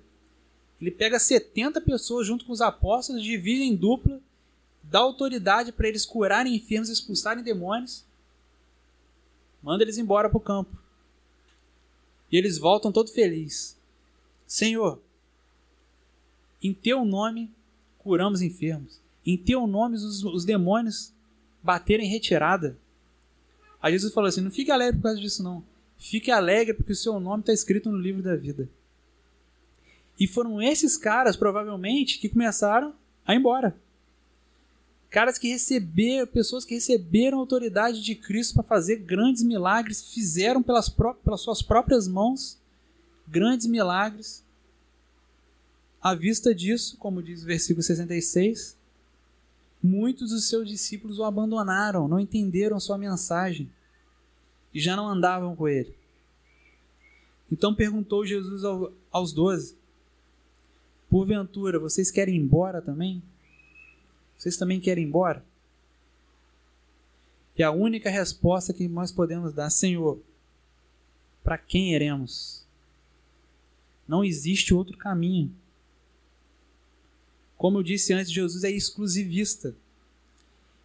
Ele 0.80 0.92
pega 0.92 1.20
70 1.20 1.82
pessoas 1.82 2.26
junto 2.26 2.46
com 2.46 2.54
os 2.54 2.62
apóstolos, 2.62 3.22
divide 3.22 3.64
em 3.64 3.76
dupla, 3.76 4.22
dá 4.94 5.00
autoridade 5.00 5.72
para 5.72 5.88
eles 5.88 6.06
curarem 6.06 6.56
enfermos 6.56 6.88
expulsarem 6.88 7.44
demônios. 7.44 8.06
Manda 9.60 9.84
eles 9.84 9.98
embora 9.98 10.30
para 10.30 10.38
o 10.38 10.40
campo. 10.40 10.78
E 12.32 12.38
eles 12.38 12.60
voltam 12.60 12.92
todo 12.92 13.12
felizes. 13.12 13.76
Senhor, 14.46 15.02
em 16.62 16.76
teu 16.76 17.04
nome 17.04 17.50
curamos 17.98 18.44
enfermos. 18.44 19.00
Em 19.26 19.36
teu 19.36 19.66
nome 19.66 19.96
os, 19.96 20.24
os 20.24 20.46
demônios 20.46 21.12
bateram 21.64 22.04
em 22.04 22.10
retirada. 22.10 22.78
Aí 23.82 23.94
Jesus 23.94 24.14
falou 24.14 24.28
assim: 24.28 24.42
não 24.42 24.52
fique 24.52 24.70
alegre 24.70 24.98
por 24.98 25.08
causa 25.08 25.20
disso, 25.20 25.42
não. 25.42 25.64
Fique 25.98 26.30
alegre 26.30 26.76
porque 26.76 26.92
o 26.92 26.96
seu 26.96 27.20
nome 27.20 27.42
está 27.42 27.52
escrito 27.52 27.90
no 27.90 27.98
livro 27.98 28.22
da 28.22 28.36
vida. 28.36 28.70
E 30.20 30.28
foram 30.28 30.62
esses 30.62 30.98
caras, 30.98 31.36
provavelmente, 31.36 32.20
que 32.20 32.30
começaram 32.30 32.94
a 33.26 33.34
ir 33.34 33.40
embora. 33.40 33.76
Caras 35.14 35.38
que 35.38 35.48
receberam, 35.48 36.26
pessoas 36.26 36.66
que 36.66 36.74
receberam 36.74 37.38
a 37.38 37.42
autoridade 37.42 38.02
de 38.02 38.16
Cristo 38.16 38.56
para 38.56 38.64
fazer 38.64 38.96
grandes 38.96 39.44
milagres, 39.44 40.12
fizeram 40.12 40.64
pelas, 40.64 40.90
pelas 40.90 41.40
suas 41.40 41.62
próprias 41.62 42.08
mãos 42.08 42.58
grandes 43.28 43.68
milagres. 43.68 44.44
À 46.02 46.16
vista 46.16 46.54
disso, 46.54 46.98
como 46.98 47.22
diz 47.22 47.44
o 47.44 47.46
versículo 47.46 47.84
66, 47.84 48.76
muitos 49.84 50.32
dos 50.32 50.50
seus 50.50 50.68
discípulos 50.68 51.20
o 51.20 51.24
abandonaram, 51.24 52.08
não 52.08 52.20
entenderam 52.20 52.80
sua 52.80 52.98
mensagem 52.98 53.72
e 54.74 54.80
já 54.80 54.96
não 54.96 55.08
andavam 55.08 55.56
com 55.56 55.68
ele. 55.68 55.96
Então 57.52 57.76
perguntou 57.76 58.26
Jesus 58.26 58.64
aos 59.12 59.32
doze: 59.32 59.78
Porventura, 61.08 61.78
vocês 61.78 62.10
querem 62.10 62.36
ir 62.36 62.40
embora 62.40 62.82
também? 62.82 63.22
Vocês 64.44 64.58
também 64.58 64.78
querem 64.78 65.06
ir 65.06 65.08
embora? 65.08 65.42
E 67.58 67.64
a 67.64 67.72
única 67.72 68.10
resposta 68.10 68.74
que 68.74 68.90
nós 68.90 69.10
podemos 69.10 69.54
dar, 69.54 69.70
Senhor, 69.70 70.22
para 71.42 71.58
quem 71.58 71.96
iremos? 71.96 72.66
Não 74.06 74.22
existe 74.22 74.74
outro 74.74 74.98
caminho. 74.98 75.56
Como 77.58 77.78
eu 77.78 77.84
disse 77.84 78.12
antes, 78.12 78.30
Jesus 78.30 78.66
é 78.66 78.70
exclusivista 78.70 79.74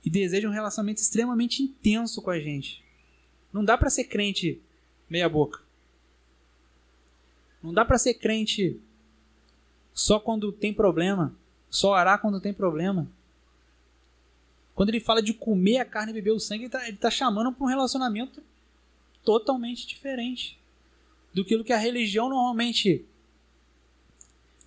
e 0.05 0.09
deseja 0.09 0.49
um 0.49 0.53
relacionamento 0.53 1.01
extremamente 1.01 1.61
intenso 1.61 2.23
com 2.23 2.31
a 2.31 2.39
gente. 2.39 2.85
Não 3.53 3.65
dá 3.65 3.77
para 3.77 3.91
ser 3.91 4.05
crente 4.05 4.63
meia 5.11 5.29
boca. 5.29 5.61
Não 7.61 7.75
dá 7.75 7.85
para 7.85 7.99
ser 7.99 8.15
crente 8.15 8.81
só 9.93 10.21
quando 10.21 10.53
tem 10.53 10.73
problema, 10.73 11.35
só 11.69 11.95
orar 11.95 12.21
quando 12.21 12.41
tem 12.41 12.55
problema. 12.55 13.18
Quando 14.79 14.91
ele 14.91 15.01
fala 15.01 15.21
de 15.21 15.35
comer 15.35 15.79
a 15.79 15.85
carne 15.85 16.13
e 16.13 16.15
beber 16.15 16.31
o 16.31 16.39
sangue, 16.39 16.67
ele 16.67 16.69
está 16.69 17.09
tá 17.09 17.11
chamando 17.11 17.53
para 17.53 17.65
um 17.65 17.69
relacionamento 17.69 18.41
totalmente 19.25 19.85
diferente 19.85 20.57
do 21.35 21.45
que 21.45 21.73
a 21.73 21.77
religião 21.77 22.29
normalmente 22.29 23.05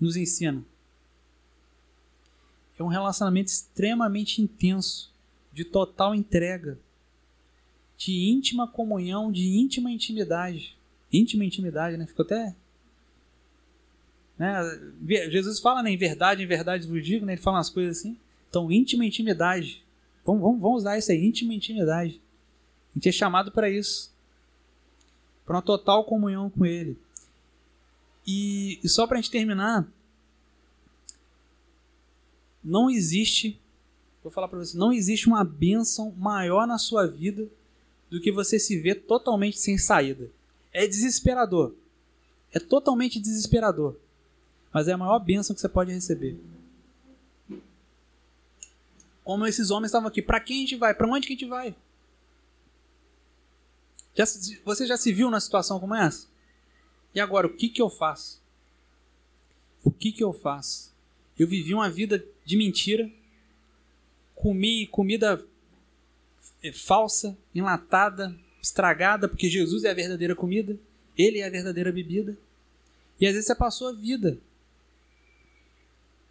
nos 0.01 0.17
ensina. 0.17 0.65
É 2.77 2.83
um 2.83 2.89
relacionamento 2.89 3.47
extremamente 3.47 4.41
intenso, 4.41 5.13
de 5.53 5.63
total 5.63 6.13
entrega, 6.13 6.77
de 7.97 8.29
íntima 8.29 8.67
comunhão, 8.67 9.31
de 9.31 9.47
íntima 9.59 9.89
intimidade. 9.89 10.75
Íntima 11.09 11.45
intimidade, 11.45 11.95
né? 11.95 12.05
Ficou 12.05 12.25
até. 12.25 12.53
Né? 14.37 14.61
Jesus 15.29 15.61
fala 15.61 15.81
né, 15.81 15.89
em 15.89 15.97
verdade, 15.97 16.43
em 16.43 16.47
verdade 16.47 16.85
vos 16.85 17.01
digo, 17.01 17.25
né? 17.25 17.31
ele 17.31 17.41
fala 17.41 17.59
umas 17.59 17.69
coisas 17.69 17.99
assim. 17.99 18.17
Então, 18.49 18.69
íntima 18.69 19.05
intimidade. 19.05 19.81
Vamos, 20.25 20.41
vamos, 20.41 20.61
vamos 20.61 20.77
usar 20.81 20.97
isso 20.97 21.11
aí, 21.11 21.25
íntima 21.25 21.53
intimidade. 21.53 22.21
A 22.91 22.93
gente 22.95 23.09
é 23.09 23.11
chamado 23.11 23.51
para 23.51 23.69
isso. 23.69 24.11
Para 25.45 25.55
uma 25.55 25.61
total 25.61 26.03
comunhão 26.03 26.49
com 26.49 26.65
Ele. 26.65 26.97
E, 28.25 28.79
e 28.83 28.89
só 28.89 29.07
para 29.07 29.17
a 29.17 29.21
gente 29.21 29.31
terminar, 29.31 29.87
não 32.63 32.89
existe, 32.89 33.59
vou 34.21 34.31
falar 34.31 34.47
para 34.47 34.59
você, 34.59 34.77
não 34.77 34.93
existe 34.93 35.27
uma 35.27 35.43
bênção 35.43 36.11
maior 36.17 36.67
na 36.67 36.77
sua 36.77 37.07
vida 37.07 37.47
do 38.09 38.21
que 38.21 38.31
você 38.31 38.59
se 38.59 38.77
ver 38.77 39.03
totalmente 39.03 39.57
sem 39.57 39.77
saída. 39.77 40.29
É 40.71 40.85
desesperador. 40.85 41.73
É 42.53 42.59
totalmente 42.59 43.19
desesperador. 43.19 43.95
Mas 44.71 44.87
é 44.87 44.93
a 44.93 44.97
maior 44.97 45.19
bênção 45.19 45.55
que 45.55 45.61
você 45.61 45.69
pode 45.69 45.91
receber 45.91 46.37
como 49.23 49.45
esses 49.45 49.69
homens 49.69 49.89
estavam 49.89 50.07
aqui. 50.07 50.21
Para 50.21 50.39
quem 50.39 50.57
a 50.57 50.59
gente 50.61 50.75
vai? 50.75 50.93
Para 50.93 51.07
onde 51.07 51.27
que 51.27 51.33
a 51.33 51.35
gente 51.35 51.49
vai? 51.49 51.75
Já, 54.15 54.25
você 54.65 54.85
já 54.85 54.97
se 54.97 55.13
viu 55.13 55.29
numa 55.29 55.39
situação 55.39 55.79
como 55.79 55.95
essa? 55.95 56.27
E 57.13 57.19
agora, 57.19 57.47
o 57.47 57.53
que, 57.53 57.69
que 57.69 57.81
eu 57.81 57.89
faço? 57.89 58.41
O 59.83 59.91
que, 59.91 60.11
que 60.11 60.23
eu 60.23 60.33
faço? 60.33 60.93
Eu 61.37 61.47
vivi 61.47 61.73
uma 61.73 61.89
vida 61.89 62.23
de 62.45 62.57
mentira, 62.57 63.09
comi 64.35 64.87
comida 64.87 65.43
é, 66.63 66.71
falsa, 66.71 67.37
enlatada, 67.53 68.35
estragada, 68.61 69.27
porque 69.27 69.49
Jesus 69.49 69.83
é 69.83 69.91
a 69.91 69.93
verdadeira 69.93 70.35
comida, 70.35 70.77
Ele 71.17 71.39
é 71.39 71.45
a 71.45 71.49
verdadeira 71.49 71.91
bebida. 71.91 72.37
E 73.19 73.25
às 73.27 73.33
vezes 73.33 73.47
você 73.47 73.55
passou 73.55 73.89
a 73.89 73.93
vida 73.93 74.37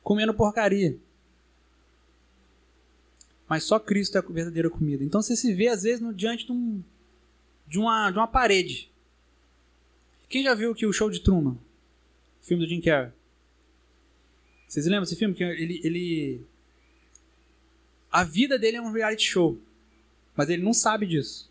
comendo 0.02 0.34
porcaria. 0.34 0.96
Mas 3.50 3.64
só 3.64 3.80
Cristo 3.80 4.16
é 4.16 4.20
a 4.20 4.22
verdadeira 4.22 4.70
comida. 4.70 5.02
Então 5.02 5.20
você 5.20 5.34
se 5.34 5.52
vê, 5.52 5.66
às 5.66 5.82
vezes, 5.82 6.00
no, 6.00 6.14
diante 6.14 6.46
de, 6.46 6.52
um, 6.52 6.80
de, 7.66 7.80
uma, 7.80 8.08
de 8.12 8.16
uma 8.16 8.28
parede. 8.28 8.88
Quem 10.28 10.44
já 10.44 10.54
viu 10.54 10.72
que 10.72 10.86
o 10.86 10.92
show 10.92 11.10
de 11.10 11.18
Truman? 11.18 11.58
O 12.40 12.46
filme 12.46 12.64
do 12.64 12.68
Jim 12.68 12.80
Carrey. 12.80 13.10
Vocês 14.68 14.86
lembram 14.86 15.02
desse 15.02 15.16
filme? 15.16 15.34
Que 15.34 15.42
ele, 15.42 15.80
ele. 15.82 16.46
A 18.12 18.22
vida 18.22 18.56
dele 18.56 18.76
é 18.76 18.80
um 18.80 18.92
reality 18.92 19.24
show. 19.24 19.58
Mas 20.36 20.48
ele 20.48 20.62
não 20.62 20.72
sabe 20.72 21.04
disso. 21.04 21.50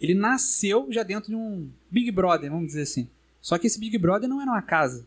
Ele 0.00 0.14
nasceu 0.14 0.88
já 0.90 1.04
dentro 1.04 1.28
de 1.28 1.36
um 1.36 1.70
Big 1.92 2.10
Brother, 2.10 2.50
vamos 2.50 2.66
dizer 2.66 2.82
assim. 2.82 3.08
Só 3.40 3.56
que 3.56 3.68
esse 3.68 3.78
Big 3.78 3.96
Brother 3.98 4.28
não 4.28 4.42
era 4.42 4.50
uma 4.50 4.62
casa. 4.62 5.06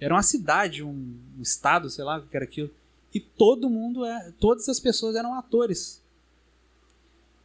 Era 0.00 0.14
uma 0.14 0.22
cidade, 0.22 0.82
um, 0.82 1.14
um 1.38 1.42
estado, 1.42 1.90
sei 1.90 2.04
lá 2.04 2.16
o 2.16 2.26
que 2.26 2.34
era 2.34 2.46
aquilo. 2.46 2.70
E 3.14 3.20
todo 3.20 3.70
mundo, 3.70 4.04
é, 4.04 4.32
todas 4.38 4.68
as 4.68 4.78
pessoas 4.78 5.16
eram 5.16 5.34
atores. 5.34 6.02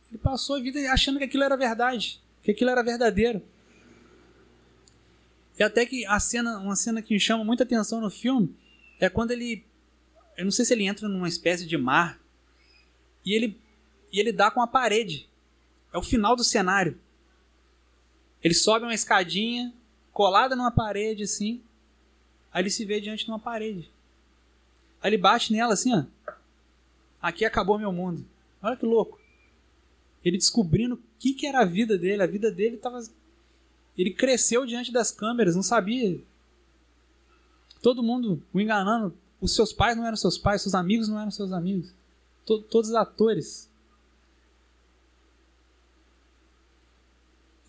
Ele 0.10 0.18
passou 0.18 0.56
a 0.56 0.60
vida 0.60 0.80
achando 0.92 1.18
que 1.18 1.26
aquilo 1.26 1.44
era 1.44 1.56
verdade, 1.56 2.22
que 2.42 2.52
aquilo 2.52 2.70
era 2.70 2.84
verdadeiro. 2.84 3.42
E 5.58 5.64
até 5.64 5.86
que 5.86 6.06
a 6.06 6.20
cena, 6.20 6.60
uma 6.60 6.76
cena 6.76 7.02
que 7.02 7.14
me 7.14 7.20
chama 7.20 7.44
muita 7.44 7.64
atenção 7.64 8.02
no 8.02 8.10
filme 8.10 8.56
é 9.00 9.10
quando 9.10 9.32
ele, 9.32 9.64
eu 10.38 10.44
não 10.44 10.52
sei 10.52 10.66
se 10.66 10.74
ele 10.74 10.86
entra 10.86 11.08
numa 11.08 11.28
espécie 11.28 11.66
de 11.66 11.78
mar 11.78 12.20
e 13.26 13.34
ele 13.34 13.58
e 14.14 14.20
ele 14.20 14.32
dá 14.32 14.52
com 14.52 14.62
a 14.62 14.68
parede. 14.68 15.28
É 15.92 15.98
o 15.98 16.04
final 16.04 16.36
do 16.36 16.44
cenário. 16.44 17.00
Ele 18.44 18.54
sobe 18.54 18.86
uma 18.86 18.94
escadinha 18.94 19.74
colada 20.12 20.56
numa 20.56 20.72
parede 20.72 21.24
assim, 21.24 21.64
aí 22.52 22.62
ele 22.62 22.70
se 22.70 22.86
vê 22.86 23.02
diante 23.02 23.26
de 23.26 23.32
uma 23.32 23.40
parede. 23.40 23.90
Aí 25.04 25.10
ele 25.10 25.18
bate 25.18 25.52
nela 25.52 25.74
assim, 25.74 25.94
ó. 25.94 26.06
Aqui 27.22 27.44
acabou 27.44 27.78
meu 27.78 27.92
mundo. 27.92 28.26
Olha 28.62 28.78
que 28.78 28.86
louco. 28.86 29.20
Ele 30.24 30.38
descobrindo 30.38 30.96
o 30.96 31.00
que, 31.20 31.34
que 31.34 31.46
era 31.46 31.60
a 31.60 31.66
vida 31.66 31.98
dele. 31.98 32.24
A 32.24 32.28
vida 32.28 32.50
dele 32.50 32.78
estava. 32.78 33.02
Ele 33.98 34.14
cresceu 34.14 34.66
diante 34.66 34.94
das 34.94 35.12
câmeras, 35.12 35.58
não 35.58 35.62
sabia. 35.62 36.22
Todo 37.82 38.02
mundo 38.02 38.42
o 38.54 38.62
enganando. 38.62 39.14
Os 39.42 39.54
seus 39.54 39.74
pais 39.74 39.98
não 39.98 40.06
eram 40.06 40.16
seus 40.16 40.38
pais, 40.38 40.62
seus 40.62 40.74
amigos 40.74 41.10
não 41.10 41.20
eram 41.20 41.32
seus 41.32 41.52
amigos. 41.52 41.94
todos 42.46 42.90
os 42.90 42.96
atores. 42.96 43.70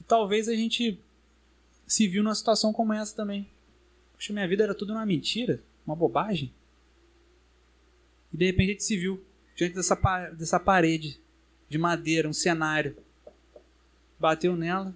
E 0.01 0.05
talvez 0.05 0.49
a 0.49 0.55
gente 0.55 1.01
se 1.85 2.07
viu 2.07 2.23
numa 2.23 2.35
situação 2.35 2.73
como 2.73 2.93
essa 2.93 3.17
também. 3.17 3.51
Poxa, 4.13 4.33
minha 4.33 4.47
vida 4.47 4.63
era 4.63 4.75
tudo 4.75 4.93
uma 4.93 5.05
mentira, 5.05 5.61
uma 5.85 5.97
bobagem. 5.97 6.53
E 8.35 8.37
de 8.37 8.47
repente 8.47 8.71
a 8.71 8.73
gente 8.73 8.83
se 8.83 8.97
viu 8.97 9.25
diante 9.55 9.77
dessa, 9.77 9.95
dessa 10.37 10.59
parede 10.59 11.21
de 11.69 11.79
madeira, 11.79 12.29
um 12.29 12.33
cenário. 12.33 12.97
Bateu 14.19 14.57
nela. 14.57 14.93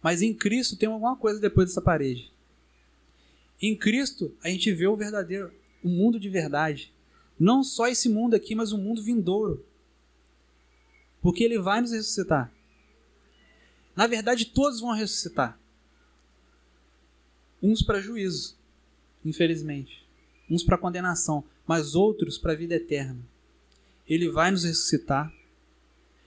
Mas 0.00 0.22
em 0.22 0.32
Cristo 0.32 0.76
tem 0.76 0.88
alguma 0.88 1.16
coisa 1.16 1.40
depois 1.40 1.68
dessa 1.68 1.82
parede. 1.82 2.32
Em 3.60 3.76
Cristo 3.76 4.32
a 4.44 4.48
gente 4.48 4.70
vê 4.72 4.86
o 4.86 4.94
verdadeiro, 4.94 5.52
o 5.82 5.88
mundo 5.88 6.20
de 6.20 6.30
verdade. 6.30 6.94
Não 7.36 7.64
só 7.64 7.88
esse 7.88 8.08
mundo 8.08 8.34
aqui, 8.34 8.54
mas 8.54 8.70
o 8.70 8.78
mundo 8.78 9.02
vindouro. 9.02 9.66
Porque 11.20 11.42
ele 11.42 11.58
vai 11.58 11.80
nos 11.80 11.90
ressuscitar. 11.90 12.52
Na 13.96 14.06
verdade, 14.06 14.46
todos 14.46 14.80
vão 14.80 14.92
ressuscitar. 14.92 15.58
Uns 17.60 17.82
para 17.82 18.00
juízo, 18.00 18.56
infelizmente. 19.24 20.06
Uns 20.48 20.62
para 20.62 20.78
condenação 20.78 21.44
mas 21.66 21.94
outros 21.94 22.38
para 22.38 22.52
a 22.52 22.56
vida 22.56 22.74
eterna. 22.74 23.18
Ele 24.08 24.30
vai 24.30 24.50
nos 24.50 24.64
ressuscitar. 24.64 25.32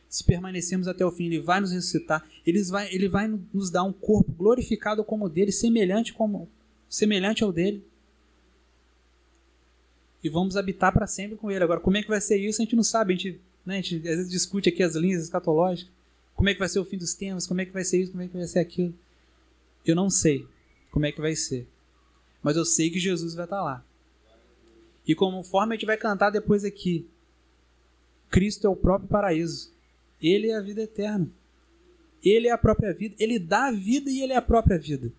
Se 0.09 0.23
permanecermos 0.23 0.87
até 0.87 1.05
o 1.05 1.11
fim, 1.11 1.27
ele 1.27 1.39
vai 1.39 1.61
nos 1.61 1.71
ressuscitar. 1.71 2.27
Ele 2.45 2.61
vai, 2.63 2.93
ele 2.93 3.07
vai 3.07 3.27
nos 3.53 3.69
dar 3.69 3.83
um 3.83 3.93
corpo 3.93 4.31
glorificado 4.31 5.03
como 5.03 5.25
o 5.25 5.29
dele, 5.29 5.51
semelhante, 5.51 6.13
como, 6.13 6.49
semelhante 6.89 7.43
ao 7.43 7.51
dele. 7.51 7.83
E 10.23 10.29
vamos 10.29 10.57
habitar 10.57 10.91
para 10.91 11.07
sempre 11.07 11.37
com 11.37 11.49
ele. 11.49 11.63
Agora, 11.63 11.79
como 11.79 11.95
é 11.95 12.01
que 12.01 12.09
vai 12.09 12.19
ser 12.19 12.37
isso? 12.37 12.61
A 12.61 12.65
gente 12.65 12.75
não 12.75 12.83
sabe. 12.83 13.13
A 13.13 13.15
gente, 13.15 13.39
né, 13.65 13.77
a 13.77 13.81
gente 13.81 14.07
às 14.07 14.17
vezes 14.17 14.31
discute 14.31 14.67
aqui 14.67 14.83
as 14.83 14.95
linhas 14.95 15.23
escatológicas. 15.23 15.91
Como 16.35 16.49
é 16.49 16.53
que 16.53 16.59
vai 16.59 16.69
ser 16.69 16.79
o 16.79 16.85
fim 16.85 16.97
dos 16.97 17.13
tempos? 17.13 17.47
Como 17.47 17.61
é 17.61 17.65
que 17.65 17.71
vai 17.71 17.83
ser 17.83 18.01
isso? 18.01 18.11
Como 18.11 18.23
é 18.23 18.27
que 18.27 18.35
vai 18.35 18.47
ser 18.47 18.59
aquilo? 18.59 18.93
Eu 19.85 19.95
não 19.95 20.09
sei 20.09 20.45
como 20.91 21.05
é 21.05 21.11
que 21.11 21.21
vai 21.21 21.35
ser. 21.35 21.67
Mas 22.41 22.57
eu 22.57 22.65
sei 22.65 22.89
que 22.89 22.99
Jesus 22.99 23.35
vai 23.35 23.45
estar 23.45 23.61
lá. 23.61 23.83
E 25.09 25.15
conforme 25.15 25.73
a 25.73 25.75
gente 25.75 25.87
vai 25.87 25.97
cantar 25.97 26.29
depois 26.29 26.63
aqui, 26.63 27.03
Cristo 28.29 28.67
é 28.67 28.69
o 28.69 28.75
próprio 28.75 29.09
paraíso. 29.09 29.73
Ele 30.21 30.51
é 30.51 30.55
a 30.55 30.61
vida 30.61 30.83
eterna. 30.83 31.27
Ele 32.23 32.47
é 32.47 32.51
a 32.51 32.57
própria 32.59 32.93
vida. 32.93 33.15
Ele 33.17 33.39
dá 33.39 33.69
a 33.69 33.71
vida 33.71 34.07
e 34.11 34.21
ele 34.21 34.33
é 34.33 34.35
a 34.35 34.41
própria 34.41 34.77
vida. 34.77 35.11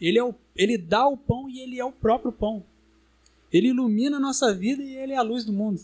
Ele, 0.00 0.18
é 0.18 0.24
o, 0.24 0.34
ele 0.56 0.76
dá 0.76 1.06
o 1.06 1.16
pão 1.16 1.48
e 1.48 1.60
ele 1.60 1.78
é 1.78 1.84
o 1.84 1.92
próprio 1.92 2.32
pão. 2.32 2.64
Ele 3.52 3.68
ilumina 3.68 4.16
a 4.16 4.20
nossa 4.20 4.52
vida 4.52 4.82
e 4.82 4.96
ele 4.96 5.12
é 5.12 5.16
a 5.16 5.22
luz 5.22 5.44
do 5.44 5.52
mundo. 5.52 5.80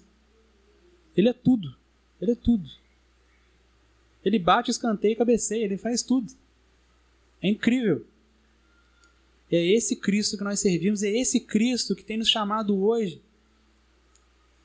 Ele 1.16 1.28
é 1.28 1.32
tudo. 1.32 1.76
Ele 2.20 2.32
é 2.32 2.34
tudo. 2.34 2.68
Ele 4.24 4.36
bate, 4.36 4.68
escanteia 4.68 5.12
e 5.12 5.16
cabeceia. 5.16 5.64
Ele 5.64 5.78
faz 5.78 6.02
tudo. 6.02 6.32
É 7.40 7.48
incrível. 7.48 8.04
É 9.50 9.56
esse 9.56 9.96
Cristo 9.96 10.36
que 10.36 10.44
nós 10.44 10.60
servimos, 10.60 11.02
é 11.02 11.08
esse 11.08 11.40
Cristo 11.40 11.94
que 11.96 12.04
tem 12.04 12.18
nos 12.18 12.28
chamado 12.28 12.78
hoje 12.78 13.22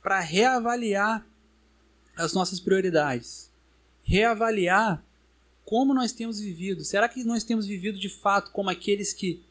para 0.02 0.20
reavaliar 0.20 1.26
as 2.14 2.34
nossas 2.34 2.60
prioridades, 2.60 3.50
reavaliar 4.02 5.02
como 5.64 5.94
nós 5.94 6.12
temos 6.12 6.38
vivido. 6.38 6.84
Será 6.84 7.08
que 7.08 7.24
nós 7.24 7.42
temos 7.42 7.66
vivido 7.66 7.98
de 7.98 8.08
fato 8.08 8.50
como 8.50 8.68
aqueles 8.68 9.14
que 9.14 9.42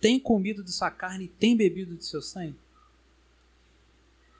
têm 0.00 0.18
comido 0.18 0.64
de 0.64 0.72
sua 0.72 0.90
carne 0.90 1.26
e 1.26 1.28
têm 1.28 1.56
bebido 1.56 1.94
de 1.94 2.04
seu 2.04 2.20
sangue? 2.20 2.58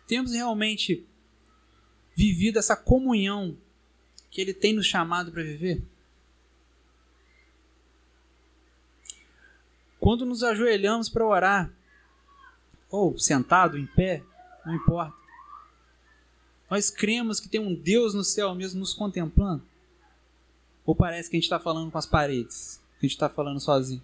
Temos 0.09 0.32
realmente 0.32 1.07
vivido 2.16 2.59
essa 2.59 2.76
comunhão 2.76 3.57
que 4.30 4.40
Ele 4.40 4.53
tem 4.53 4.72
nos 4.72 4.86
chamado 4.86 5.30
para 5.30 5.43
viver? 5.43 5.82
Quando 10.03 10.27
nos 10.27 10.43
ajoelhamos 10.43 11.09
para 11.09 11.25
orar, 11.25 11.73
ou 12.91 13.17
sentado, 13.17 13.79
em 13.79 13.87
pé, 13.87 14.21
não 14.67 14.75
importa, 14.75 15.17
nós 16.69 16.91
cremos 16.91 17.39
que 17.39 17.49
tem 17.49 17.61
um 17.61 17.73
Deus 17.73 18.13
no 18.13 18.25
céu 18.25 18.53
mesmo 18.53 18.81
nos 18.81 18.93
contemplando? 18.95 19.63
Ou 20.85 20.93
parece 20.93 21.31
que 21.31 21.37
a 21.37 21.39
gente 21.39 21.45
está 21.45 21.61
falando 21.61 21.89
com 21.89 21.99
as 21.99 22.05
paredes? 22.05 22.81
Que 22.99 23.07
a 23.07 23.09
gente 23.09 23.15
está 23.15 23.29
falando 23.29 23.61
sozinho? 23.61 24.03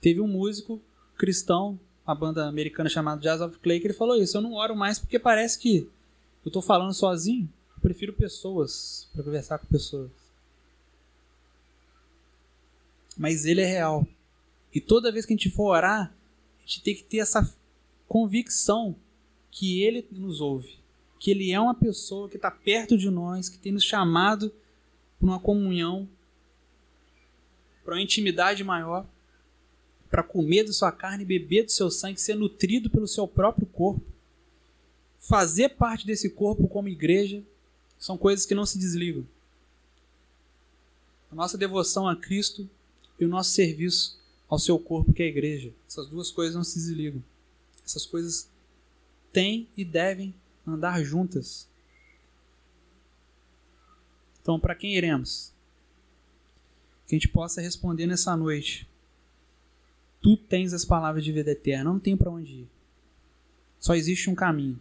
Teve 0.00 0.20
um 0.20 0.26
músico 0.26 0.82
cristão, 1.16 1.78
uma 2.04 2.16
banda 2.16 2.48
americana 2.48 2.90
chamada 2.90 3.20
Jazz 3.20 3.40
of 3.40 3.60
Clay, 3.60 3.78
que 3.78 3.86
ele 3.86 3.94
falou 3.94 4.16
isso. 4.16 4.36
Eu 4.36 4.42
não 4.42 4.54
oro 4.54 4.74
mais 4.74 4.98
porque 4.98 5.20
parece 5.20 5.56
que 5.56 5.88
eu 6.44 6.48
estou 6.48 6.60
falando 6.60 6.92
sozinho. 6.92 7.48
Eu 7.76 7.80
prefiro 7.80 8.12
pessoas 8.12 9.08
para 9.14 9.22
conversar 9.22 9.58
com 9.58 9.66
pessoas. 9.66 10.23
Mas 13.16 13.44
ele 13.44 13.60
é 13.60 13.66
real. 13.66 14.06
E 14.74 14.80
toda 14.80 15.12
vez 15.12 15.24
que 15.24 15.32
a 15.32 15.36
gente 15.36 15.50
for 15.50 15.70
orar, 15.70 16.12
a 16.58 16.60
gente 16.60 16.82
tem 16.82 16.94
que 16.94 17.04
ter 17.04 17.18
essa 17.18 17.54
convicção 18.08 18.96
que 19.50 19.82
ele 19.82 20.06
nos 20.10 20.40
ouve. 20.40 20.78
Que 21.18 21.30
ele 21.30 21.52
é 21.52 21.60
uma 21.60 21.74
pessoa 21.74 22.28
que 22.28 22.36
está 22.36 22.50
perto 22.50 22.98
de 22.98 23.08
nós, 23.08 23.48
que 23.48 23.58
tem 23.58 23.72
nos 23.72 23.84
chamado 23.84 24.52
para 25.18 25.28
uma 25.28 25.38
comunhão, 25.38 26.08
para 27.84 27.94
uma 27.94 28.02
intimidade 28.02 28.64
maior, 28.64 29.06
para 30.10 30.22
comer 30.22 30.64
da 30.64 30.72
sua 30.72 30.90
carne, 30.90 31.24
beber 31.24 31.64
do 31.64 31.72
seu 31.72 31.90
sangue, 31.90 32.20
ser 32.20 32.34
nutrido 32.34 32.90
pelo 32.90 33.06
seu 33.06 33.26
próprio 33.26 33.66
corpo. 33.66 34.02
Fazer 35.18 35.70
parte 35.70 36.06
desse 36.06 36.30
corpo 36.30 36.68
como 36.68 36.88
igreja 36.88 37.42
são 37.98 38.18
coisas 38.18 38.44
que 38.44 38.54
não 38.54 38.66
se 38.66 38.78
desligam. 38.78 39.26
A 41.30 41.34
nossa 41.34 41.56
devoção 41.56 42.06
a 42.06 42.14
Cristo 42.14 42.68
e 43.18 43.24
o 43.24 43.28
nosso 43.28 43.50
serviço 43.50 44.18
ao 44.48 44.58
seu 44.58 44.78
corpo, 44.78 45.12
que 45.12 45.22
é 45.22 45.26
a 45.26 45.28
igreja. 45.28 45.72
Essas 45.88 46.08
duas 46.08 46.30
coisas 46.30 46.54
não 46.54 46.64
se 46.64 46.78
desligam. 46.78 47.22
Essas 47.84 48.06
coisas 48.06 48.48
têm 49.32 49.68
e 49.76 49.84
devem 49.84 50.34
andar 50.66 51.02
juntas. 51.02 51.68
Então, 54.40 54.60
para 54.60 54.74
quem 54.74 54.94
iremos? 54.94 55.52
Que 57.06 57.14
a 57.14 57.18
gente 57.18 57.28
possa 57.28 57.60
responder 57.60 58.06
nessa 58.06 58.36
noite. 58.36 58.88
Tu 60.20 60.36
tens 60.36 60.72
as 60.72 60.84
palavras 60.84 61.24
de 61.24 61.32
vida 61.32 61.50
eterna, 61.50 61.84
não 61.84 61.98
tem 61.98 62.16
para 62.16 62.30
onde 62.30 62.52
ir. 62.52 62.68
Só 63.78 63.94
existe 63.94 64.30
um 64.30 64.34
caminho. 64.34 64.80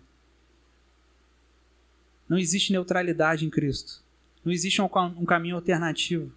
Não 2.27 2.38
existe 2.38 2.71
neutralidade 2.71 3.45
em 3.45 3.49
Cristo. 3.49 4.01
Não 4.45 4.51
existe 4.51 4.81
um, 4.81 4.86
um 5.17 5.25
caminho 5.25 5.55
alternativo. 5.55 6.31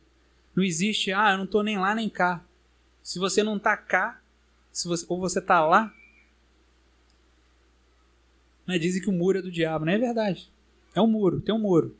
Não 0.57 0.65
existe, 0.65 1.13
ah, 1.13 1.33
eu 1.33 1.37
não 1.37 1.45
estou 1.45 1.63
nem 1.63 1.79
lá 1.79 1.95
nem 1.95 2.09
cá. 2.09 2.43
Se 3.03 3.19
você 3.19 3.43
não 3.43 3.59
está 3.59 3.77
cá, 3.77 4.23
se 4.73 4.89
você, 4.89 5.05
ou 5.07 5.21
você 5.21 5.39
está 5.39 5.65
lá, 5.65 5.95
né, 8.67 8.79
dizem 8.79 9.03
que 9.03 9.11
o 9.11 9.13
muro 9.13 9.39
é 9.39 9.43
do 9.43 9.51
diabo. 9.51 9.85
Não 9.85 9.93
é 9.93 9.99
verdade. 9.99 10.51
É 10.95 11.01
um 11.01 11.07
muro, 11.07 11.43
tem 11.43 11.55
um 11.55 11.59
muro. 11.59 11.95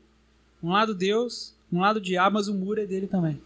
Um 0.61 0.71
lado 0.71 0.95
Deus, 0.95 1.55
um 1.71 1.79
lado 1.79 2.01
diabo, 2.01 2.33
mas 2.33 2.47
o 2.47 2.53
muro 2.53 2.81
é 2.81 2.85
dele 2.87 3.05
também. 3.05 3.39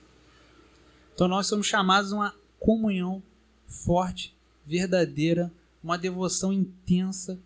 Então 1.14 1.28
nós 1.28 1.46
somos 1.46 1.68
chamados 1.68 2.14
a 2.14 2.16
uma 2.16 2.36
comunhão 2.58 3.22
forte, 3.68 4.34
verdadeira, 4.66 5.52
uma 5.84 5.98
devoção 5.98 6.54
intensa. 6.54 7.38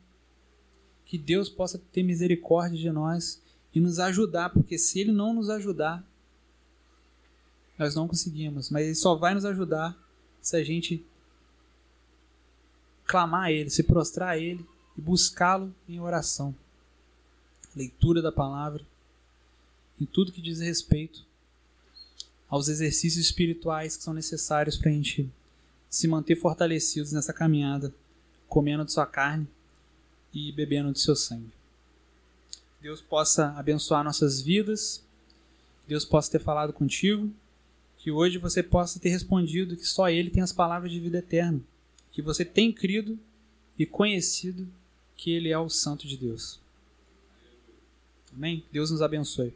Que 1.04 1.18
Deus 1.18 1.50
possa 1.50 1.82
ter 1.92 2.04
misericórdia 2.04 2.78
de 2.78 2.92
nós 2.92 3.42
e 3.74 3.80
nos 3.80 3.98
ajudar, 4.00 4.52
porque 4.52 4.78
se 4.78 5.00
Ele 5.00 5.12
não 5.12 5.34
nos 5.34 5.50
ajudar, 5.50 6.04
nós 7.78 7.96
não 7.96 8.08
conseguimos. 8.08 8.70
Mas 8.70 8.86
Ele 8.86 8.96
só 8.96 9.16
vai 9.16 9.34
nos 9.34 9.46
ajudar 9.46 9.98
se 10.42 10.56
a 10.56 10.64
gente 10.64 11.06
clamar 13.06 13.44
a 13.44 13.52
Ele, 13.52 13.70
se 13.70 13.84
prostrar 13.84 14.30
a 14.30 14.38
Ele 14.38 14.66
e 14.98 15.02
buscá-lo 15.02 15.74
em 15.88 16.00
oração. 16.00 16.56
Leitura 17.76 18.22
da 18.22 18.32
palavra 18.32 18.86
em 20.00 20.06
tudo 20.06 20.32
que 20.32 20.42
diz 20.42 20.60
respeito 20.60 21.26
aos 22.50 22.68
exercícios 22.68 23.26
espirituais 23.26 23.98
que 23.98 24.04
são 24.04 24.14
necessários 24.14 24.78
para 24.78 24.90
a 24.90 24.94
gente 24.94 25.30
se 25.90 26.08
manter 26.08 26.36
fortalecidos 26.36 27.12
nessa 27.12 27.34
caminhada, 27.34 27.94
comendo 28.48 28.86
de 28.86 28.92
sua 28.92 29.06
carne 29.06 29.48
e 30.34 30.52
bebendo 30.52 30.92
de 30.92 31.00
seu 31.00 31.16
sangue. 31.16 31.52
Deus 32.82 33.02
possa 33.02 33.52
abençoar 33.58 34.04
nossas 34.04 34.42
vidas, 34.42 35.02
Deus 35.88 36.04
possa 36.06 36.32
ter 36.32 36.40
falado 36.40 36.74
contigo, 36.74 37.32
que 38.06 38.12
hoje 38.12 38.38
você 38.38 38.62
possa 38.62 39.00
ter 39.00 39.10
respondido 39.10 39.76
que 39.76 39.84
só 39.84 40.08
Ele 40.08 40.30
tem 40.30 40.44
as 40.44 40.54
palavras 40.54 40.92
de 40.92 41.00
vida 41.00 41.18
eterna, 41.18 41.60
que 42.12 42.22
você 42.22 42.46
tem 42.46 42.72
crido 42.72 43.18
e 43.80 43.84
conhecido 43.84 44.68
que 45.18 45.32
Ele 45.32 45.50
é 45.50 45.58
o 45.58 45.70
Santo 45.70 46.08
de 46.08 46.16
Deus. 46.16 46.60
Amém? 48.32 48.64
Deus 48.72 48.92
nos 48.92 49.02
abençoe. 49.02 49.56